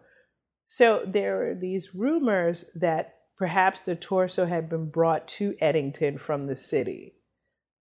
So 0.72 1.02
there 1.04 1.50
are 1.50 1.54
these 1.56 1.96
rumors 1.96 2.64
that 2.76 3.16
perhaps 3.36 3.80
the 3.80 3.96
torso 3.96 4.46
had 4.46 4.70
been 4.70 4.88
brought 4.88 5.26
to 5.26 5.56
Eddington 5.60 6.16
from 6.16 6.46
the 6.46 6.54
city. 6.54 7.16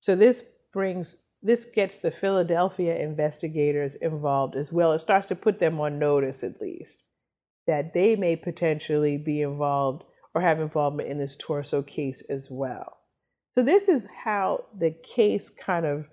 So 0.01 0.17
this 0.17 0.43
brings 0.73 1.19
this 1.43 1.67
gets 1.67 1.99
the 1.99 2.11
Philadelphia 2.11 2.97
investigators 2.97 3.95
involved 3.97 4.57
as 4.57 4.73
well. 4.73 4.93
It 4.95 5.01
starts 5.01 5.29
to 5.29 5.37
put 5.37 5.61
them 5.61 5.79
on 5.79 5.99
notice 5.99 6.43
at 6.43 6.63
least 6.63 7.05
that 7.67 7.93
they 7.93 8.17
may 8.17 8.37
potentially 8.37 9.19
be 9.19 9.43
involved 9.43 10.05
or 10.35 10.41
have 10.41 10.59
involvement 10.59 11.11
in 11.11 11.19
this 11.19 11.37
torso 11.37 11.83
case 11.83 12.25
as 12.31 12.49
well. 12.51 13.01
So 13.55 13.63
this 13.63 13.87
is 13.87 14.09
how 14.25 14.65
the 14.75 14.95
case 15.15 15.51
kind 15.51 15.85
of 15.85 16.09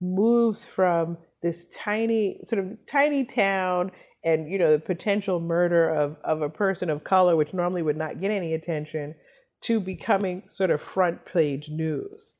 moves 0.00 0.64
from 0.64 1.18
this 1.40 1.68
tiny 1.68 2.40
sort 2.42 2.64
of 2.64 2.84
tiny 2.86 3.24
town 3.24 3.92
and 4.22 4.50
you 4.50 4.58
know 4.58 4.72
the 4.72 4.78
potential 4.78 5.40
murder 5.40 5.88
of, 5.88 6.16
of 6.24 6.42
a 6.42 6.48
person 6.48 6.90
of 6.90 7.04
color 7.04 7.36
which 7.36 7.54
normally 7.54 7.82
would 7.82 7.96
not 7.96 8.20
get 8.20 8.30
any 8.30 8.54
attention 8.54 9.14
to 9.60 9.80
becoming 9.80 10.42
sort 10.46 10.70
of 10.70 10.80
front 10.80 11.24
page 11.24 11.68
news 11.68 12.36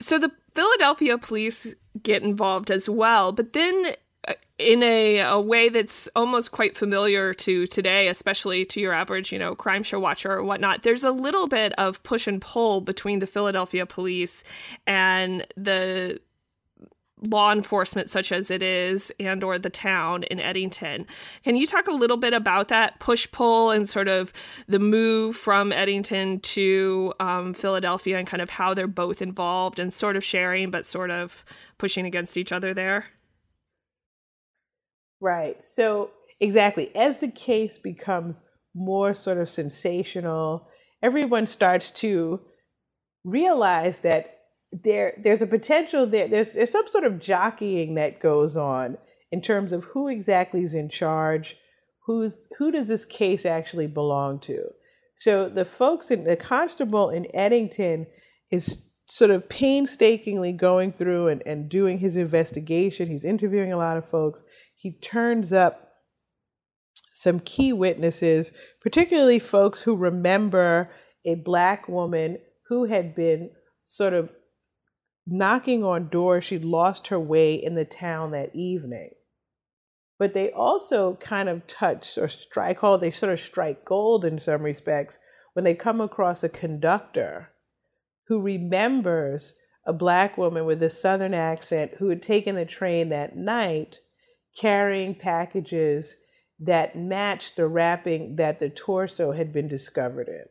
so 0.00 0.18
the 0.18 0.32
Philadelphia 0.54 1.18
police 1.18 1.74
get 2.02 2.22
involved 2.22 2.70
as 2.70 2.88
well, 2.88 3.32
but 3.32 3.52
then 3.52 3.94
uh, 4.26 4.34
in 4.58 4.82
a, 4.82 5.18
a 5.18 5.40
way 5.40 5.68
that's 5.68 6.08
almost 6.14 6.52
quite 6.52 6.76
familiar 6.76 7.32
to 7.32 7.66
today, 7.66 8.08
especially 8.08 8.64
to 8.66 8.80
your 8.80 8.92
average, 8.92 9.32
you 9.32 9.38
know, 9.38 9.54
crime 9.54 9.82
show 9.82 9.98
watcher 9.98 10.32
or 10.32 10.42
whatnot. 10.42 10.82
There's 10.82 11.04
a 11.04 11.12
little 11.12 11.46
bit 11.46 11.72
of 11.78 12.02
push 12.02 12.26
and 12.26 12.40
pull 12.40 12.80
between 12.80 13.20
the 13.20 13.26
Philadelphia 13.26 13.86
police 13.86 14.44
and 14.86 15.46
the 15.56 16.20
law 17.22 17.52
enforcement 17.52 18.08
such 18.08 18.32
as 18.32 18.50
it 18.50 18.62
is 18.62 19.12
and 19.18 19.42
or 19.42 19.58
the 19.58 19.70
town 19.70 20.22
in 20.24 20.40
Eddington. 20.40 21.06
Can 21.44 21.56
you 21.56 21.66
talk 21.66 21.88
a 21.88 21.92
little 21.92 22.16
bit 22.16 22.32
about 22.32 22.68
that 22.68 23.00
push 23.00 23.30
pull 23.30 23.70
and 23.70 23.88
sort 23.88 24.08
of 24.08 24.32
the 24.66 24.78
move 24.78 25.36
from 25.36 25.72
Eddington 25.72 26.40
to 26.40 27.12
um, 27.20 27.54
Philadelphia 27.54 28.18
and 28.18 28.26
kind 28.26 28.42
of 28.42 28.50
how 28.50 28.74
they're 28.74 28.86
both 28.86 29.20
involved 29.22 29.78
and 29.78 29.92
sort 29.92 30.16
of 30.16 30.24
sharing 30.24 30.70
but 30.70 30.86
sort 30.86 31.10
of 31.10 31.44
pushing 31.78 32.06
against 32.06 32.36
each 32.36 32.52
other 32.52 32.72
there? 32.74 33.06
Right. 35.20 35.62
So 35.62 36.10
exactly 36.40 36.94
as 36.94 37.18
the 37.18 37.28
case 37.28 37.78
becomes 37.78 38.42
more 38.74 39.14
sort 39.14 39.38
of 39.38 39.50
sensational, 39.50 40.68
everyone 41.02 41.46
starts 41.46 41.90
to 41.90 42.40
realize 43.24 44.02
that 44.02 44.37
there 44.72 45.14
there's 45.22 45.42
a 45.42 45.46
potential 45.46 46.06
there 46.06 46.28
there's 46.28 46.52
there's 46.52 46.72
some 46.72 46.86
sort 46.88 47.04
of 47.04 47.18
jockeying 47.18 47.94
that 47.94 48.20
goes 48.20 48.56
on 48.56 48.98
in 49.32 49.40
terms 49.40 49.72
of 49.72 49.84
who 49.84 50.08
exactly 50.08 50.62
is 50.62 50.74
in 50.74 50.88
charge 50.88 51.56
who's 52.08 52.38
who 52.56 52.72
does 52.72 52.86
this 52.86 53.04
case 53.04 53.46
actually 53.46 53.86
belong 53.86 54.40
to? 54.40 54.64
So 55.20 55.48
the 55.48 55.66
folks 55.66 56.10
in 56.10 56.24
the 56.24 56.36
constable 56.36 57.10
in 57.10 57.26
eddington 57.34 58.06
is 58.50 58.88
sort 59.06 59.30
of 59.30 59.48
painstakingly 59.48 60.52
going 60.52 60.92
through 60.92 61.28
and, 61.28 61.42
and 61.46 61.68
doing 61.68 61.98
his 61.98 62.16
investigation. 62.16 63.08
He's 63.08 63.24
interviewing 63.24 63.72
a 63.72 63.76
lot 63.76 63.98
of 63.98 64.08
folks. 64.08 64.42
He 64.74 64.92
turns 64.92 65.52
up 65.52 65.84
some 67.12 67.40
key 67.40 67.72
witnesses 67.72 68.52
particularly 68.80 69.38
folks 69.38 69.82
who 69.82 69.94
remember 69.94 70.90
a 71.24 71.34
black 71.34 71.88
woman 71.88 72.38
who 72.68 72.84
had 72.84 73.14
been 73.14 73.50
sort 73.88 74.14
of 74.14 74.30
knocking 75.30 75.84
on 75.84 76.08
doors. 76.08 76.44
She'd 76.44 76.64
lost 76.64 77.08
her 77.08 77.20
way 77.20 77.54
in 77.54 77.74
the 77.74 77.84
town 77.84 78.30
that 78.32 78.54
evening. 78.54 79.10
But 80.18 80.34
they 80.34 80.50
also 80.50 81.16
kind 81.20 81.48
of 81.48 81.66
touch 81.66 82.18
or 82.18 82.28
strike, 82.28 82.82
oh, 82.82 82.96
they 82.96 83.10
sort 83.10 83.32
of 83.32 83.40
strike 83.40 83.84
gold 83.84 84.24
in 84.24 84.38
some 84.38 84.62
respects 84.62 85.18
when 85.52 85.64
they 85.64 85.74
come 85.74 86.00
across 86.00 86.42
a 86.42 86.48
conductor 86.48 87.50
who 88.26 88.40
remembers 88.40 89.54
a 89.86 89.92
black 89.92 90.36
woman 90.36 90.66
with 90.66 90.82
a 90.82 90.90
southern 90.90 91.34
accent 91.34 91.92
who 91.98 92.08
had 92.08 92.22
taken 92.22 92.54
the 92.54 92.64
train 92.64 93.08
that 93.08 93.36
night 93.36 94.00
carrying 94.60 95.14
packages 95.14 96.16
that 96.60 96.96
matched 96.96 97.56
the 97.56 97.66
wrapping 97.66 98.36
that 98.36 98.58
the 98.58 98.68
torso 98.68 99.32
had 99.32 99.52
been 99.52 99.68
discovered 99.68 100.28
in. 100.28 100.44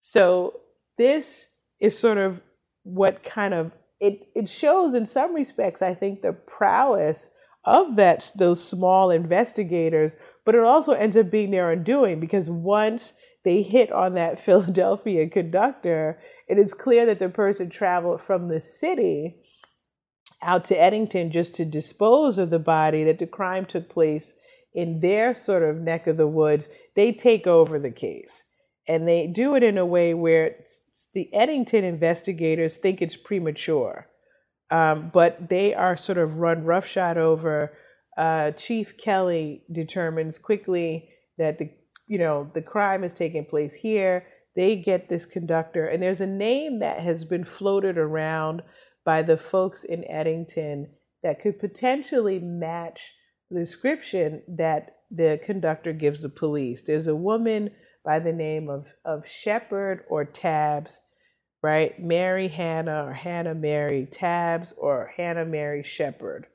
So 0.00 0.60
this 0.98 1.48
is 1.80 1.98
sort 1.98 2.18
of 2.18 2.42
what 2.84 3.22
kind 3.24 3.52
of 3.52 3.72
it 4.00 4.28
it 4.34 4.48
shows 4.48 4.94
in 4.94 5.04
some 5.04 5.34
respects 5.34 5.82
i 5.82 5.92
think 5.92 6.22
the 6.22 6.32
prowess 6.32 7.30
of 7.64 7.96
that 7.96 8.30
those 8.36 8.62
small 8.62 9.10
investigators 9.10 10.12
but 10.44 10.54
it 10.54 10.62
also 10.62 10.92
ends 10.92 11.16
up 11.16 11.30
being 11.30 11.50
their 11.50 11.70
undoing 11.70 12.20
because 12.20 12.48
once 12.48 13.14
they 13.44 13.62
hit 13.62 13.92
on 13.92 14.14
that 14.14 14.40
Philadelphia 14.44 15.28
conductor, 15.28 16.18
it 16.48 16.58
is 16.58 16.74
clear 16.74 17.06
that 17.06 17.18
the 17.18 17.28
person 17.28 17.70
traveled 17.70 18.20
from 18.20 18.48
the 18.48 18.60
city 18.60 19.36
out 20.42 20.64
to 20.64 20.80
Eddington 20.80 21.30
just 21.30 21.54
to 21.54 21.64
dispose 21.64 22.36
of 22.36 22.50
the 22.50 22.58
body, 22.58 23.04
that 23.04 23.18
the 23.18 23.26
crime 23.26 23.64
took 23.64 23.88
place 23.88 24.34
in 24.74 25.00
their 25.00 25.34
sort 25.34 25.62
of 25.62 25.80
neck 25.80 26.06
of 26.06 26.16
the 26.16 26.26
woods. 26.26 26.68
They 26.96 27.12
take 27.12 27.46
over 27.46 27.78
the 27.78 27.90
case. 27.90 28.42
And 28.86 29.08
they 29.08 29.26
do 29.26 29.54
it 29.54 29.62
in 29.62 29.78
a 29.78 29.86
way 29.86 30.12
where 30.12 30.56
the 31.14 31.32
Eddington 31.32 31.84
investigators 31.84 32.76
think 32.76 33.00
it's 33.00 33.16
premature. 33.16 34.08
Um, 34.70 35.10
but 35.12 35.48
they 35.48 35.74
are 35.74 35.96
sort 35.96 36.18
of 36.18 36.36
run 36.36 36.64
roughshod 36.64 37.16
over. 37.16 37.76
Uh, 38.16 38.50
Chief 38.52 38.96
Kelly 38.96 39.62
determines 39.72 40.38
quickly 40.38 41.10
that 41.38 41.58
the 41.58 41.70
you 42.06 42.18
know 42.18 42.50
the 42.54 42.62
crime 42.62 43.04
is 43.04 43.12
taking 43.12 43.44
place 43.44 43.74
here. 43.74 44.26
They 44.56 44.76
get 44.76 45.08
this 45.08 45.26
conductor, 45.26 45.86
and 45.86 46.02
there's 46.02 46.20
a 46.20 46.26
name 46.26 46.78
that 46.80 47.00
has 47.00 47.24
been 47.24 47.44
floated 47.44 47.98
around 47.98 48.62
by 49.04 49.22
the 49.22 49.36
folks 49.36 49.84
in 49.84 50.04
Eddington 50.08 50.88
that 51.22 51.40
could 51.40 51.58
potentially 51.58 52.38
match 52.38 53.00
the 53.50 53.60
description 53.60 54.42
that 54.48 54.96
the 55.10 55.40
conductor 55.44 55.92
gives 55.92 56.22
the 56.22 56.28
police. 56.28 56.82
There's 56.82 57.06
a 57.06 57.16
woman 57.16 57.70
by 58.04 58.18
the 58.18 58.32
name 58.32 58.68
of, 58.68 58.86
of 59.04 59.26
Shepherd 59.26 60.04
or 60.08 60.24
Tabbs, 60.24 61.00
right? 61.62 61.98
Mary 61.98 62.48
Hannah 62.48 63.06
or 63.06 63.12
Hannah 63.12 63.54
Mary 63.54 64.06
Tabbs 64.10 64.74
or 64.76 65.12
Hannah 65.16 65.46
Mary 65.46 65.82
Shepherd, 65.82 66.46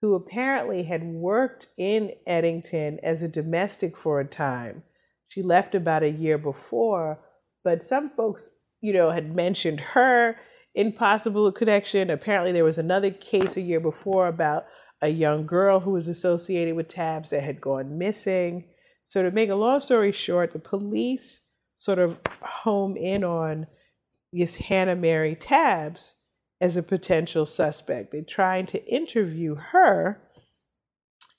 who 0.00 0.14
apparently 0.14 0.84
had 0.84 1.04
worked 1.04 1.66
in 1.76 2.12
Eddington 2.26 2.98
as 3.02 3.22
a 3.22 3.28
domestic 3.28 3.96
for 3.96 4.20
a 4.20 4.24
time. 4.24 4.82
She 5.28 5.42
left 5.42 5.74
about 5.74 6.02
a 6.02 6.10
year 6.10 6.38
before, 6.38 7.18
but 7.62 7.82
some 7.82 8.10
folks, 8.16 8.50
you 8.80 8.94
know, 8.94 9.10
had 9.10 9.36
mentioned 9.36 9.80
her 9.80 10.36
impossible 10.74 11.52
connection. 11.52 12.08
Apparently, 12.08 12.52
there 12.52 12.64
was 12.64 12.78
another 12.78 13.10
case 13.10 13.56
a 13.56 13.60
year 13.60 13.80
before 13.80 14.28
about 14.28 14.64
a 15.02 15.08
young 15.08 15.46
girl 15.46 15.80
who 15.80 15.90
was 15.90 16.08
associated 16.08 16.74
with 16.74 16.88
Tabbs 16.88 17.30
that 17.30 17.42
had 17.42 17.60
gone 17.60 17.98
missing. 17.98 18.64
So, 19.08 19.22
to 19.22 19.30
make 19.30 19.50
a 19.50 19.56
long 19.56 19.80
story 19.80 20.12
short, 20.12 20.52
the 20.52 20.58
police 20.58 21.40
sort 21.78 21.98
of 21.98 22.18
home 22.42 22.96
in 22.96 23.24
on 23.24 23.66
this 24.32 24.56
Hannah 24.56 24.96
Mary 24.96 25.34
Tabbs 25.34 26.16
as 26.60 26.76
a 26.76 26.82
potential 26.82 27.46
suspect. 27.46 28.12
They're 28.12 28.22
trying 28.22 28.66
to 28.66 28.84
interview 28.84 29.54
her. 29.54 30.20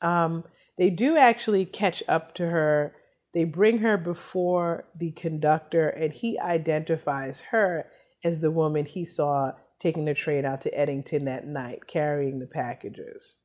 Um, 0.02 0.44
they 0.78 0.90
do 0.90 1.18
actually 1.18 1.66
catch 1.66 2.02
up 2.08 2.34
to 2.36 2.48
her. 2.48 2.96
They 3.34 3.44
bring 3.44 3.80
her 3.80 3.98
before 3.98 4.86
the 4.98 5.12
conductor, 5.12 5.90
and 5.90 6.12
he 6.12 6.40
identifies 6.40 7.42
her 7.42 7.86
as 8.24 8.40
the 8.40 8.52
woman 8.52 8.86
he 8.86 9.06
saw 9.06 9.52
taking 9.80 10.06
the 10.06 10.14
train 10.14 10.46
out 10.46 10.62
to 10.62 10.74
Eddington 10.78 11.26
that 11.26 11.46
night, 11.46 11.86
carrying 11.88 12.40
the 12.40 12.48
packages. 12.48 13.38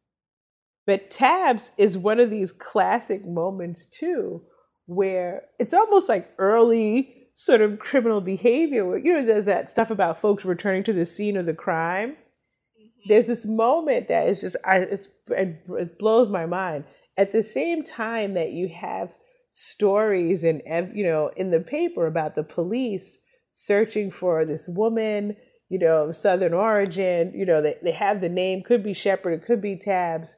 But 0.87 1.11
Tabbs 1.11 1.71
is 1.79 1.97
one 1.97 2.21
of 2.21 2.31
these 2.31 2.53
classic 2.53 3.27
moments, 3.27 3.87
too, 3.87 4.43
where 4.87 5.45
it's 5.59 5.73
almost 5.73 6.09
like 6.09 6.29
early 6.39 7.29
sort 7.35 7.63
of 7.63 7.79
criminal 7.79 8.21
behavior. 8.21 8.85
Where, 8.85 8.99
you 8.99 9.15
know, 9.15 9.25
there's 9.25 9.47
that 9.47 9.71
stuff 9.71 9.91
about 9.91 10.21
folks 10.21 10.45
returning 10.45 10.85
to 10.85 10.93
the 10.93 11.07
scene 11.07 11.37
of 11.37 11.47
the 11.47 11.55
crime. 11.55 12.11
Mm-hmm. 12.11 13.09
There's 13.09 13.27
this 13.27 13.47
moment 13.47 14.09
that 14.09 14.29
is 14.29 14.43
just, 14.43 14.57
I, 14.65 14.87
it 15.31 15.99
blows 15.99 16.29
my 16.29 16.47
mind. 16.47 16.85
At 17.17 17.33
the 17.33 17.43
same 17.43 17.83
time 17.83 18.35
that 18.35 18.53
you 18.53 18.69
have 18.69 19.15
stories 19.53 20.45
and, 20.45 20.61
you 20.95 21.05
know, 21.05 21.31
in 21.37 21.51
the 21.51 21.61
paper 21.61 22.07
about 22.07 22.35
the 22.35 22.43
police 22.43 23.19
searching 23.55 24.11
for 24.11 24.45
this 24.45 24.69
woman, 24.69 25.37
you 25.69 25.79
know, 25.79 26.09
of 26.09 26.17
Southern 26.17 26.53
origin. 26.53 27.33
You 27.35 27.47
know, 27.47 27.63
they, 27.63 27.77
they 27.83 27.93
have 27.93 28.21
the 28.21 28.29
name, 28.29 28.63
could 28.63 28.83
be 28.83 28.93
Shepherd, 28.93 29.33
it 29.33 29.47
could 29.47 29.63
be 29.63 29.77
Tabbs. 29.77 30.37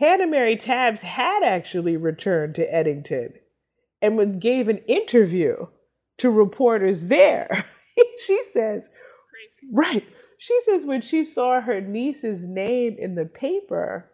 Hannah 0.00 0.26
Mary 0.26 0.56
Tabbs 0.56 1.02
had 1.02 1.42
actually 1.42 1.96
returned 1.96 2.54
to 2.54 2.74
Eddington 2.74 3.34
and 4.00 4.40
gave 4.40 4.68
an 4.68 4.78
interview 4.86 5.66
to 6.18 6.30
reporters 6.30 7.06
there. 7.06 7.66
she 8.26 8.40
says, 8.52 8.88
right. 9.72 10.04
She 10.38 10.60
says 10.62 10.86
when 10.86 11.00
she 11.00 11.24
saw 11.24 11.60
her 11.60 11.80
niece's 11.80 12.46
name 12.46 12.96
in 12.96 13.16
the 13.16 13.24
paper, 13.24 14.10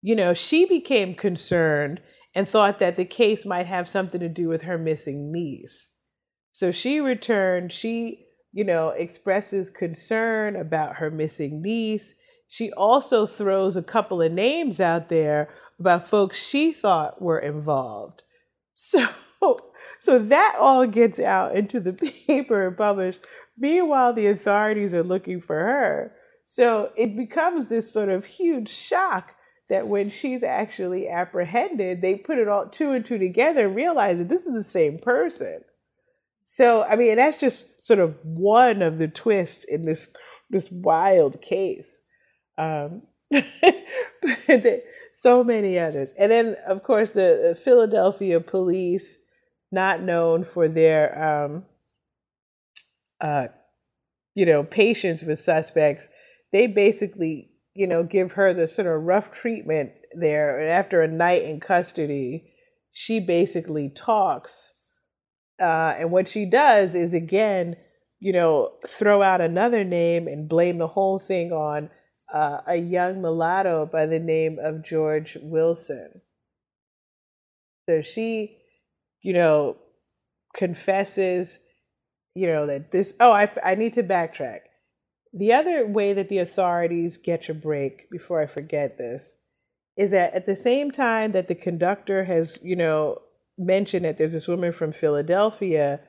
you 0.00 0.14
know, 0.14 0.32
she 0.32 0.64
became 0.64 1.14
concerned 1.14 2.00
and 2.34 2.48
thought 2.48 2.78
that 2.78 2.96
the 2.96 3.04
case 3.04 3.44
might 3.44 3.66
have 3.66 3.88
something 3.88 4.20
to 4.20 4.28
do 4.28 4.48
with 4.48 4.62
her 4.62 4.78
missing 4.78 5.30
niece. 5.30 5.90
So 6.52 6.70
she 6.70 7.00
returned. 7.00 7.72
She, 7.72 8.26
you 8.52 8.64
know, 8.64 8.90
expresses 8.90 9.68
concern 9.68 10.56
about 10.56 10.96
her 10.96 11.10
missing 11.10 11.60
niece. 11.60 12.14
She 12.48 12.72
also 12.72 13.26
throws 13.26 13.76
a 13.76 13.82
couple 13.82 14.22
of 14.22 14.32
names 14.32 14.80
out 14.80 15.08
there 15.08 15.50
about 15.78 16.08
folks 16.08 16.42
she 16.42 16.72
thought 16.72 17.20
were 17.22 17.38
involved. 17.38 18.22
So, 19.40 19.56
so 19.98 20.18
that 20.20 20.56
all 20.60 20.86
gets 20.86 21.18
out 21.18 21.56
into 21.56 21.80
the 21.80 21.92
paper 22.26 22.68
and 22.68 22.76
published. 22.76 23.26
Meanwhile, 23.56 24.14
the 24.14 24.28
authorities 24.28 24.94
are 24.94 25.02
looking 25.02 25.40
for 25.40 25.56
her. 25.56 26.12
So 26.44 26.90
it 26.96 27.16
becomes 27.16 27.68
this 27.68 27.92
sort 27.92 28.08
of 28.08 28.24
huge 28.24 28.68
shock 28.68 29.32
that 29.68 29.88
when 29.88 30.10
she's 30.10 30.42
actually 30.42 31.08
apprehended, 31.08 32.00
they 32.00 32.14
put 32.14 32.38
it 32.38 32.48
all 32.48 32.68
two 32.68 32.92
and 32.92 33.04
two 33.04 33.18
together 33.18 33.66
and 33.66 33.76
realize 33.76 34.18
that 34.18 34.28
this 34.28 34.46
is 34.46 34.54
the 34.54 34.64
same 34.64 34.98
person. 34.98 35.60
So, 36.44 36.82
I 36.82 36.96
mean, 36.96 37.16
that's 37.16 37.38
just 37.38 37.84
sort 37.86 37.98
of 37.98 38.16
one 38.22 38.80
of 38.80 38.98
the 38.98 39.08
twists 39.08 39.64
in 39.64 39.84
this 39.84 40.08
this 40.50 40.70
wild 40.70 41.42
case. 41.42 42.00
Um, 42.58 43.02
so 45.20 45.44
many 45.44 45.78
others, 45.78 46.12
and 46.18 46.30
then 46.30 46.56
of 46.66 46.82
course 46.82 47.12
the, 47.12 47.54
the 47.54 47.60
Philadelphia 47.62 48.40
police, 48.40 49.18
not 49.70 50.02
known 50.02 50.44
for 50.44 50.68
their, 50.68 51.44
um, 51.44 51.64
uh, 53.20 53.46
you 54.34 54.46
know, 54.46 54.64
patience 54.64 55.22
with 55.22 55.38
suspects, 55.38 56.08
they 56.52 56.66
basically, 56.66 57.50
you 57.74 57.86
know, 57.86 58.02
give 58.02 58.32
her 58.32 58.54
the 58.54 58.66
sort 58.66 58.86
of 58.86 59.02
rough 59.02 59.30
treatment 59.30 59.90
there. 60.14 60.58
And 60.58 60.70
after 60.70 61.02
a 61.02 61.08
night 61.08 61.42
in 61.42 61.60
custody, 61.60 62.52
she 62.92 63.20
basically 63.20 63.90
talks. 63.90 64.74
Uh, 65.60 65.94
and 65.98 66.10
what 66.10 66.28
she 66.28 66.46
does 66.46 66.94
is 66.94 67.12
again, 67.14 67.76
you 68.20 68.32
know, 68.32 68.72
throw 68.86 69.22
out 69.22 69.40
another 69.40 69.84
name 69.84 70.26
and 70.26 70.48
blame 70.48 70.78
the 70.78 70.86
whole 70.86 71.18
thing 71.18 71.52
on 71.52 71.90
uh, 72.32 72.60
a 72.66 72.76
young 72.76 73.22
mulatto 73.22 73.86
by 73.86 74.06
the 74.06 74.18
name 74.18 74.58
of 74.58 74.84
George 74.84 75.36
Wilson. 75.40 76.20
So 77.88 78.02
she, 78.02 78.58
you 79.22 79.32
know, 79.32 79.76
confesses, 80.54 81.60
you 82.34 82.46
know, 82.46 82.66
that 82.66 82.92
this, 82.92 83.14
oh, 83.20 83.32
I, 83.32 83.50
I 83.64 83.74
need 83.74 83.94
to 83.94 84.02
backtrack. 84.02 84.60
The 85.32 85.52
other 85.52 85.86
way 85.86 86.12
that 86.14 86.28
the 86.28 86.38
authorities 86.38 87.16
get 87.16 87.48
your 87.48 87.54
break, 87.54 88.10
before 88.10 88.40
I 88.40 88.46
forget 88.46 88.98
this, 88.98 89.36
is 89.96 90.10
that 90.12 90.34
at 90.34 90.46
the 90.46 90.56
same 90.56 90.90
time 90.90 91.32
that 91.32 91.48
the 91.48 91.54
conductor 91.54 92.24
has, 92.24 92.58
you 92.62 92.76
know, 92.76 93.18
mentioned 93.58 94.04
that 94.04 94.16
there's 94.16 94.32
this 94.32 94.48
woman 94.48 94.72
from 94.72 94.92
Philadelphia. 94.92 96.00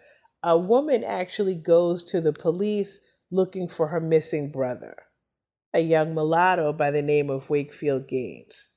A 0.44 0.58
woman 0.58 1.04
actually 1.04 1.56
goes 1.56 2.04
to 2.06 2.22
the 2.22 2.32
police 2.32 3.00
looking 3.32 3.68
for 3.68 3.88
her 3.88 4.00
missing 4.00 4.52
brother, 4.52 4.96
a 5.74 5.80
young 5.80 6.14
mulatto 6.14 6.74
by 6.74 6.92
the 6.92 7.02
name 7.02 7.30
of 7.30 7.50
Wakefield 7.50 8.08
Gaines. 8.08 8.70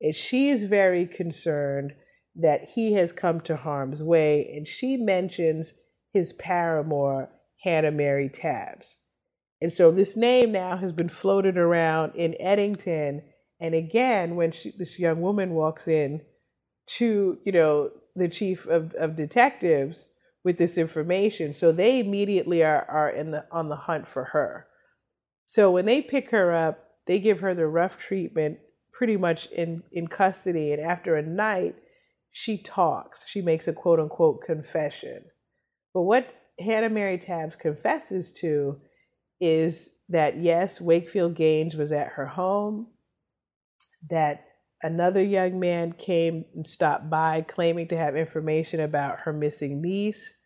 And 0.00 0.14
she 0.14 0.50
is 0.50 0.64
very 0.64 1.06
concerned 1.06 1.92
that 2.34 2.70
he 2.74 2.94
has 2.94 3.12
come 3.12 3.40
to 3.42 3.56
harm's 3.56 4.02
way, 4.02 4.52
and 4.56 4.66
she 4.66 4.96
mentions 4.96 5.74
his 6.12 6.32
paramour, 6.32 7.28
Hannah 7.62 7.90
Mary 7.90 8.28
Tabbs. 8.28 8.98
And 9.60 9.72
so 9.72 9.92
this 9.92 10.16
name 10.16 10.50
now 10.50 10.76
has 10.76 10.92
been 10.92 11.08
floated 11.08 11.56
around 11.56 12.16
in 12.16 12.34
Eddington. 12.40 13.22
And 13.60 13.74
again, 13.74 14.34
when 14.34 14.50
she, 14.50 14.72
this 14.76 14.98
young 14.98 15.20
woman 15.20 15.50
walks 15.50 15.86
in 15.86 16.22
to, 16.98 17.38
you 17.44 17.52
know, 17.52 17.90
the 18.16 18.28
chief 18.28 18.66
of, 18.66 18.92
of 18.94 19.14
detectives 19.14 20.08
with 20.44 20.58
this 20.58 20.76
information. 20.76 21.52
So 21.52 21.70
they 21.70 22.00
immediately 22.00 22.64
are, 22.64 22.84
are 22.90 23.10
in 23.10 23.30
the, 23.30 23.44
on 23.52 23.68
the 23.68 23.76
hunt 23.76 24.08
for 24.08 24.24
her. 24.24 24.66
So 25.44 25.70
when 25.70 25.86
they 25.86 26.02
pick 26.02 26.30
her 26.30 26.54
up, 26.54 26.84
they 27.06 27.18
give 27.18 27.40
her 27.40 27.54
the 27.54 27.66
rough 27.66 27.98
treatment 27.98 28.58
pretty 28.92 29.16
much 29.16 29.46
in, 29.46 29.82
in 29.92 30.06
custody. 30.06 30.72
And 30.72 30.80
after 30.80 31.16
a 31.16 31.22
night, 31.22 31.74
she 32.30 32.58
talks. 32.58 33.26
She 33.28 33.42
makes 33.42 33.68
a 33.68 33.72
quote 33.72 34.00
unquote 34.00 34.42
confession. 34.42 35.24
But 35.92 36.02
what 36.02 36.32
Hannah 36.58 36.90
Mary 36.90 37.18
Tabbs 37.18 37.56
confesses 37.56 38.32
to 38.40 38.80
is 39.40 39.94
that 40.08 40.40
yes, 40.40 40.80
Wakefield 40.80 41.34
Gaines 41.34 41.76
was 41.76 41.92
at 41.92 42.08
her 42.08 42.26
home, 42.26 42.86
that 44.08 44.44
Another 44.84 45.22
young 45.22 45.60
man 45.60 45.92
came 45.92 46.44
and 46.56 46.66
stopped 46.66 47.08
by 47.08 47.42
claiming 47.42 47.86
to 47.88 47.96
have 47.96 48.16
information 48.16 48.80
about 48.80 49.20
her 49.22 49.32
missing 49.32 49.80
niece. 49.80 50.36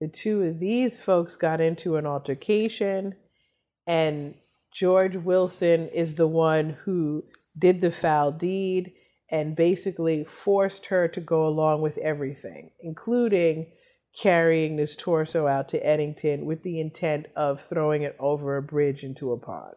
The 0.00 0.08
two 0.08 0.42
of 0.42 0.58
these 0.58 0.98
folks 0.98 1.36
got 1.36 1.60
into 1.60 1.96
an 1.96 2.04
altercation, 2.04 3.14
and 3.86 4.34
George 4.72 5.16
Wilson 5.16 5.88
is 5.88 6.14
the 6.14 6.26
one 6.26 6.70
who 6.84 7.24
did 7.58 7.80
the 7.80 7.90
foul 7.90 8.32
deed 8.32 8.92
and 9.30 9.56
basically 9.56 10.24
forced 10.24 10.86
her 10.86 11.08
to 11.08 11.20
go 11.20 11.46
along 11.46 11.82
with 11.82 11.98
everything, 11.98 12.70
including 12.80 13.66
carrying 14.20 14.76
this 14.76 14.96
torso 14.96 15.46
out 15.46 15.68
to 15.70 15.86
Eddington 15.86 16.44
with 16.46 16.62
the 16.62 16.80
intent 16.80 17.26
of 17.36 17.60
throwing 17.60 18.02
it 18.02 18.16
over 18.18 18.56
a 18.56 18.62
bridge 18.62 19.02
into 19.02 19.32
a 19.32 19.38
pond. 19.38 19.76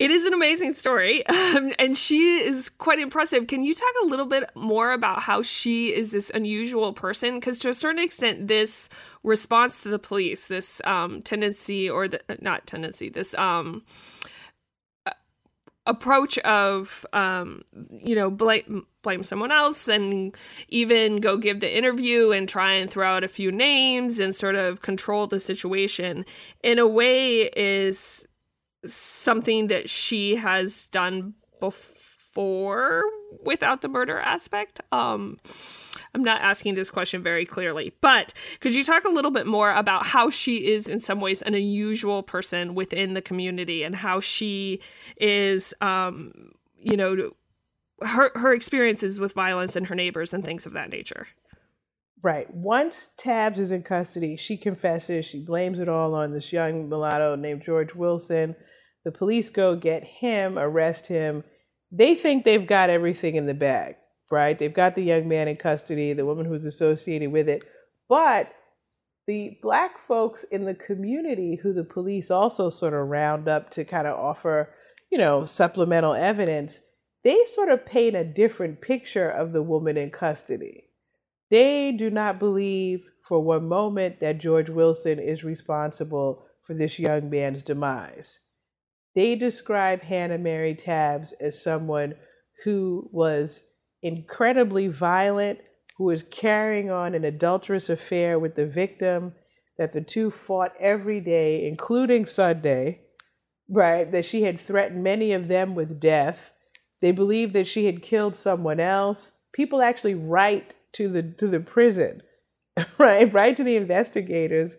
It 0.00 0.10
is 0.10 0.24
an 0.24 0.32
amazing 0.32 0.72
story, 0.72 1.26
um, 1.28 1.72
and 1.78 1.96
she 1.96 2.38
is 2.38 2.70
quite 2.70 2.98
impressive. 2.98 3.46
Can 3.46 3.62
you 3.62 3.74
talk 3.74 3.92
a 4.02 4.06
little 4.06 4.24
bit 4.24 4.50
more 4.56 4.92
about 4.92 5.20
how 5.20 5.42
she 5.42 5.94
is 5.94 6.10
this 6.10 6.30
unusual 6.34 6.94
person? 6.94 7.34
Because 7.34 7.58
to 7.60 7.68
a 7.68 7.74
certain 7.74 8.02
extent, 8.02 8.48
this 8.48 8.88
response 9.22 9.82
to 9.82 9.90
the 9.90 9.98
police, 9.98 10.48
this 10.48 10.80
um, 10.84 11.20
tendency, 11.20 11.88
or 11.88 12.08
the 12.08 12.20
not 12.40 12.66
tendency, 12.66 13.10
this 13.10 13.34
um, 13.34 13.82
approach 15.84 16.38
of 16.38 17.04
um, 17.12 17.62
you 17.90 18.14
know 18.14 18.30
blame 18.30 18.86
blame 19.02 19.22
someone 19.22 19.52
else 19.52 19.86
and 19.86 20.34
even 20.68 21.20
go 21.20 21.36
give 21.36 21.60
the 21.60 21.76
interview 21.76 22.30
and 22.30 22.48
try 22.48 22.72
and 22.72 22.90
throw 22.90 23.06
out 23.06 23.24
a 23.24 23.28
few 23.28 23.52
names 23.52 24.18
and 24.18 24.34
sort 24.34 24.54
of 24.54 24.80
control 24.80 25.26
the 25.26 25.40
situation 25.40 26.24
in 26.62 26.78
a 26.78 26.86
way 26.86 27.50
is 27.56 28.24
something 28.86 29.66
that 29.68 29.90
she 29.90 30.36
has 30.36 30.88
done 30.88 31.34
before 31.60 33.02
without 33.44 33.82
the 33.82 33.88
murder 33.88 34.18
aspect. 34.18 34.80
Um, 34.92 35.38
I'm 36.14 36.24
not 36.24 36.40
asking 36.40 36.74
this 36.74 36.90
question 36.90 37.22
very 37.22 37.44
clearly, 37.44 37.92
but 38.00 38.32
could 38.60 38.74
you 38.74 38.82
talk 38.82 39.04
a 39.04 39.08
little 39.10 39.30
bit 39.30 39.46
more 39.46 39.72
about 39.72 40.06
how 40.06 40.28
she 40.28 40.72
is, 40.72 40.88
in 40.88 41.00
some 41.00 41.20
ways, 41.20 41.40
an 41.42 41.54
unusual 41.54 42.22
person 42.22 42.74
within 42.74 43.14
the 43.14 43.22
community 43.22 43.84
and 43.84 43.94
how 43.94 44.18
she 44.18 44.80
is, 45.20 45.72
um, 45.80 46.52
you 46.80 46.96
know, 46.96 47.32
her 48.02 48.32
her 48.34 48.52
experiences 48.52 49.18
with 49.18 49.34
violence 49.34 49.76
and 49.76 49.86
her 49.86 49.94
neighbors 49.94 50.32
and 50.32 50.44
things 50.44 50.66
of 50.66 50.72
that 50.72 50.90
nature? 50.90 51.28
Right. 52.22 52.52
Once 52.52 53.10
Tabbs 53.16 53.58
is 53.58 53.72
in 53.72 53.82
custody, 53.82 54.36
she 54.36 54.56
confesses. 54.56 55.24
She 55.24 55.38
blames 55.38 55.80
it 55.80 55.88
all 55.88 56.14
on 56.14 56.32
this 56.32 56.52
young 56.52 56.88
mulatto 56.88 57.34
named 57.34 57.62
George 57.62 57.94
Wilson 57.94 58.56
the 59.04 59.12
police 59.12 59.50
go 59.50 59.76
get 59.76 60.04
him, 60.04 60.58
arrest 60.58 61.06
him. 61.06 61.44
They 61.90 62.14
think 62.14 62.44
they've 62.44 62.66
got 62.66 62.90
everything 62.90 63.34
in 63.34 63.46
the 63.46 63.54
bag, 63.54 63.96
right? 64.30 64.58
They've 64.58 64.72
got 64.72 64.94
the 64.94 65.02
young 65.02 65.28
man 65.28 65.48
in 65.48 65.56
custody, 65.56 66.12
the 66.12 66.26
woman 66.26 66.46
who's 66.46 66.64
associated 66.64 67.32
with 67.32 67.48
it. 67.48 67.64
But 68.08 68.52
the 69.26 69.58
black 69.62 69.98
folks 70.06 70.44
in 70.44 70.64
the 70.64 70.74
community 70.74 71.56
who 71.56 71.72
the 71.72 71.84
police 71.84 72.30
also 72.30 72.68
sort 72.68 72.94
of 72.94 73.08
round 73.08 73.48
up 73.48 73.70
to 73.70 73.84
kind 73.84 74.06
of 74.06 74.18
offer, 74.18 74.74
you 75.10 75.18
know, 75.18 75.44
supplemental 75.44 76.14
evidence, 76.14 76.80
they 77.22 77.38
sort 77.46 77.70
of 77.70 77.86
paint 77.86 78.16
a 78.16 78.24
different 78.24 78.80
picture 78.80 79.30
of 79.30 79.52
the 79.52 79.62
woman 79.62 79.96
in 79.96 80.10
custody. 80.10 80.84
They 81.50 81.92
do 81.92 82.10
not 82.10 82.38
believe 82.38 83.04
for 83.22 83.40
one 83.40 83.68
moment 83.68 84.20
that 84.20 84.38
George 84.38 84.70
Wilson 84.70 85.18
is 85.18 85.44
responsible 85.44 86.44
for 86.62 86.74
this 86.74 86.98
young 86.98 87.30
man's 87.30 87.62
demise. 87.62 88.40
They 89.14 89.34
describe 89.34 90.02
Hannah 90.02 90.38
Mary 90.38 90.74
Tabbs 90.74 91.32
as 91.40 91.62
someone 91.62 92.14
who 92.64 93.08
was 93.12 93.66
incredibly 94.02 94.86
violent, 94.88 95.60
who 95.96 96.04
was 96.04 96.22
carrying 96.22 96.90
on 96.90 97.14
an 97.14 97.24
adulterous 97.24 97.90
affair 97.90 98.38
with 98.38 98.54
the 98.54 98.66
victim, 98.66 99.34
that 99.78 99.92
the 99.92 100.00
two 100.00 100.30
fought 100.30 100.72
every 100.78 101.20
day, 101.20 101.66
including 101.66 102.26
Sunday, 102.26 103.00
right? 103.68 104.10
That 104.12 104.26
she 104.26 104.42
had 104.42 104.60
threatened 104.60 105.02
many 105.02 105.32
of 105.32 105.48
them 105.48 105.74
with 105.74 106.00
death. 106.00 106.52
They 107.00 107.12
believed 107.12 107.54
that 107.54 107.66
she 107.66 107.86
had 107.86 108.02
killed 108.02 108.36
someone 108.36 108.78
else. 108.78 109.32
People 109.52 109.82
actually 109.82 110.14
write 110.14 110.74
to 110.92 111.08
the 111.08 111.22
to 111.22 111.48
the 111.48 111.60
prison, 111.60 112.22
right? 112.98 113.32
Write 113.32 113.56
to 113.56 113.64
the 113.64 113.76
investigators 113.76 114.76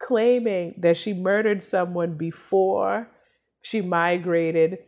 claiming 0.00 0.74
that 0.78 0.96
she 0.96 1.12
murdered 1.12 1.62
someone 1.62 2.16
before 2.16 3.08
she 3.68 3.82
migrated. 3.82 4.78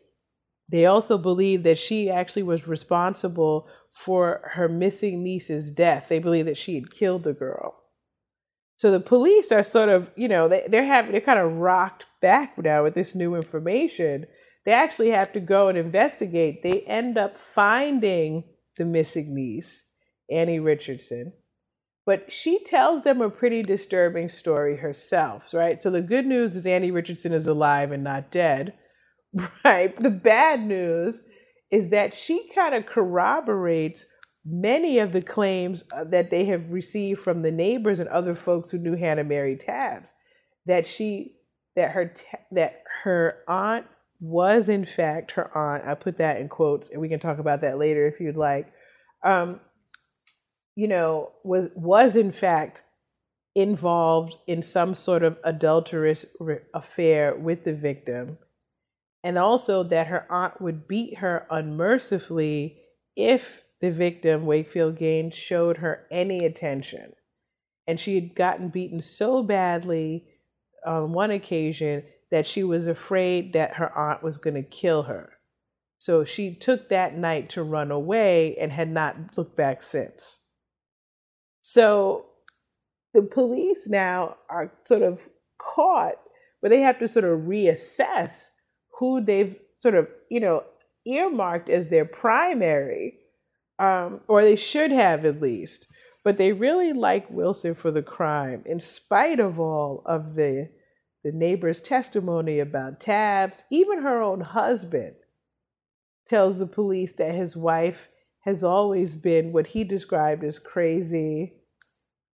They 0.71 0.87
also 0.87 1.19
believe 1.19 1.65
that 1.65 1.77
she 1.77 2.09
actually 2.09 2.45
was 2.45 2.67
responsible 2.67 3.69
for 3.93 4.41
her 4.53 4.71
missing 4.71 5.23
niece's 5.23 5.71
death. 5.71 6.09
They 6.09 6.19
believe 6.19 6.47
that 6.47 6.57
she 6.57 6.77
had 6.77 6.91
killed 6.91 7.25
the 7.25 7.35
girl. 7.35 7.77
So 8.77 8.91
the 8.91 9.01
police 9.01 9.53
are 9.53 9.63
sort 9.63 9.91
of, 9.91 10.11
you 10.17 10.29
know, 10.29 10.49
they, 10.49 10.67
they're 10.67 10.87
having 10.87 11.13
they're 11.13 11.21
kind 11.21 11.39
of 11.39 11.59
rocked 11.59 12.07
back 12.23 12.57
now 12.57 12.83
with 12.83 12.95
this 12.95 13.15
new 13.15 13.35
information. 13.35 14.25
They 14.65 14.73
actually 14.73 15.11
have 15.11 15.31
to 15.35 15.41
go 15.41 15.69
and 15.69 15.77
investigate. 15.77 16.63
They 16.63 16.81
end 16.81 17.19
up 17.19 17.37
finding 17.37 18.45
the 18.79 18.87
missing 18.87 19.35
niece, 19.35 19.85
Annie 20.31 20.61
Richardson. 20.61 21.35
But 22.07 22.33
she 22.33 22.63
tells 22.65 23.03
them 23.03 23.21
a 23.21 23.31
pretty 23.31 23.63
disturbing 23.63 24.29
story 24.29 24.77
herself, 24.77 25.53
right? 25.53 25.83
So 25.83 25.91
the 25.91 26.01
good 26.01 26.27
news 26.27 26.57
is 26.57 26.67
Annie 26.67 26.91
Richardson 26.91 27.33
is 27.33 27.47
alive 27.47 27.93
and 27.93 28.03
not 28.03 28.31
dead, 28.31 28.75
right? 29.65 29.99
The 29.99 30.11
bad 30.11 30.67
news 30.67 31.23
is 31.71 31.91
that 31.91 32.15
she 32.15 32.51
kind 32.55 32.75
of 32.75 32.87
corroborates 32.87 34.07
many 34.45 34.99
of 34.99 35.13
the 35.13 35.23
claims 35.23 35.85
uh, 35.95 36.05
that 36.05 36.31
they 36.31 36.47
have 36.47 36.71
received 36.71 37.21
from 37.21 37.43
the 37.43 37.51
neighbors 37.51 38.01
and 38.01 38.09
other 38.09 38.35
folks 38.35 38.71
who 38.71 38.79
knew 38.79 38.97
Hannah 38.97 39.25
Mary 39.25 39.57
Tabbs 39.57 40.15
that 40.67 40.87
she 40.87 41.35
that 41.77 41.91
her 41.93 42.13
that 42.53 42.83
her 43.03 43.43
aunt 43.47 43.87
was 44.21 44.69
in 44.69 44.85
fact 44.85 45.33
her 45.33 45.57
aunt. 45.57 45.87
I 45.87 45.95
put 45.95 46.19
that 46.19 46.41
in 46.41 46.49
quotes, 46.49 46.91
and 46.91 47.01
we 47.01 47.09
can 47.09 47.19
talk 47.19 47.39
about 47.39 47.61
that 47.63 47.79
later 47.79 48.07
if 48.07 48.21
you'd 48.21 48.37
like. 48.37 48.73
Um, 49.25 49.61
you 50.81 50.89
know, 50.89 51.31
was 51.45 51.69
was 51.75 52.17
in 52.17 52.33
fact 52.33 52.85
involved 53.55 54.39
in 54.47 54.63
some 54.63 54.95
sort 54.95 55.23
of 55.23 55.37
adulterous 55.45 56.25
affair 56.73 57.37
with 57.37 57.65
the 57.65 57.75
victim, 57.75 58.39
and 59.23 59.37
also 59.37 59.83
that 59.83 60.07
her 60.07 60.27
aunt 60.33 60.59
would 60.63 60.89
beat 60.89 61.19
her 61.19 61.47
unmercifully 61.51 62.79
if 63.15 63.63
the 63.83 63.91
victim, 63.91 64.47
Wakefield 64.47 64.97
Gaines, 64.97 65.35
showed 65.35 65.77
her 65.77 66.07
any 66.11 66.39
attention. 66.39 67.13
And 67.87 68.01
she 68.01 68.15
had 68.15 68.35
gotten 68.35 68.71
beaten 68.71 69.03
so 69.03 69.43
badly 69.43 70.25
on 70.87 71.13
one 71.13 71.31
occasion 71.31 72.05
that 72.31 72.47
she 72.47 72.65
was 72.65 72.87
afraid 72.87 73.53
that 73.53 73.75
her 73.75 73.95
aunt 73.95 74.23
was 74.23 74.39
going 74.39 74.55
to 74.55 74.63
kill 74.63 75.03
her. 75.03 75.35
So 75.99 76.25
she 76.25 76.55
took 76.55 76.89
that 76.89 77.19
night 77.19 77.51
to 77.51 77.63
run 77.63 77.91
away 77.91 78.57
and 78.57 78.73
had 78.73 78.91
not 78.91 79.37
looked 79.37 79.59
back 79.59 79.83
since. 79.83 80.39
So 81.61 82.27
the 83.15 83.23
police 83.23 83.87
now 83.87 84.37
are 84.49 84.73
sort 84.85 85.03
of 85.03 85.29
caught 85.59 86.15
where 86.61 86.71
they 86.71 86.81
have 86.81 86.99
to 86.99 87.09
sort 87.09 87.25
of 87.25 87.41
reassess 87.41 88.51
who 88.99 89.23
they've 89.25 89.57
sort 89.79 89.95
of, 89.95 90.09
you 90.31 90.41
know, 90.41 90.65
earmarked 91.07 91.71
as 91.71 91.89
their 91.89 92.05
primary, 92.05 93.15
um, 93.79 94.21
or 94.29 94.45
they 94.45 94.57
should 94.57 94.93
have 94.93 95.25
at 95.25 95.41
least. 95.41 95.87
But 96.23 96.37
they 96.37 96.53
really 96.53 96.93
like 96.93 97.31
Wilson 97.31 97.75
for 97.75 97.91
the 97.91 98.03
crime, 98.03 98.63
in 98.67 98.79
spite 98.79 99.41
of 99.41 99.59
all 99.59 100.03
of 100.05 100.35
the 100.35 100.69
the 101.23 101.33
neighbor's 101.33 101.81
testimony 101.81 102.61
about 102.61 103.01
Tabbs. 103.01 103.65
Even 103.71 104.03
her 104.03 104.23
own 104.23 104.41
husband 104.41 105.17
tells 106.29 106.59
the 106.59 106.67
police 106.67 107.13
that 107.19 107.35
his 107.35 107.57
wife 107.57 108.09
has 108.41 108.65
always 108.65 109.17
been 109.17 109.53
what 109.53 109.69
he 109.69 109.85
described 109.85 110.45
as 110.45 110.59
crazy, 110.59 111.55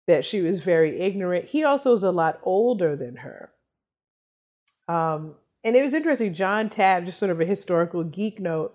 that 0.07 0.25
she 0.25 0.43
was 0.43 0.61
very 0.61 1.01
ignorant. 1.01 1.47
He 1.47 1.65
also 1.65 1.95
is 1.95 2.03
a 2.03 2.11
lot 2.11 2.41
older 2.43 2.95
than 2.95 3.17
her. 3.17 3.51
Um, 4.87 5.37
and 5.65 5.77
it 5.77 5.83
was 5.83 5.95
interesting, 5.95 6.35
John 6.35 6.69
Tabbs, 6.69 7.07
just 7.07 7.19
sort 7.19 7.31
of 7.31 7.41
a 7.41 7.47
historical 7.47 8.05
geek 8.05 8.39
note, 8.39 8.75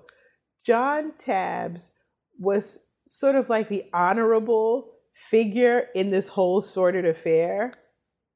John 0.65 1.13
Tabbs 1.19 1.91
was 2.39 2.79
sort 3.07 3.35
of 3.35 3.49
like 3.49 3.69
the 3.69 3.85
honorable 3.93 4.93
figure 5.29 5.87
in 5.93 6.09
this 6.09 6.29
whole 6.29 6.61
sordid 6.61 7.05
affair. 7.05 7.71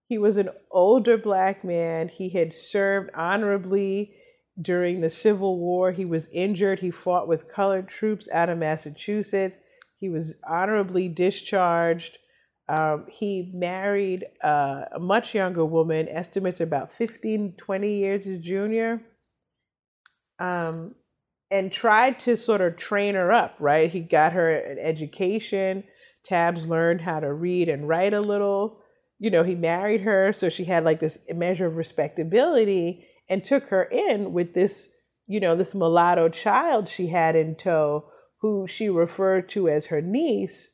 He 0.07 0.17
was 0.17 0.37
an 0.37 0.49
older 0.69 1.17
black 1.17 1.63
man. 1.63 2.09
He 2.09 2.29
had 2.29 2.53
served 2.53 3.09
honorably 3.15 4.13
during 4.61 5.01
the 5.01 5.09
Civil 5.09 5.57
War. 5.57 5.91
He 5.91 6.05
was 6.05 6.27
injured. 6.31 6.79
He 6.79 6.91
fought 6.91 7.27
with 7.27 7.51
colored 7.51 7.87
troops 7.87 8.27
out 8.31 8.49
of 8.49 8.57
Massachusetts. 8.57 9.59
He 9.99 10.09
was 10.09 10.35
honorably 10.47 11.07
discharged. 11.07 12.17
Um, 12.69 13.07
he 13.09 13.51
married 13.53 14.23
uh, 14.43 14.83
a 14.93 14.99
much 14.99 15.35
younger 15.35 15.65
woman, 15.65 16.07
estimates 16.07 16.61
about 16.61 16.93
15, 16.93 17.55
20 17.57 17.99
years 18.03 18.25
his 18.25 18.39
junior. 18.39 19.01
Um, 20.39 20.95
and 21.51 21.71
tried 21.71 22.19
to 22.19 22.35
sort 22.35 22.61
of 22.61 22.77
train 22.77 23.15
her 23.15 23.31
up, 23.31 23.55
right? 23.59 23.91
He 23.91 23.99
got 23.99 24.33
her 24.33 24.49
an 24.49 24.79
education. 24.79 25.83
Tabbs 26.25 26.65
learned 26.65 27.01
how 27.01 27.19
to 27.19 27.31
read 27.31 27.69
and 27.69 27.87
write 27.87 28.13
a 28.13 28.21
little. 28.21 28.79
You 29.19 29.29
know, 29.29 29.43
he 29.43 29.53
married 29.53 30.01
her, 30.01 30.33
so 30.33 30.49
she 30.49 30.65
had 30.65 30.83
like 30.83 30.99
this 30.99 31.19
measure 31.29 31.67
of 31.67 31.75
respectability 31.75 33.05
and 33.33 33.43
took 33.43 33.69
her 33.69 33.83
in 33.83 34.31
with 34.31 34.53
this, 34.53 34.89
you 35.25 35.39
know, 35.39 35.55
this 35.55 35.73
mulatto 35.73 36.29
child 36.29 36.87
she 36.87 37.07
had 37.07 37.35
in 37.35 37.55
tow 37.55 38.05
who 38.41 38.67
she 38.67 38.89
referred 38.89 39.49
to 39.49 39.67
as 39.67 39.87
her 39.87 40.01
niece, 40.01 40.69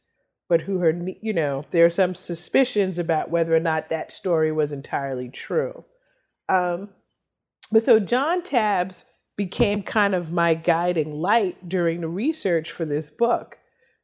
but 0.50 0.60
who 0.62 0.80
her, 0.80 0.92
you 1.22 1.32
know, 1.32 1.64
there 1.72 1.86
are 1.86 1.90
some 1.90 2.14
suspicions 2.14 3.00
about 3.00 3.32
whether 3.32 3.56
or 3.56 3.62
not 3.62 3.88
that 3.88 4.12
story 4.12 4.52
was 4.52 4.74
entirely 4.74 5.30
true. 5.30 5.86
Um, 6.50 6.90
but 7.72 7.82
so 7.82 7.98
John 7.98 8.44
Tabbs 8.44 9.06
became 9.38 9.82
kind 9.82 10.14
of 10.14 10.34
my 10.34 10.54
guiding 10.54 11.14
light 11.14 11.70
during 11.70 12.02
the 12.02 12.10
research 12.10 12.74
for 12.74 12.84
this 12.84 13.10
book 13.10 13.58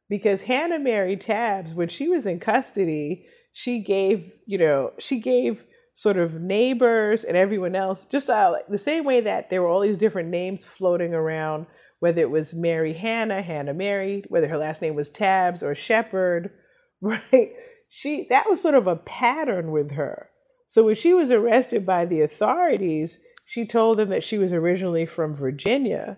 because 0.07 0.43
Hannah 0.43 0.79
Mary 0.79 1.17
Tabbs, 1.17 1.73
when 1.73 1.89
she 1.89 2.07
was 2.07 2.25
in 2.25 2.39
custody, 2.39 3.25
she 3.51 3.79
gave, 3.79 4.31
you 4.45 4.57
know, 4.57 4.93
she 4.97 5.19
gave 5.19 5.65
sort 5.95 6.17
of 6.17 6.41
neighbors 6.41 7.23
and 7.23 7.37
everyone 7.37 7.73
else 7.73 8.05
just 8.11 8.29
uh, 8.29 8.53
the 8.69 8.77
same 8.77 9.05
way 9.05 9.21
that 9.21 9.49
there 9.49 9.61
were 9.61 9.69
all 9.69 9.79
these 9.79 9.97
different 9.97 10.29
names 10.29 10.65
floating 10.65 11.13
around 11.13 11.65
whether 11.99 12.21
it 12.21 12.29
was 12.29 12.53
Mary 12.53 12.91
Hannah, 12.91 13.41
Hannah 13.41 13.73
Mary, 13.73 14.23
whether 14.27 14.49
her 14.49 14.57
last 14.57 14.81
name 14.81 14.93
was 14.93 15.09
Tabbs 15.09 15.63
or 15.63 15.73
Shepherd, 15.73 16.51
right? 17.01 17.53
She 17.89 18.27
that 18.29 18.49
was 18.49 18.61
sort 18.61 18.75
of 18.75 18.87
a 18.87 18.97
pattern 18.97 19.71
with 19.71 19.91
her. 19.91 20.29
So 20.67 20.83
when 20.83 20.95
she 20.95 21.13
was 21.13 21.31
arrested 21.31 21.85
by 21.85 22.05
the 22.05 22.21
authorities, 22.21 23.17
she 23.45 23.65
told 23.65 23.97
them 23.97 24.09
that 24.09 24.23
she 24.23 24.37
was 24.37 24.51
originally 24.51 25.05
from 25.05 25.33
Virginia. 25.33 26.17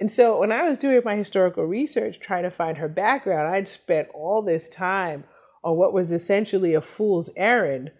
And 0.00 0.10
so 0.10 0.40
when 0.40 0.50
I 0.50 0.68
was 0.68 0.78
doing 0.78 1.00
my 1.04 1.14
historical 1.14 1.64
research 1.64 2.18
trying 2.18 2.42
to 2.42 2.50
find 2.50 2.76
her 2.78 2.88
background, 2.88 3.54
I'd 3.54 3.68
spent 3.68 4.08
all 4.12 4.42
this 4.42 4.68
time 4.68 5.22
on 5.62 5.76
what 5.76 5.92
was 5.92 6.10
essentially 6.10 6.74
a 6.74 6.80
fool's 6.80 7.30
errand 7.36 7.92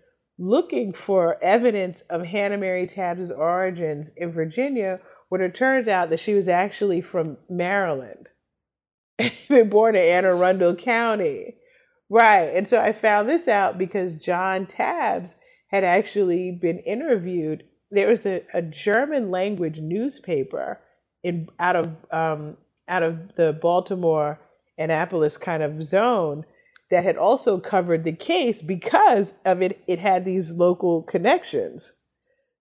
looking 0.43 0.93
for 0.93 1.39
evidence 1.41 2.01
of 2.03 2.27
Hannah 2.27 2.59
Mary 2.59 2.89
Tabbs' 2.89 3.31
origins 3.31 4.11
in 4.17 4.33
Virginia 4.33 4.99
when 5.29 5.41
it 5.41 5.55
turns 5.55 5.87
out 5.87 6.11
that 6.11 6.19
she 6.19 6.35
was 6.35 6.49
actually 6.49 7.01
from 7.01 7.39
Maryland, 7.49 8.29
been 9.49 9.69
born 9.69 9.95
in 9.95 10.03
Anne 10.03 10.25
Arundel 10.25 10.75
County. 10.75 11.55
Right. 12.11 12.55
And 12.55 12.69
so 12.69 12.81
I 12.81 12.93
found 12.93 13.29
this 13.29 13.47
out 13.47 13.79
because 13.79 14.17
John 14.17 14.67
Tabbs 14.67 15.37
had 15.69 15.85
actually 15.85 16.51
been 16.51 16.81
interviewed. 16.81 17.63
There 17.93 18.09
was 18.09 18.27
a, 18.27 18.43
a 18.53 18.63
German 18.63 19.31
language 19.31 19.79
newspaper 19.79 20.81
in 21.23 21.49
out 21.61 21.77
of 21.77 21.97
um, 22.11 22.57
out 22.89 23.05
of 23.05 23.37
the 23.37 23.53
Baltimore 23.53 24.41
Annapolis 24.77 25.39
kind 25.39 25.63
of 25.63 25.83
zone 25.83 26.45
that 26.93 27.05
had 27.05 27.17
also 27.17 27.59
covered 27.59 28.05
the 28.05 28.13
case 28.13 28.61
because 28.61 29.33
of 29.47 29.63
it 29.63 29.83
it 29.89 29.99
had 29.99 30.27
these 30.27 30.53
local 30.53 31.03
connections. 31.03 31.95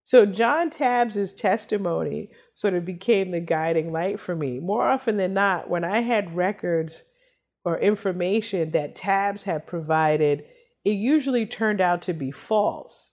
So 0.03 0.25
John 0.25 0.69
Tabbs's 0.69 1.35
testimony 1.35 2.29
sort 2.53 2.73
of 2.73 2.85
became 2.85 3.31
the 3.31 3.41
guiding 3.41 3.91
light 3.91 4.21
for 4.21 4.33
me. 4.33 4.59
More 4.59 4.89
often 4.89 5.17
than 5.17 5.33
not, 5.33 5.69
when 5.69 5.83
I 5.83 5.99
had 5.99 6.33
records 6.33 7.03
or 7.65 7.77
information 7.77 8.71
that 8.71 8.95
Tabbs 8.95 9.43
had 9.43 9.67
provided, 9.67 10.45
it 10.85 10.91
usually 10.91 11.45
turned 11.45 11.81
out 11.81 12.01
to 12.03 12.13
be 12.13 12.31
false. 12.31 13.11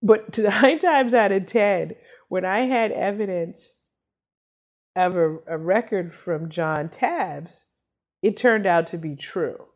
But 0.00 0.38
nine 0.38 0.78
times 0.78 1.12
out 1.12 1.32
of 1.32 1.46
10, 1.46 1.96
when 2.28 2.44
I 2.44 2.66
had 2.66 2.92
evidence 2.92 3.72
of 4.94 5.16
a, 5.16 5.38
a 5.48 5.58
record 5.58 6.14
from 6.14 6.50
John 6.50 6.88
Tabbs, 6.88 7.64
it 8.22 8.36
turned 8.36 8.66
out 8.66 8.86
to 8.88 8.96
be 8.96 9.16
true. 9.16 9.66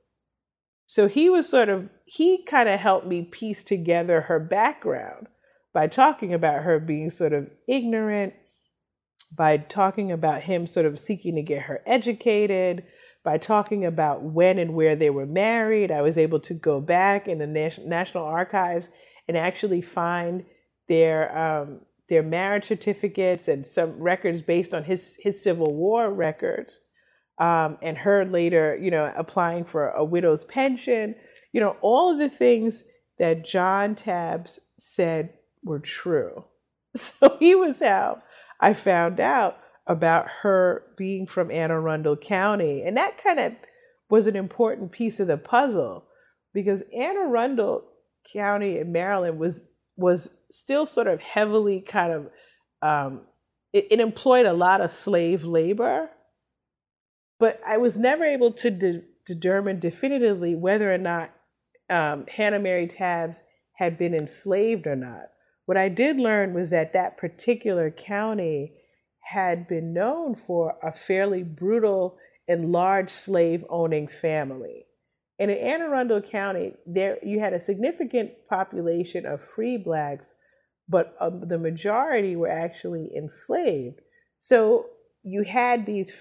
So 0.86 1.08
he 1.08 1.30
was 1.30 1.48
sort 1.48 1.68
of, 1.68 1.88
he 2.04 2.44
kind 2.44 2.68
of 2.68 2.78
helped 2.78 3.06
me 3.06 3.22
piece 3.22 3.64
together 3.64 4.22
her 4.22 4.38
background 4.38 5.28
by 5.72 5.86
talking 5.88 6.32
about 6.34 6.62
her 6.62 6.78
being 6.78 7.10
sort 7.10 7.32
of 7.32 7.50
ignorant, 7.66 8.34
by 9.36 9.56
talking 9.56 10.12
about 10.12 10.42
him 10.42 10.66
sort 10.66 10.86
of 10.86 11.00
seeking 11.00 11.34
to 11.36 11.42
get 11.42 11.62
her 11.62 11.82
educated, 11.86 12.84
by 13.24 13.38
talking 13.38 13.84
about 13.84 14.22
when 14.22 14.58
and 14.58 14.74
where 14.74 14.94
they 14.94 15.10
were 15.10 15.26
married. 15.26 15.90
I 15.90 16.02
was 16.02 16.18
able 16.18 16.40
to 16.40 16.54
go 16.54 16.80
back 16.80 17.26
in 17.26 17.38
the 17.38 17.46
National 17.46 18.24
Archives 18.24 18.90
and 19.26 19.36
actually 19.36 19.80
find 19.80 20.44
their 20.88 21.36
um, 21.36 21.80
their 22.10 22.22
marriage 22.22 22.66
certificates 22.66 23.48
and 23.48 23.66
some 23.66 23.98
records 23.98 24.42
based 24.42 24.74
on 24.74 24.84
his 24.84 25.18
his 25.22 25.42
Civil 25.42 25.74
War 25.74 26.12
records, 26.12 26.80
um, 27.38 27.78
and 27.82 27.98
her 27.98 28.24
later, 28.24 28.78
you 28.80 28.90
know, 28.90 29.12
applying 29.16 29.64
for 29.64 29.90
a 29.90 30.04
widow's 30.04 30.44
pension. 30.44 31.14
You 31.52 31.60
know, 31.60 31.76
all 31.80 32.12
of 32.12 32.18
the 32.18 32.28
things 32.28 32.84
that 33.18 33.44
John 33.44 33.94
Tabbs 33.94 34.60
said 34.78 35.30
were 35.62 35.80
true. 35.80 36.44
So 36.96 37.36
he 37.40 37.56
was 37.56 37.80
how 37.80 38.22
I 38.60 38.72
found 38.72 39.18
out 39.18 39.56
about 39.88 40.28
her 40.42 40.84
being 40.96 41.26
from 41.26 41.50
Anne 41.50 41.72
Arundel 41.72 42.16
County. 42.16 42.82
And 42.82 42.96
that 42.96 43.20
kind 43.20 43.40
of 43.40 43.52
was 44.08 44.28
an 44.28 44.36
important 44.36 44.92
piece 44.92 45.18
of 45.18 45.26
the 45.26 45.36
puzzle 45.36 46.04
because 46.52 46.82
Anne 46.96 47.16
Arundel 47.16 47.82
County 48.32 48.78
in 48.78 48.92
Maryland 48.92 49.38
was 49.38 49.64
was 49.96 50.36
still 50.50 50.86
sort 50.86 51.06
of 51.06 51.20
heavily 51.20 51.80
kind 51.80 52.12
of 52.12 52.26
um, 52.82 53.22
it, 53.72 53.86
it, 53.90 54.00
employed 54.00 54.46
a 54.46 54.52
lot 54.52 54.80
of 54.80 54.90
slave 54.90 55.44
labor, 55.44 56.10
but 57.38 57.60
I 57.66 57.76
was 57.76 57.96
never 57.98 58.24
able 58.24 58.52
to 58.52 58.70
de- 58.70 59.02
determine 59.26 59.80
definitively 59.80 60.54
whether 60.54 60.92
or 60.92 60.98
not 60.98 61.30
um, 61.90 62.26
Hannah 62.28 62.58
Mary 62.58 62.86
Tabbs 62.86 63.42
had 63.74 63.98
been 63.98 64.14
enslaved 64.14 64.86
or 64.86 64.96
not. 64.96 65.30
What 65.66 65.76
I 65.76 65.88
did 65.88 66.18
learn 66.18 66.54
was 66.54 66.70
that 66.70 66.92
that 66.92 67.16
particular 67.16 67.90
county 67.90 68.72
had 69.20 69.66
been 69.66 69.92
known 69.92 70.34
for 70.34 70.76
a 70.82 70.92
fairly 70.92 71.42
brutal 71.42 72.18
and 72.46 72.72
large 72.72 73.10
slave 73.10 73.64
owning 73.70 74.06
family. 74.06 74.86
And 75.38 75.50
in 75.50 75.58
Anne 75.58 75.82
Arundel 75.82 76.20
County, 76.20 76.74
there 76.86 77.18
you 77.22 77.40
had 77.40 77.54
a 77.54 77.60
significant 77.60 78.32
population 78.48 79.26
of 79.26 79.40
free 79.40 79.76
blacks, 79.76 80.34
but 80.88 81.16
uh, 81.18 81.30
the 81.30 81.58
majority 81.58 82.36
were 82.36 82.50
actually 82.50 83.10
enslaved. 83.16 84.00
So 84.40 84.86
you 85.22 85.42
had 85.42 85.86
these 85.86 86.12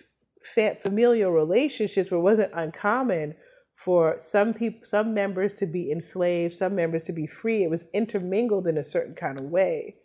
familial 0.43 1.31
relationships 1.31 2.11
where 2.11 2.19
it 2.19 2.23
wasn't 2.23 2.51
uncommon 2.53 3.35
for 3.75 4.17
some 4.19 4.53
people 4.53 4.81
some 4.85 5.13
members 5.13 5.53
to 5.55 5.65
be 5.65 5.91
enslaved 5.91 6.53
some 6.53 6.75
members 6.75 7.03
to 7.03 7.11
be 7.11 7.25
free. 7.25 7.63
It 7.63 7.69
was 7.69 7.87
intermingled 7.93 8.67
in 8.67 8.77
a 8.77 8.83
certain 8.83 9.15
kind 9.15 9.39
of 9.39 9.47
way. 9.47 9.95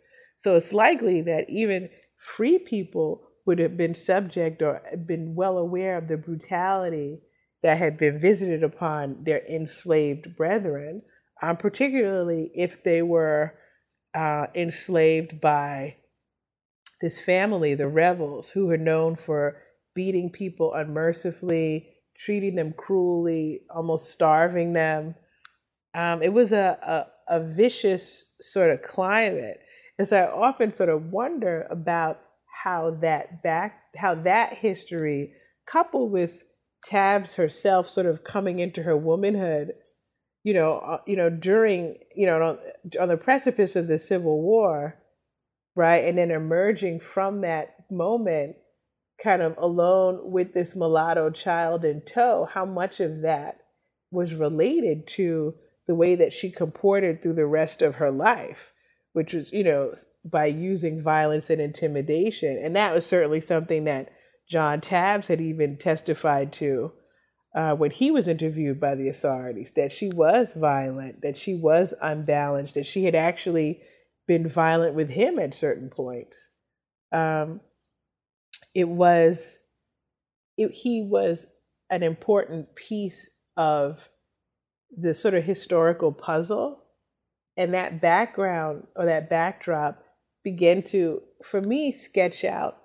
So 0.43 0.55
it's 0.55 0.73
likely 0.73 1.21
that 1.23 1.49
even 1.49 1.89
free 2.17 2.59
people 2.59 3.27
would 3.45 3.59
have 3.59 3.77
been 3.77 3.95
subject 3.95 4.61
or 4.61 4.81
been 5.05 5.35
well 5.35 5.57
aware 5.57 5.97
of 5.97 6.07
the 6.07 6.17
brutality 6.17 7.19
that 7.61 7.77
had 7.77 7.97
been 7.97 8.19
visited 8.19 8.63
upon 8.63 9.23
their 9.23 9.45
enslaved 9.47 10.35
brethren 10.35 11.01
um, 11.41 11.57
particularly 11.57 12.51
if 12.53 12.83
they 12.83 13.01
were 13.01 13.53
uh, 14.13 14.47
enslaved 14.55 15.39
by 15.39 15.95
this 17.01 17.19
family 17.19 17.75
the 17.75 17.87
rebels 17.87 18.49
who 18.49 18.67
were 18.67 18.77
known 18.77 19.15
for 19.15 19.61
beating 19.95 20.29
people 20.29 20.73
unmercifully 20.73 21.89
treating 22.19 22.55
them 22.55 22.73
cruelly, 22.73 23.61
almost 23.73 24.11
starving 24.11 24.73
them. 24.73 25.15
Um, 25.95 26.21
it 26.21 26.33
was 26.33 26.51
a, 26.51 27.07
a, 27.29 27.37
a 27.37 27.39
vicious 27.39 28.25
sort 28.41 28.69
of 28.69 28.81
climate. 28.81 29.61
And 29.97 30.07
so 30.07 30.17
I 30.17 30.31
often 30.31 30.71
sort 30.71 30.89
of 30.89 31.11
wonder 31.11 31.65
about 31.71 32.19
how 32.63 32.97
that 33.01 33.41
back 33.41 33.83
how 33.95 34.15
that 34.15 34.53
history 34.53 35.33
coupled 35.65 36.11
with 36.11 36.43
Tabbs 36.85 37.35
herself 37.35 37.89
sort 37.89 38.05
of 38.05 38.23
coming 38.23 38.59
into 38.59 38.83
her 38.83 38.95
womanhood, 38.95 39.73
you 40.43 40.53
know, 40.53 40.79
uh, 40.79 40.97
you 41.07 41.15
know 41.15 41.29
during 41.29 41.97
you 42.15 42.25
know 42.25 42.41
on, 42.41 42.57
on 43.01 43.09
the 43.09 43.17
precipice 43.17 43.75
of 43.75 43.87
the 43.87 43.99
Civil 43.99 44.41
War, 44.41 44.95
right, 45.75 46.05
and 46.05 46.17
then 46.17 46.31
emerging 46.31 46.99
from 46.99 47.41
that 47.41 47.75
moment 47.89 48.55
kind 49.23 49.41
of 49.41 49.57
alone 49.57 50.31
with 50.31 50.53
this 50.53 50.75
mulatto 50.75 51.29
child 51.29 51.83
in 51.83 52.01
tow, 52.01 52.47
how 52.51 52.65
much 52.65 52.99
of 52.99 53.21
that 53.21 53.59
was 54.11 54.35
related 54.35 55.07
to 55.07 55.55
the 55.87 55.95
way 55.95 56.15
that 56.15 56.33
she 56.33 56.51
comported 56.51 57.21
through 57.21 57.33
the 57.33 57.45
rest 57.45 57.81
of 57.81 57.95
her 57.95 58.11
life, 58.11 58.73
which 59.13 59.33
was, 59.33 59.51
you 59.51 59.63
know, 59.63 59.93
by 60.23 60.45
using 60.45 61.01
violence 61.01 61.49
and 61.49 61.61
intimidation. 61.61 62.57
And 62.61 62.75
that 62.75 62.93
was 62.93 63.05
certainly 63.05 63.41
something 63.41 63.85
that 63.85 64.09
John 64.47 64.81
Tabbs 64.81 65.27
had 65.27 65.41
even 65.41 65.77
testified 65.77 66.51
to 66.53 66.91
uh, 67.55 67.75
when 67.75 67.91
he 67.91 68.11
was 68.11 68.27
interviewed 68.27 68.79
by 68.79 68.95
the 68.95 69.09
authorities 69.09 69.71
that 69.75 69.91
she 69.91 70.09
was 70.09 70.53
violent, 70.53 71.21
that 71.21 71.37
she 71.37 71.55
was 71.55 71.93
unbalanced, 72.01 72.75
that 72.75 72.85
she 72.85 73.05
had 73.05 73.15
actually 73.15 73.81
been 74.27 74.47
violent 74.47 74.93
with 74.93 75.09
him 75.09 75.39
at 75.39 75.55
certain 75.55 75.89
points. 75.89 76.49
Um, 77.11 77.61
it 78.73 78.87
was 78.87 79.59
it, 80.57 80.71
he 80.71 81.07
was 81.09 81.47
an 81.89 82.03
important 82.03 82.75
piece 82.75 83.29
of 83.57 84.09
the 84.95 85.13
sort 85.13 85.33
of 85.33 85.43
historical 85.43 86.11
puzzle. 86.11 86.83
And 87.57 87.73
that 87.73 88.01
background 88.01 88.87
or 88.95 89.05
that 89.05 89.29
backdrop 89.29 90.03
began 90.43 90.81
to 90.83 91.21
for 91.43 91.61
me 91.61 91.91
sketch 91.91 92.43
out 92.45 92.77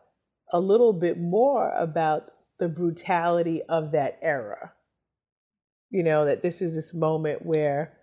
a 0.53 0.61
little 0.61 0.93
bit 0.93 1.19
more 1.19 1.73
about 1.77 2.25
the 2.59 2.69
brutality 2.69 3.63
of 3.69 3.93
that 3.93 4.19
era. 4.23 4.73
You 5.91 6.03
know 6.03 6.25
that 6.25 6.43
this 6.43 6.61
is 6.61 6.75
this 6.75 6.93
moment 6.93 7.45
where 7.45 7.97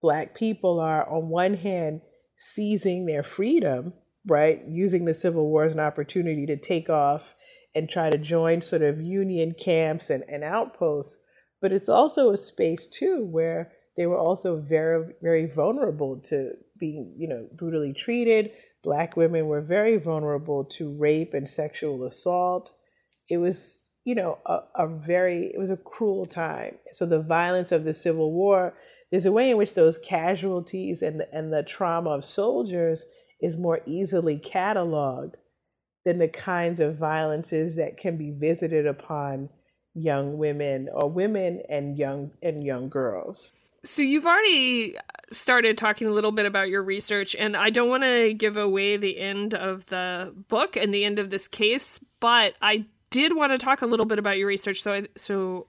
black 0.00 0.34
people 0.34 0.78
are 0.78 1.08
on 1.08 1.28
one 1.28 1.54
hand 1.54 2.00
seizing 2.38 3.06
their 3.06 3.22
freedom 3.22 3.92
right 4.26 4.62
using 4.66 5.04
the 5.04 5.14
civil 5.14 5.48
war 5.48 5.64
as 5.64 5.74
an 5.74 5.80
opportunity 5.80 6.46
to 6.46 6.56
take 6.56 6.88
off 6.88 7.34
and 7.74 7.88
try 7.88 8.10
to 8.10 8.18
join 8.18 8.62
sort 8.62 8.82
of 8.82 9.00
union 9.00 9.52
camps 9.52 10.10
and, 10.10 10.24
and 10.28 10.44
outposts. 10.44 11.18
But 11.60 11.72
it's 11.72 11.88
also 11.88 12.30
a 12.30 12.36
space 12.36 12.86
too 12.86 13.24
where 13.24 13.72
they 13.96 14.06
were 14.06 14.18
also 14.18 14.56
very 14.56 15.12
very 15.22 15.46
vulnerable 15.46 16.20
to 16.26 16.52
being 16.78 17.14
you 17.16 17.28
know 17.28 17.48
brutally 17.54 17.92
treated. 17.92 18.50
Black 18.82 19.16
women 19.16 19.46
were 19.46 19.62
very 19.62 19.96
vulnerable 19.96 20.64
to 20.64 20.92
rape 20.92 21.32
and 21.32 21.48
sexual 21.48 22.04
assault. 22.04 22.72
It 23.28 23.38
was 23.38 23.82
you 24.04 24.14
know 24.14 24.38
a, 24.46 24.60
a 24.76 24.88
very 24.88 25.50
it 25.54 25.58
was 25.58 25.70
a 25.70 25.76
cruel 25.76 26.24
time. 26.24 26.76
So 26.92 27.06
the 27.06 27.22
violence 27.22 27.72
of 27.72 27.84
the 27.84 27.94
civil 27.94 28.32
war 28.32 28.74
there's 29.10 29.26
a 29.26 29.32
way 29.32 29.50
in 29.50 29.56
which 29.56 29.74
those 29.74 29.96
casualties 29.96 31.00
and 31.00 31.20
the, 31.20 31.32
and 31.32 31.52
the 31.52 31.62
trauma 31.62 32.10
of 32.10 32.24
soldiers 32.24 33.04
is 33.44 33.58
more 33.58 33.80
easily 33.84 34.38
cataloged 34.38 35.34
than 36.06 36.18
the 36.18 36.28
kinds 36.28 36.80
of 36.80 36.96
violences 36.96 37.76
that 37.76 37.98
can 37.98 38.16
be 38.16 38.30
visited 38.30 38.86
upon 38.86 39.50
young 39.94 40.38
women 40.38 40.88
or 40.90 41.10
women 41.10 41.60
and 41.68 41.98
young 41.98 42.30
and 42.42 42.64
young 42.64 42.88
girls. 42.88 43.52
So 43.84 44.00
you've 44.00 44.24
already 44.24 44.96
started 45.30 45.76
talking 45.76 46.08
a 46.08 46.10
little 46.10 46.32
bit 46.32 46.46
about 46.46 46.70
your 46.70 46.82
research 46.82 47.36
and 47.36 47.54
I 47.54 47.68
don't 47.68 47.90
want 47.90 48.02
to 48.02 48.32
give 48.32 48.56
away 48.56 48.96
the 48.96 49.18
end 49.18 49.54
of 49.54 49.84
the 49.86 50.34
book 50.48 50.76
and 50.76 50.92
the 50.92 51.04
end 51.04 51.18
of 51.18 51.28
this 51.28 51.46
case, 51.46 52.00
but 52.20 52.54
I 52.62 52.86
did 53.10 53.36
want 53.36 53.52
to 53.52 53.58
talk 53.58 53.82
a 53.82 53.86
little 53.86 54.06
bit 54.06 54.18
about 54.18 54.38
your 54.38 54.48
research 54.48 54.82
so 54.82 54.92
I, 54.92 55.08
so 55.16 55.66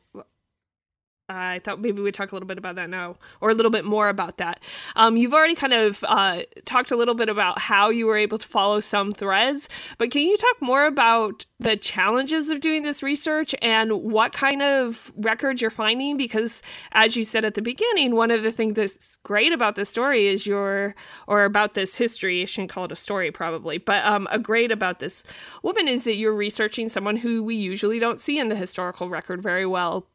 I 1.28 1.60
thought 1.64 1.82
maybe 1.82 2.04
we'd 2.04 2.14
talk 2.14 2.32
a 2.32 2.36
little 2.36 2.46
bit 2.46 2.60
about 2.60 2.76
that 2.76 2.88
now, 2.88 3.16
or 3.42 3.50
a 3.50 3.56
little 3.56 3.72
bit 3.72 3.84
more 3.84 4.10
about 4.10 4.38
that. 4.38 4.60
Um, 4.96 5.18
you've 5.18 5.34
already 5.34 5.56
kind 5.56 5.74
of 5.74 6.04
uh, 6.08 6.44
talked 6.66 6.92
a 6.92 6.96
little 6.96 7.16
bit 7.16 7.30
about 7.30 7.58
how 7.58 7.90
you 7.90 8.06
were 8.06 8.18
able 8.18 8.38
to 8.38 8.48
follow 8.48 8.80
some 8.80 9.12
threads, 9.12 9.68
but 9.98 10.12
can 10.12 10.22
you 10.22 10.38
talk 10.38 10.62
more 10.62 10.86
about 10.86 11.46
the 11.60 11.78
challenges 11.78 12.52
of 12.52 12.60
doing 12.60 12.84
this 12.84 13.02
research 13.02 13.56
and 13.60 13.92
what 14.04 14.34
kind 14.34 14.62
of 14.62 15.12
records 15.16 15.64
you're 15.64 15.72
finding? 15.72 16.16
Because, 16.16 16.62
as 16.92 17.18
you 17.18 17.24
said 17.24 17.44
at 17.44 17.56
the 17.56 17.62
beginning, 17.62 18.14
one 18.14 18.30
of 18.30 18.44
the 18.44 18.52
things 18.52 18.76
that's 18.76 19.18
great 19.18 19.52
about 19.52 19.74
this 19.74 19.90
story 19.90 20.28
is 20.28 20.46
your, 20.46 20.94
or 21.28 21.44
about 21.44 21.74
this 21.74 21.98
history, 21.98 22.44
I 22.44 22.46
shouldn't 22.46 22.70
call 22.70 22.86
it 22.86 22.92
a 22.92 22.96
story 22.96 23.32
probably, 23.32 23.80
but 23.80 24.06
um, 24.06 24.28
a 24.30 24.38
great 24.38 24.72
about 24.72 25.00
this 25.00 25.24
woman 25.64 25.88
is 25.88 26.04
that 26.04 26.18
you're 26.18 26.36
researching 26.36 26.88
someone 26.88 27.18
who 27.18 27.44
we 27.44 27.56
usually 27.56 27.98
don't 27.98 28.20
see 28.20 28.38
in 28.38 28.50
the 28.50 28.56
historical 28.56 29.10
record 29.10 29.42
very 29.42 29.66
well 29.66 30.06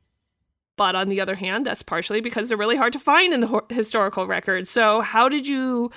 but 0.81 0.97
on 0.97 1.11
the 1.11 1.21
other 1.21 1.35
hand, 1.35 1.67
that's 1.67 1.83
partially 1.83 2.23
because 2.23 2.49
they're 2.49 2.57
really 2.57 2.79
hard 2.79 2.95
to 2.95 2.99
find 2.99 3.35
in 3.35 3.41
the 3.41 3.49
ho- 3.49 3.67
historical 3.69 4.27
records. 4.27 4.71
So, 4.71 5.03
how 5.03 5.29
did 5.29 5.47
you 5.47 5.91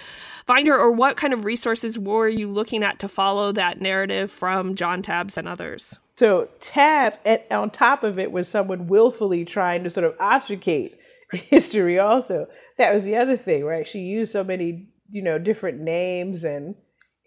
find 0.45 0.67
her, 0.67 0.77
or 0.77 0.91
what 0.91 1.15
kind 1.15 1.31
of 1.31 1.45
resources 1.45 1.97
were 1.97 2.27
you 2.27 2.49
looking 2.51 2.83
at 2.83 2.99
to 2.99 3.07
follow 3.07 3.53
that 3.53 3.79
narrative 3.79 4.29
from 4.29 4.75
John 4.75 5.01
Tabbs 5.01 5.37
and 5.37 5.47
others? 5.47 5.97
So, 6.17 6.49
Tab, 6.59 7.13
at, 7.23 7.49
on 7.49 7.69
top 7.69 8.03
of 8.03 8.19
it, 8.19 8.33
was 8.33 8.49
someone 8.49 8.87
willfully 8.87 9.45
trying 9.45 9.85
to 9.85 9.89
sort 9.89 10.03
of 10.03 10.15
obfuscate 10.19 10.99
history, 11.31 11.97
also. 11.97 12.47
That 12.77 12.93
was 12.93 13.05
the 13.05 13.15
other 13.15 13.37
thing, 13.37 13.63
right? 13.63 13.87
She 13.87 13.99
used 13.99 14.33
so 14.33 14.43
many, 14.43 14.89
you 15.09 15.21
know, 15.21 15.39
different 15.39 15.79
names 15.79 16.43
and 16.43 16.75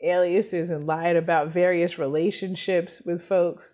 aliases 0.05 0.69
and 0.69 0.85
lied 0.85 1.17
about 1.17 1.55
various 1.55 1.99
relationships 1.99 3.01
with 3.07 3.23
folks. 3.23 3.73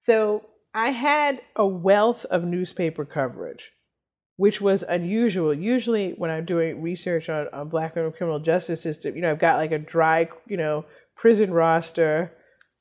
So, 0.00 0.44
I 0.74 0.90
had 0.90 1.42
a 1.54 1.66
wealth 1.66 2.24
of 2.26 2.44
newspaper 2.44 3.04
coverage, 3.04 3.72
which 4.36 4.60
was 4.60 4.82
unusual. 4.82 5.52
Usually, 5.52 6.12
when 6.12 6.30
I'm 6.30 6.46
doing 6.46 6.80
research 6.80 7.28
on, 7.28 7.48
on 7.52 7.68
Black 7.68 7.94
women 7.94 8.12
criminal 8.12 8.40
justice 8.40 8.80
system, 8.80 9.14
you 9.14 9.22
know, 9.22 9.30
I've 9.30 9.38
got 9.38 9.58
like 9.58 9.72
a 9.72 9.78
dry, 9.78 10.28
you 10.46 10.56
know, 10.56 10.86
prison 11.14 11.52
roster, 11.52 12.32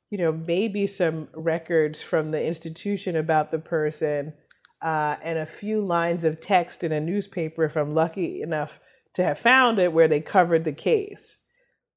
you 0.10 0.18
know, 0.18 0.32
maybe 0.32 0.88
some 0.88 1.28
records 1.34 2.02
from 2.02 2.32
the 2.32 2.42
institution 2.42 3.18
about 3.18 3.52
the 3.52 3.60
person, 3.60 4.34
uh, 4.82 5.16
and 5.24 5.38
a 5.38 5.46
few 5.46 5.86
lines 5.86 6.24
of 6.24 6.40
text 6.40 6.84
in 6.84 6.92
a 6.92 7.00
newspaper 7.00 7.66
if 7.66 7.76
I'm 7.76 7.94
lucky 7.94 8.42
enough 8.42 8.80
to 9.14 9.24
have 9.24 9.38
found 9.38 9.80
it 9.80 9.92
where 9.92 10.08
they 10.08 10.22
covered 10.22 10.64
the 10.64 10.74
case. 10.74 11.41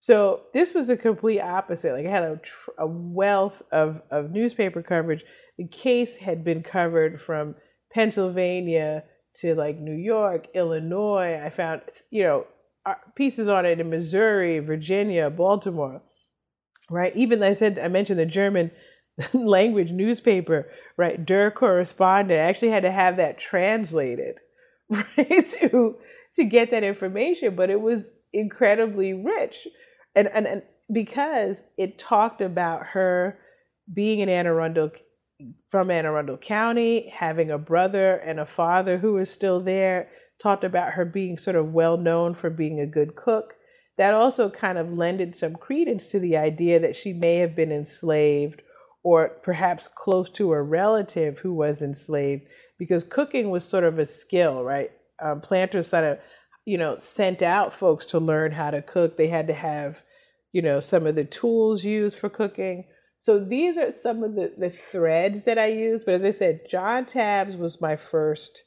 So 0.04 0.42
this 0.52 0.74
was 0.74 0.90
a 0.90 0.98
complete 0.98 1.40
opposite. 1.40 1.94
Like 1.94 2.04
I 2.04 2.10
had 2.10 2.24
a, 2.24 2.40
a 2.78 2.86
wealth 2.86 3.62
of, 3.72 4.02
of 4.10 4.32
newspaper 4.32 4.82
coverage 4.82 5.24
the 5.56 5.66
case 5.66 6.18
had 6.18 6.44
been 6.44 6.62
covered 6.62 7.22
from 7.22 7.54
Pennsylvania 7.90 9.04
to 9.36 9.54
like 9.54 9.78
New 9.78 9.96
York, 9.96 10.48
Illinois. 10.54 11.40
I 11.42 11.48
found, 11.48 11.80
you 12.10 12.22
know, 12.22 12.46
uh, 12.84 12.96
pieces 13.16 13.48
on 13.48 13.64
it 13.64 13.80
in 13.80 13.88
Missouri, 13.88 14.58
Virginia, 14.58 15.30
Baltimore, 15.30 16.02
right? 16.90 17.16
Even 17.16 17.42
I 17.42 17.54
said, 17.54 17.78
I 17.78 17.88
mentioned 17.88 18.18
the 18.18 18.26
German 18.26 18.72
language 19.32 19.90
newspaper, 19.90 20.68
right? 20.98 21.24
Der 21.24 21.50
Correspondent. 21.50 22.38
I 22.38 22.44
actually 22.44 22.72
had 22.72 22.82
to 22.82 22.92
have 22.92 23.16
that 23.16 23.38
translated, 23.38 24.38
right? 24.90 25.48
to, 25.60 25.96
to 26.36 26.44
get 26.44 26.72
that 26.72 26.84
information, 26.84 27.56
but 27.56 27.70
it 27.70 27.80
was 27.80 28.16
incredibly 28.34 29.14
rich. 29.14 29.66
And, 30.14 30.28
and, 30.28 30.46
and 30.46 30.62
because 30.92 31.62
it 31.76 31.98
talked 31.98 32.40
about 32.40 32.86
her 32.86 33.38
being 33.92 34.20
in 34.20 34.28
Anne 34.28 34.46
Arundel 34.46 34.90
from 35.68 35.90
Anne 35.90 36.06
Arundel 36.06 36.36
County, 36.36 37.08
having 37.08 37.50
a 37.50 37.58
brother 37.58 38.16
and 38.16 38.38
a 38.38 38.46
father 38.46 38.98
who 38.98 39.18
is 39.18 39.30
still 39.30 39.60
there, 39.60 40.08
talked 40.40 40.64
about 40.64 40.92
her 40.92 41.04
being 41.04 41.38
sort 41.38 41.56
of 41.56 41.72
well 41.72 41.96
known 41.96 42.34
for 42.34 42.50
being 42.50 42.80
a 42.80 42.86
good 42.86 43.14
cook. 43.16 43.56
That 43.96 44.14
also 44.14 44.50
kind 44.50 44.78
of 44.78 44.98
lended 44.98 45.36
some 45.36 45.54
credence 45.54 46.08
to 46.08 46.18
the 46.18 46.36
idea 46.36 46.80
that 46.80 46.96
she 46.96 47.12
may 47.12 47.36
have 47.36 47.54
been 47.54 47.72
enslaved 47.72 48.62
or 49.02 49.28
perhaps 49.42 49.88
close 49.88 50.30
to 50.30 50.52
a 50.52 50.62
relative 50.62 51.38
who 51.38 51.52
was 51.52 51.82
enslaved 51.82 52.48
because 52.78 53.04
cooking 53.04 53.50
was 53.50 53.64
sort 53.64 53.84
of 53.84 53.98
a 53.98 54.06
skill, 54.06 54.64
right? 54.64 54.90
Um, 55.22 55.40
planters 55.40 55.88
sort 55.88 56.04
of, 56.04 56.18
you 56.64 56.78
know, 56.78 56.98
sent 56.98 57.42
out 57.42 57.74
folks 57.74 58.06
to 58.06 58.18
learn 58.18 58.52
how 58.52 58.70
to 58.70 58.82
cook. 58.82 59.16
They 59.16 59.28
had 59.28 59.48
to 59.48 59.54
have, 59.54 60.02
you 60.52 60.62
know, 60.62 60.80
some 60.80 61.06
of 61.06 61.14
the 61.14 61.24
tools 61.24 61.84
used 61.84 62.18
for 62.18 62.28
cooking. 62.28 62.84
So 63.20 63.38
these 63.38 63.76
are 63.78 63.90
some 63.90 64.22
of 64.22 64.34
the, 64.34 64.54
the 64.56 64.70
threads 64.70 65.44
that 65.44 65.58
I 65.58 65.66
use. 65.66 66.02
But 66.04 66.14
as 66.14 66.24
I 66.24 66.30
said, 66.30 66.60
John 66.68 67.06
Tabbs 67.06 67.56
was 67.56 67.80
my 67.80 67.96
first 67.96 68.64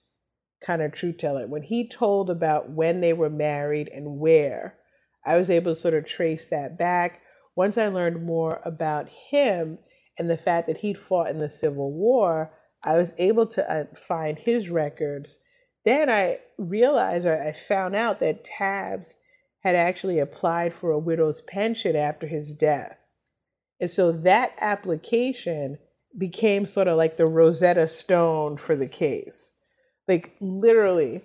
kind 0.66 0.82
of 0.82 0.92
truth 0.92 1.18
teller. 1.18 1.48
When 1.48 1.62
he 1.62 1.88
told 1.88 2.30
about 2.30 2.72
when 2.72 3.02
they 3.02 3.14
were 3.14 3.30
married 3.30 3.90
and 3.94 4.20
where, 4.20 4.78
I 5.26 5.38
was 5.38 5.52
able 5.52 5.72
to 5.72 5.76
sort 5.76 5.94
of 5.94 6.06
trace 6.06 6.46
that 6.46 6.78
back. 6.78 7.22
Once 7.56 7.78
I 7.78 7.88
learned 7.88 8.26
more 8.26 8.62
about 8.64 9.10
him 9.10 9.78
and 10.18 10.30
the 10.30 10.38
fact 10.38 10.68
that 10.68 10.78
he'd 10.78 10.98
fought 10.98 11.30
in 11.30 11.40
the 11.40 11.50
Civil 11.50 11.92
War, 11.92 12.52
I 12.86 12.98
was 12.98 13.14
able 13.18 13.46
to 13.48 13.72
uh, 13.72 13.84
find 14.08 14.40
his 14.40 14.70
records. 14.70 15.40
Then 15.88 16.10
I 16.10 16.40
realized, 16.58 17.26
or 17.26 17.42
I 17.42 17.54
found 17.54 17.96
out 17.96 18.20
that 18.20 18.44
Tabbs 18.44 19.16
had 19.62 19.74
actually 19.74 20.20
applied 20.20 20.74
for 20.74 20.92
a 20.92 21.00
widow's 21.00 21.42
pension 21.42 21.96
after 21.96 22.28
his 22.28 22.54
death. 22.54 22.98
And 23.80 23.90
so 23.90 24.12
that 24.12 24.52
application 24.60 25.78
became 26.18 26.66
sort 26.66 26.90
of 26.90 26.98
like 26.98 27.16
the 27.16 27.26
Rosetta 27.26 27.88
Stone 27.88 28.58
for 28.58 28.76
the 28.76 28.90
case. 28.90 29.54
Like 30.10 30.36
literally, 30.42 31.24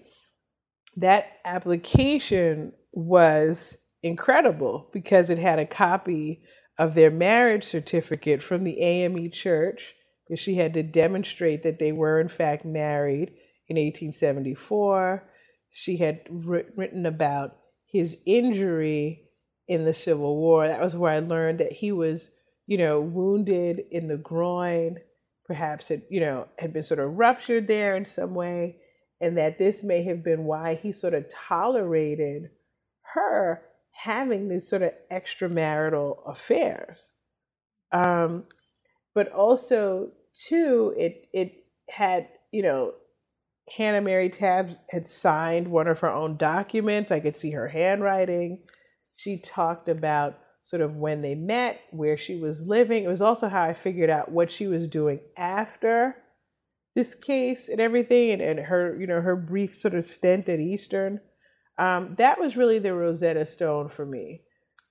that 0.97 1.25
application 1.45 2.73
was 2.93 3.77
incredible 4.05 4.91
because 4.93 5.29
it 5.29 5.39
had 5.39 5.59
a 5.59 5.67
copy 5.67 6.41
of 6.79 6.95
their 6.95 7.11
marriage 7.11 7.65
certificate 7.65 8.45
from 8.45 8.63
the 8.63 8.81
AME 8.81 9.33
church 9.33 9.97
because 10.29 10.39
she 10.39 10.55
had 10.55 10.73
to 10.75 10.85
demonstrate 10.85 11.65
that 11.65 11.81
they 11.81 11.91
were 11.91 12.21
in 12.21 12.29
fact 12.29 12.65
married 12.65 13.33
in 13.77 13.85
1874. 13.85 15.29
She 15.71 15.97
had 15.97 16.21
written 16.31 17.07
about 17.07 17.57
his 17.87 18.17
injury 18.27 19.25
in 19.69 19.85
the 19.85 19.95
Civil 19.95 20.37
War. 20.37 20.69
That 20.69 20.81
was 20.81 20.97
where 20.97 21.13
I 21.13 21.19
learned 21.19 21.61
that 21.61 21.73
he 21.73 21.93
was 21.93 22.31
you 22.67 22.79
know, 22.79 23.01
wounded 23.01 23.83
in 23.91 24.09
the 24.09 24.17
groin, 24.17 24.99
perhaps 25.45 25.89
had, 25.89 26.03
you 26.09 26.21
know, 26.21 26.47
had 26.59 26.73
been 26.73 26.83
sort 26.83 27.01
of 27.01 27.19
ruptured 27.19 27.67
there 27.67 27.97
in 27.97 28.07
some 28.07 28.35
way, 28.35 28.77
and 29.21 29.37
that 29.37 29.59
this 29.59 29.83
may 29.83 30.03
have 30.05 30.25
been 30.25 30.45
why 30.45 30.77
he 30.77 30.93
sort 30.93 31.15
of 31.15 31.27
tolerated 31.29 32.51
her 33.15 33.63
having 33.91 34.49
these 34.49 34.69
sort 34.69 34.83
of 34.83 34.93
extramarital 35.11 36.17
affairs. 36.27 37.13
Um, 37.93 38.45
but 39.15 39.31
also 39.33 40.13
too, 40.35 40.95
it 40.97 41.29
it 41.33 41.65
had 41.91 42.29
you 42.53 42.63
know 42.63 42.95
Hannah 43.77 44.01
Mary 44.01 44.29
Tabbs 44.29 44.75
had 44.91 45.09
signed 45.09 45.69
one 45.69 45.87
of 45.87 46.01
her 46.01 46.11
own 46.11 46.37
documents. 46.37 47.11
I 47.11 47.21
could 47.21 47.37
see 47.37 47.53
her 47.53 47.69
handwriting. 47.69 48.65
She 49.17 49.39
talked 49.39 49.89
about 49.89 50.39
sort 50.65 50.83
of 50.83 50.97
when 50.97 51.23
they 51.23 51.35
met, 51.35 51.81
where 51.91 52.17
she 52.17 52.37
was 52.37 52.63
living. 52.63 53.05
It 53.05 53.09
was 53.09 53.21
also 53.21 53.49
how 53.49 53.63
I 53.63 53.75
figured 53.75 54.11
out 54.11 54.31
what 54.31 54.51
she 54.51 54.67
was 54.67 54.89
doing 54.89 55.21
after 55.37 56.17
this 56.95 57.15
case 57.15 57.69
and 57.69 57.81
everything, 57.81 58.31
and, 58.31 58.43
and 58.43 58.61
her, 58.61 58.97
you 59.01 59.07
know, 59.07 59.21
her 59.21 59.37
brief 59.37 59.75
sort 59.75 59.95
of 59.95 60.05
stint 60.05 60.49
at 60.49 60.61
Eastern. 60.61 61.21
Um, 61.79 62.15
that 62.19 62.39
was 62.39 62.57
really 62.57 62.79
the 62.79 62.95
Rosetta 62.95 63.47
Stone 63.47 63.89
for 63.89 64.05
me. 64.05 64.43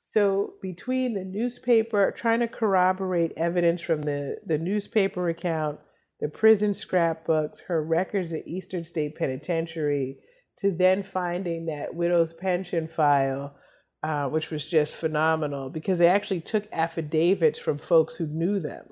So 0.04 0.56
between 0.62 1.14
the 1.14 1.24
newspaper, 1.24 2.12
trying 2.12 2.42
to 2.42 2.48
corroborate 2.48 3.32
evidence 3.38 3.82
from 3.82 4.02
the, 4.02 4.38
the 4.46 4.58
newspaper 4.58 5.30
account, 5.30 5.80
the 6.22 6.30
prison 6.30 6.74
scrapbooks, 6.74 7.62
her 7.62 7.84
records 7.84 8.32
at 8.32 8.48
Eastern 8.48 8.86
State 8.86 9.16
Penitentiary, 9.16 10.18
to 10.62 10.72
then 10.72 11.02
finding 11.02 11.66
that 11.66 11.96
widow's 11.96 12.34
pension 12.34 12.88
file, 12.88 13.56
uh, 14.04 14.28
which 14.28 14.52
was 14.52 14.68
just 14.68 14.96
phenomenal 14.96 15.70
because 15.70 15.98
they 15.98 16.08
actually 16.08 16.42
took 16.42 16.68
affidavits 16.72 17.58
from 17.58 17.80
folks 17.80 18.16
who 18.16 18.28
knew 18.28 18.60
them. 18.60 18.86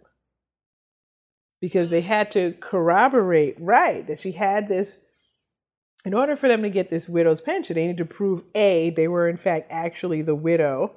Because 1.62 1.92
they 1.92 2.02
had 2.02 2.32
to 2.32 2.54
corroborate, 2.60 3.56
right, 3.60 4.08
that 4.08 4.20
she 4.20 4.32
had 4.32 4.68
this. 4.68 4.98
In 6.06 6.14
order 6.14 6.36
for 6.36 6.48
them 6.48 6.64
to 6.64 6.70
get 6.70 6.90
this 6.90 7.10
widow's 7.10 7.42
pension, 7.42 7.76
they 7.76 7.82
needed 7.82 7.98
to 7.98 8.06
prove 8.06 8.44
A, 8.56 8.92
they 8.92 9.08
were 9.08 9.30
in 9.30 9.38
fact 9.38 9.68
actually 9.70 10.22
the 10.22 10.36
widow, 10.36 10.94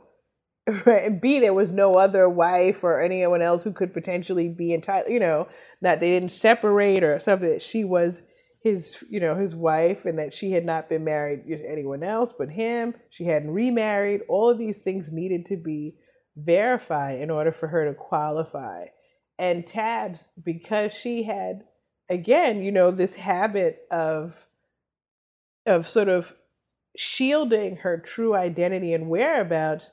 right? 0.86 1.04
And 1.04 1.20
B, 1.20 1.40
there 1.40 1.54
was 1.54 1.72
no 1.72 1.92
other 1.92 2.28
wife 2.28 2.84
or 2.84 3.00
anyone 3.00 3.42
else 3.42 3.64
who 3.64 3.72
could 3.72 3.92
potentially 3.92 4.48
be 4.48 4.72
entitled, 4.72 5.12
you 5.12 5.20
know, 5.20 5.48
that 5.80 6.00
they 6.00 6.10
didn't 6.10 6.30
separate 6.30 7.02
or 7.02 7.18
something, 7.18 7.50
that 7.50 7.62
she 7.62 7.84
was 7.84 8.22
his 8.62 8.96
you 9.10 9.18
know 9.18 9.34
his 9.34 9.56
wife 9.56 10.04
and 10.04 10.18
that 10.18 10.32
she 10.32 10.52
had 10.52 10.64
not 10.64 10.88
been 10.88 11.02
married 11.02 11.44
to 11.48 11.68
anyone 11.68 12.04
else 12.04 12.32
but 12.36 12.48
him 12.48 12.94
she 13.10 13.24
hadn't 13.24 13.50
remarried 13.50 14.20
all 14.28 14.48
of 14.48 14.56
these 14.56 14.78
things 14.78 15.10
needed 15.10 15.44
to 15.44 15.56
be 15.56 15.96
verified 16.36 17.18
in 17.18 17.28
order 17.28 17.50
for 17.50 17.66
her 17.66 17.88
to 17.88 17.94
qualify 17.94 18.84
and 19.38 19.66
Tabbs, 19.66 20.28
because 20.42 20.92
she 20.92 21.24
had 21.24 21.64
again 22.08 22.62
you 22.62 22.70
know 22.70 22.92
this 22.92 23.16
habit 23.16 23.80
of 23.90 24.46
of 25.66 25.88
sort 25.88 26.08
of 26.08 26.34
shielding 26.96 27.76
her 27.78 27.98
true 27.98 28.34
identity 28.34 28.92
and 28.92 29.08
whereabouts 29.08 29.90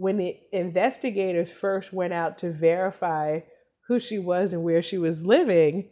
when 0.00 0.16
the 0.16 0.36
investigators 0.52 1.50
first 1.50 1.92
went 1.92 2.12
out 2.12 2.38
to 2.38 2.50
verify 2.50 3.40
who 3.88 4.00
she 4.00 4.18
was 4.18 4.52
and 4.52 4.62
where 4.62 4.82
she 4.82 4.98
was 4.98 5.26
living 5.26 5.90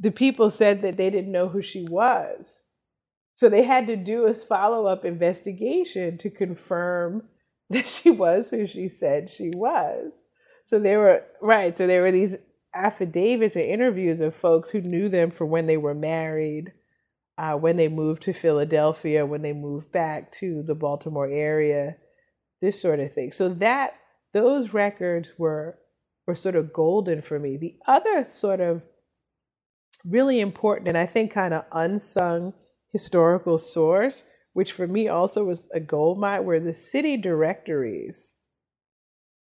the 0.00 0.10
people 0.10 0.48
said 0.48 0.82
that 0.82 0.96
they 0.96 1.10
didn't 1.10 1.30
know 1.30 1.48
who 1.48 1.62
she 1.62 1.84
was. 1.90 2.62
So 3.36 3.48
they 3.48 3.62
had 3.62 3.86
to 3.86 3.96
do 3.96 4.24
a 4.24 4.34
follow 4.34 4.86
up 4.86 5.04
investigation 5.04 6.18
to 6.18 6.30
confirm 6.30 7.28
that 7.70 7.86
she 7.86 8.10
was 8.10 8.50
who 8.50 8.66
she 8.66 8.88
said 8.88 9.30
she 9.30 9.50
was. 9.54 10.26
So 10.64 10.80
there 10.80 10.98
were, 10.98 11.22
right, 11.40 11.76
so 11.76 11.86
there 11.86 12.02
were 12.02 12.12
these 12.12 12.36
affidavits 12.74 13.56
or 13.56 13.60
interviews 13.60 14.20
of 14.20 14.34
folks 14.34 14.70
who 14.70 14.80
knew 14.80 15.08
them 15.08 15.30
for 15.30 15.44
when 15.44 15.66
they 15.66 15.76
were 15.76 15.94
married, 15.94 16.72
uh, 17.36 17.54
when 17.54 17.76
they 17.76 17.88
moved 17.88 18.22
to 18.22 18.32
Philadelphia, 18.32 19.26
when 19.26 19.42
they 19.42 19.52
moved 19.52 19.92
back 19.92 20.32
to 20.32 20.62
the 20.62 20.74
Baltimore 20.74 21.28
area, 21.28 21.96
this 22.60 22.80
sort 22.80 23.00
of 23.00 23.12
thing. 23.12 23.32
So 23.32 23.48
that, 23.48 23.94
those 24.32 24.72
records 24.72 25.32
were, 25.38 25.78
were 26.26 26.34
sort 26.34 26.56
of 26.56 26.72
golden 26.72 27.22
for 27.22 27.38
me. 27.38 27.56
The 27.56 27.76
other 27.86 28.24
sort 28.24 28.60
of 28.60 28.82
really 30.04 30.40
important 30.40 30.88
and 30.88 30.96
I 30.96 31.06
think 31.06 31.32
kind 31.32 31.54
of 31.54 31.64
unsung 31.72 32.54
historical 32.92 33.58
source, 33.58 34.24
which 34.52 34.72
for 34.72 34.86
me 34.86 35.08
also 35.08 35.44
was 35.44 35.68
a 35.72 35.80
gold 35.80 36.18
mine, 36.18 36.44
were 36.44 36.60
the 36.60 36.74
city 36.74 37.16
directories. 37.16 38.34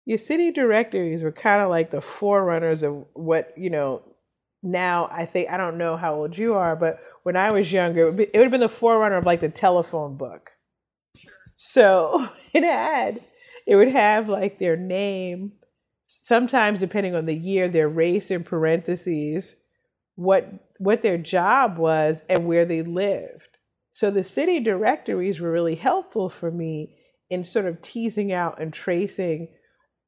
Your 0.04 0.18
city 0.18 0.50
directories 0.50 1.22
were 1.22 1.32
kind 1.32 1.62
of 1.62 1.70
like 1.70 1.90
the 1.90 2.00
forerunners 2.00 2.82
of 2.82 3.04
what, 3.14 3.52
you 3.56 3.70
know, 3.70 4.02
now 4.62 5.08
I 5.12 5.26
think, 5.26 5.50
I 5.50 5.56
don't 5.56 5.78
know 5.78 5.96
how 5.96 6.14
old 6.14 6.36
you 6.36 6.54
are, 6.54 6.74
but 6.74 6.98
when 7.22 7.36
I 7.36 7.50
was 7.50 7.70
younger, 7.70 8.08
it 8.08 8.10
would, 8.12 8.20
it 8.20 8.32
would 8.34 8.42
have 8.42 8.50
been 8.50 8.60
the 8.60 8.68
forerunner 8.68 9.16
of 9.16 9.26
like 9.26 9.40
the 9.40 9.48
telephone 9.48 10.16
book. 10.16 10.50
So 11.56 12.28
it 12.54 12.64
had, 12.64 13.20
it 13.66 13.76
would 13.76 13.92
have 13.92 14.28
like 14.28 14.58
their 14.58 14.76
name, 14.76 15.52
sometimes 16.06 16.80
depending 16.80 17.14
on 17.14 17.26
the 17.26 17.34
year, 17.34 17.68
their 17.68 17.88
race 17.88 18.30
in 18.30 18.44
parentheses, 18.44 19.54
what 20.16 20.48
what 20.78 21.02
their 21.02 21.18
job 21.18 21.76
was 21.76 22.24
and 22.28 22.46
where 22.46 22.64
they 22.64 22.82
lived. 22.82 23.58
So 23.92 24.10
the 24.10 24.22
city 24.22 24.60
directories 24.60 25.40
were 25.40 25.50
really 25.50 25.74
helpful 25.74 26.28
for 26.28 26.50
me 26.50 26.94
in 27.30 27.44
sort 27.44 27.66
of 27.66 27.82
teasing 27.82 28.32
out 28.32 28.60
and 28.60 28.72
tracing 28.72 29.48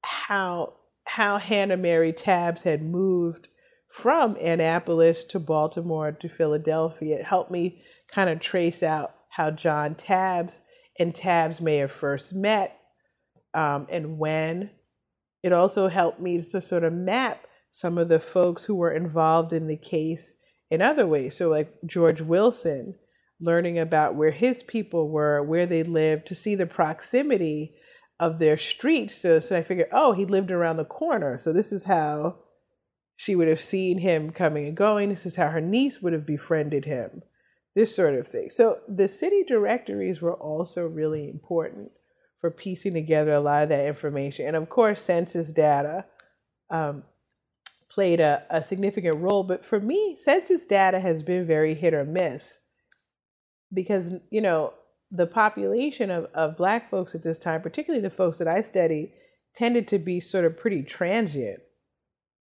how 0.02 0.74
how 1.04 1.38
Hannah 1.38 1.76
Mary 1.76 2.12
Tabbs 2.12 2.62
had 2.62 2.82
moved 2.82 3.48
from 3.92 4.36
Annapolis 4.36 5.24
to 5.24 5.40
Baltimore 5.40 6.12
to 6.12 6.28
Philadelphia. 6.28 7.18
It 7.18 7.24
helped 7.24 7.50
me 7.50 7.82
kind 8.08 8.30
of 8.30 8.38
trace 8.38 8.82
out 8.82 9.14
how 9.28 9.50
John 9.50 9.96
Tabbs 9.96 10.62
and 11.00 11.14
Tabbs 11.14 11.60
may 11.60 11.78
have 11.78 11.90
first 11.90 12.34
met 12.34 12.78
um, 13.54 13.88
and 13.90 14.18
when. 14.18 14.70
It 15.42 15.52
also 15.52 15.88
helped 15.88 16.20
me 16.20 16.38
to 16.38 16.60
sort 16.60 16.84
of 16.84 16.92
map 16.92 17.46
some 17.72 17.96
of 17.96 18.08
the 18.08 18.20
folks 18.20 18.64
who 18.64 18.74
were 18.74 18.92
involved 18.92 19.54
in 19.54 19.66
the 19.66 19.78
case 19.78 20.34
in 20.70 20.82
other 20.82 21.06
ways. 21.06 21.36
So, 21.36 21.48
like 21.48 21.72
George 21.86 22.20
Wilson, 22.20 22.94
learning 23.40 23.78
about 23.78 24.14
where 24.14 24.30
his 24.30 24.62
people 24.62 25.08
were, 25.08 25.42
where 25.42 25.66
they 25.66 25.82
lived, 25.82 26.26
to 26.26 26.34
see 26.34 26.54
the 26.54 26.66
proximity 26.66 27.74
of 28.18 28.38
their 28.38 28.58
streets. 28.58 29.14
So, 29.14 29.38
so 29.38 29.56
I 29.56 29.62
figured, 29.62 29.88
oh, 29.92 30.12
he 30.12 30.26
lived 30.26 30.50
around 30.50 30.76
the 30.76 30.84
corner. 30.84 31.38
So, 31.38 31.54
this 31.54 31.72
is 31.72 31.84
how 31.84 32.36
she 33.16 33.34
would 33.34 33.48
have 33.48 33.60
seen 33.60 33.98
him 33.98 34.32
coming 34.32 34.66
and 34.66 34.76
going. 34.76 35.08
This 35.08 35.24
is 35.24 35.36
how 35.36 35.48
her 35.48 35.62
niece 35.62 36.02
would 36.02 36.12
have 36.12 36.26
befriended 36.26 36.84
him, 36.84 37.22
this 37.74 37.94
sort 37.94 38.14
of 38.14 38.26
thing. 38.26 38.50
So, 38.50 38.78
the 38.88 39.08
city 39.08 39.44
directories 39.46 40.20
were 40.20 40.34
also 40.34 40.82
really 40.82 41.28
important 41.28 41.90
for 42.40 42.50
piecing 42.50 42.94
together 42.94 43.34
a 43.34 43.40
lot 43.40 43.62
of 43.62 43.68
that 43.68 43.86
information. 43.86 44.46
And 44.46 44.56
of 44.56 44.68
course, 44.68 45.00
census 45.00 45.52
data. 45.52 46.04
Um, 46.70 47.04
played 47.90 48.20
a, 48.20 48.44
a 48.50 48.62
significant 48.62 49.16
role. 49.16 49.42
But 49.42 49.66
for 49.66 49.80
me, 49.80 50.16
census 50.16 50.66
data 50.66 51.00
has 51.00 51.22
been 51.22 51.46
very 51.46 51.74
hit 51.74 51.92
or 51.92 52.04
miss 52.04 52.58
because, 53.74 54.12
you 54.30 54.40
know, 54.40 54.72
the 55.10 55.26
population 55.26 56.10
of, 56.10 56.26
of 56.34 56.56
Black 56.56 56.90
folks 56.90 57.14
at 57.14 57.22
this 57.22 57.38
time, 57.38 57.60
particularly 57.60 58.02
the 58.02 58.14
folks 58.14 58.38
that 58.38 58.52
I 58.52 58.62
study, 58.62 59.12
tended 59.56 59.88
to 59.88 59.98
be 59.98 60.20
sort 60.20 60.44
of 60.44 60.56
pretty 60.56 60.82
transient. 60.82 61.60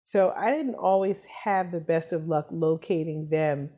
So 0.05 0.32
I 0.38 0.51
didn't 0.51 0.76
always 0.76 1.26
have 1.43 1.72
the 1.72 1.80
best 1.80 2.14
of 2.14 2.28
luck 2.28 2.47
locating 2.51 3.30
them 3.30 3.72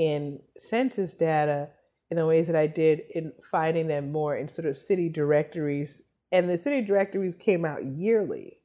in 0.00 0.40
census 0.56 1.14
data 1.14 1.68
in 2.10 2.16
the 2.16 2.24
ways 2.24 2.46
that 2.46 2.56
I 2.56 2.66
did 2.66 3.02
in 3.14 3.32
finding 3.50 3.86
them 3.86 4.10
more 4.10 4.34
in 4.34 4.48
sort 4.48 4.66
of 4.66 4.78
city 4.78 5.10
directories. 5.10 6.02
And 6.32 6.48
the 6.48 6.56
city 6.56 6.80
directories 6.80 7.36
came 7.36 7.66
out 7.66 7.84
yearly. 7.84 8.60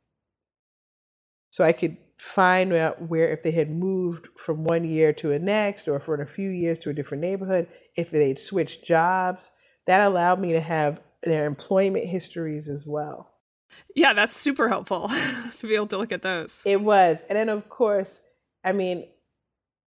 So 1.50 1.66
I 1.66 1.74
could 1.74 1.98
find 2.18 2.72
out 2.72 3.10
where 3.10 3.34
if 3.34 3.44
they 3.44 3.52
had 3.52 3.70
moved 3.70 4.30
from 4.38 4.64
one 4.64 4.86
year 4.86 5.12
to 5.12 5.28
the 5.28 5.40
next 5.40 5.90
or 5.90 6.00
for 6.00 6.16
a 6.16 6.26
few 6.26 6.50
years 6.50 6.80
to 6.80 6.90
a 6.90 6.94
different 6.94 7.22
neighborhood, 7.22 7.68
if 7.98 8.12
they'd 8.12 8.40
switched 8.40 8.86
jobs. 8.86 9.52
That 9.88 10.02
allowed 10.02 10.40
me 10.40 10.54
to 10.54 10.62
have 10.62 11.02
their 11.22 11.46
employment 11.46 12.06
histories 12.08 12.70
as 12.70 12.88
well. 12.88 13.34
Yeah, 13.94 14.14
that's 14.14 14.34
super 14.34 14.70
helpful 14.70 15.10
to 15.58 15.68
be 15.68 15.76
able 15.76 15.88
to 15.88 15.98
look 15.98 16.14
at 16.14 16.22
those. 16.22 16.62
It 16.66 16.80
was. 16.80 17.20
And 17.28 17.38
then, 17.38 17.50
of 17.50 17.68
course, 17.68 18.22
I 18.64 18.72
mean, 18.72 19.06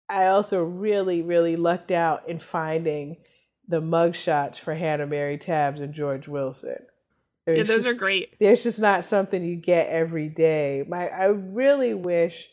I 0.09 0.27
also 0.27 0.63
really, 0.63 1.23
really 1.23 1.57
lucked 1.57 1.91
out 1.91 2.29
in 2.29 2.39
finding 2.39 3.19
the 3.69 3.81
mugshots 3.81 4.59
for 4.59 4.75
Hannah 4.75 5.07
Mary 5.07 5.37
Tabbs 5.37 5.81
and 5.81 5.93
George 5.93 6.27
Wilson. 6.27 6.79
There's 7.47 7.59
yeah, 7.59 7.65
those 7.65 7.85
just, 7.85 7.97
are 7.97 7.99
great. 7.99 8.39
There's 8.39 8.63
just 8.63 8.79
not 8.79 9.07
something 9.07 9.45
you 9.45 9.57
get 9.57 9.89
every 9.89 10.29
day. 10.29 10.85
My, 10.87 11.09
I 11.09 11.27
really 11.27 11.95
wish 11.95 12.49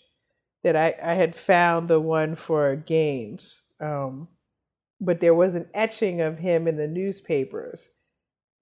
that 0.64 0.76
I, 0.76 0.96
I 1.02 1.14
had 1.14 1.36
found 1.36 1.88
the 1.88 2.00
one 2.00 2.36
for 2.36 2.76
Gaines, 2.76 3.62
um, 3.80 4.28
but 5.00 5.20
there 5.20 5.34
was 5.34 5.56
an 5.56 5.68
etching 5.74 6.22
of 6.22 6.38
him 6.40 6.68
in 6.68 6.78
the 6.78 6.88
newspapers 6.88 7.90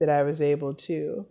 that 0.00 0.08
I 0.08 0.22
was 0.22 0.42
able 0.42 0.74
to 0.74 1.26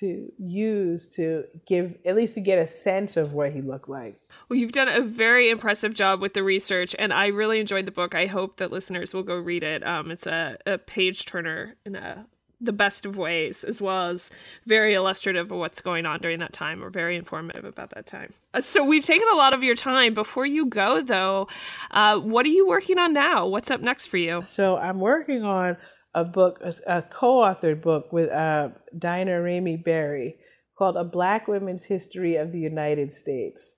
to 0.00 0.32
use 0.38 1.08
to 1.08 1.44
give 1.66 1.94
at 2.04 2.16
least 2.16 2.34
to 2.34 2.40
get 2.40 2.58
a 2.58 2.66
sense 2.66 3.16
of 3.16 3.32
what 3.32 3.52
he 3.52 3.60
looked 3.60 3.88
like. 3.88 4.20
Well, 4.48 4.58
you've 4.58 4.72
done 4.72 4.88
a 4.88 5.00
very 5.00 5.50
impressive 5.50 5.94
job 5.94 6.20
with 6.20 6.34
the 6.34 6.42
research, 6.42 6.94
and 6.98 7.12
I 7.12 7.28
really 7.28 7.60
enjoyed 7.60 7.86
the 7.86 7.92
book. 7.92 8.14
I 8.14 8.26
hope 8.26 8.56
that 8.56 8.72
listeners 8.72 9.14
will 9.14 9.22
go 9.22 9.36
read 9.36 9.62
it. 9.62 9.86
Um, 9.86 10.10
it's 10.10 10.26
a, 10.26 10.58
a 10.66 10.78
page 10.78 11.26
turner 11.26 11.76
and 11.86 11.96
a 11.96 12.26
the 12.60 12.72
best 12.72 13.04
of 13.06 13.16
ways, 13.16 13.64
as 13.64 13.80
well 13.80 14.10
as 14.10 14.30
very 14.66 14.94
illustrative 14.94 15.50
of 15.50 15.58
what's 15.58 15.80
going 15.80 16.06
on 16.06 16.20
during 16.20 16.38
that 16.38 16.52
time 16.52 16.82
or 16.82 16.90
very 16.90 17.16
informative 17.16 17.64
about 17.64 17.90
that 17.90 18.06
time. 18.06 18.32
Uh, 18.54 18.60
so 18.60 18.82
we've 18.84 19.04
taken 19.04 19.28
a 19.32 19.36
lot 19.36 19.52
of 19.52 19.62
your 19.62 19.74
time. 19.74 20.14
Before 20.14 20.46
you 20.46 20.66
go, 20.66 21.02
though, 21.02 21.48
uh, 21.90 22.18
what 22.18 22.46
are 22.46 22.50
you 22.50 22.66
working 22.66 22.98
on 22.98 23.12
now? 23.12 23.46
What's 23.46 23.70
up 23.70 23.80
next 23.80 24.06
for 24.06 24.16
you? 24.16 24.42
So 24.42 24.76
I'm 24.76 25.00
working 25.00 25.42
on 25.42 25.76
a 26.14 26.24
book, 26.24 26.60
a, 26.86 27.02
co-authored 27.02 27.82
book 27.82 28.12
with 28.12 28.30
uh, 28.30 28.68
Daina 28.96 29.42
Ramey 29.42 29.82
Berry 29.82 30.36
called 30.76 30.96
A 30.96 31.04
Black 31.04 31.48
Women's 31.48 31.84
History 31.84 32.36
of 32.36 32.52
the 32.52 32.58
United 32.58 33.12
States. 33.12 33.76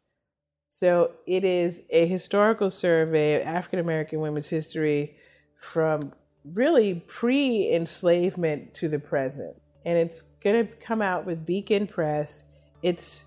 So 0.69 1.13
it 1.27 1.45
is 1.45 1.83
a 1.91 2.07
historical 2.07 2.71
survey 2.71 3.41
of 3.41 3.47
African 3.47 3.79
American 3.79 4.21
women's 4.21 4.49
history 4.49 5.17
from 5.61 6.13
really 6.53 7.03
pre 7.07 7.73
enslavement 7.73 8.75
to 8.75 8.89
the 8.89 8.99
present. 8.99 9.57
And 9.87 9.97
it's 9.97 10.23
going 10.43 10.67
to 10.67 10.73
come 10.77 11.01
out 11.01 11.25
with 11.25 11.47
Beacon 11.47 11.87
Press. 11.87 12.45
It's 12.83 13.25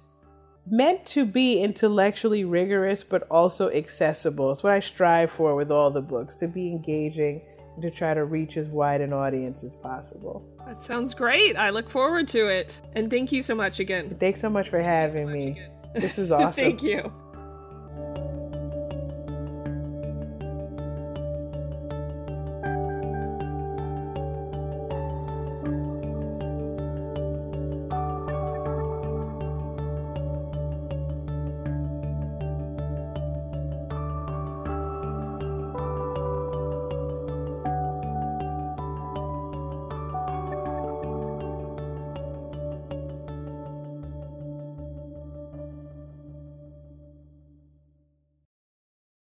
meant 0.70 1.06
to 1.08 1.26
be 1.26 1.62
intellectually 1.62 2.44
rigorous, 2.44 3.04
but 3.04 3.24
also 3.32 3.72
accessible. 3.72 4.52
It's 4.52 4.62
what 4.62 4.74
I 4.74 4.80
strive 4.80 5.32
for 5.32 5.56
with 5.56 5.72
all 5.72 5.90
the 5.90 6.02
books 6.02 6.36
to 6.36 6.48
be 6.48 6.68
engaging 6.68 7.42
to 7.82 7.90
try 7.92 8.14
to 8.14 8.26
reach 8.26 8.58
as 8.58 8.70
wide 8.70 9.02
an 9.02 9.14
audience 9.14 9.64
as 9.64 9.76
possible. 9.76 10.46
That 10.68 10.84
sounds 10.84 11.14
great. 11.14 11.56
I 11.58 11.70
look 11.70 11.90
forward 11.90 12.28
to 12.30 12.48
it. 12.48 12.80
And 12.94 13.10
thank 13.10 13.32
you 13.32 13.42
so 13.42 13.56
much 13.56 13.80
again. 13.80 14.16
Thanks 14.20 14.42
so 14.42 14.50
much 14.50 14.70
for 14.70 14.82
having 14.82 15.28
so 15.28 15.32
much 15.34 15.44
me. 15.46 15.52
Again. 15.52 15.72
This 15.96 16.18
was 16.18 16.32
awesome. 16.32 16.64
thank 16.64 16.84
you. 16.84 17.12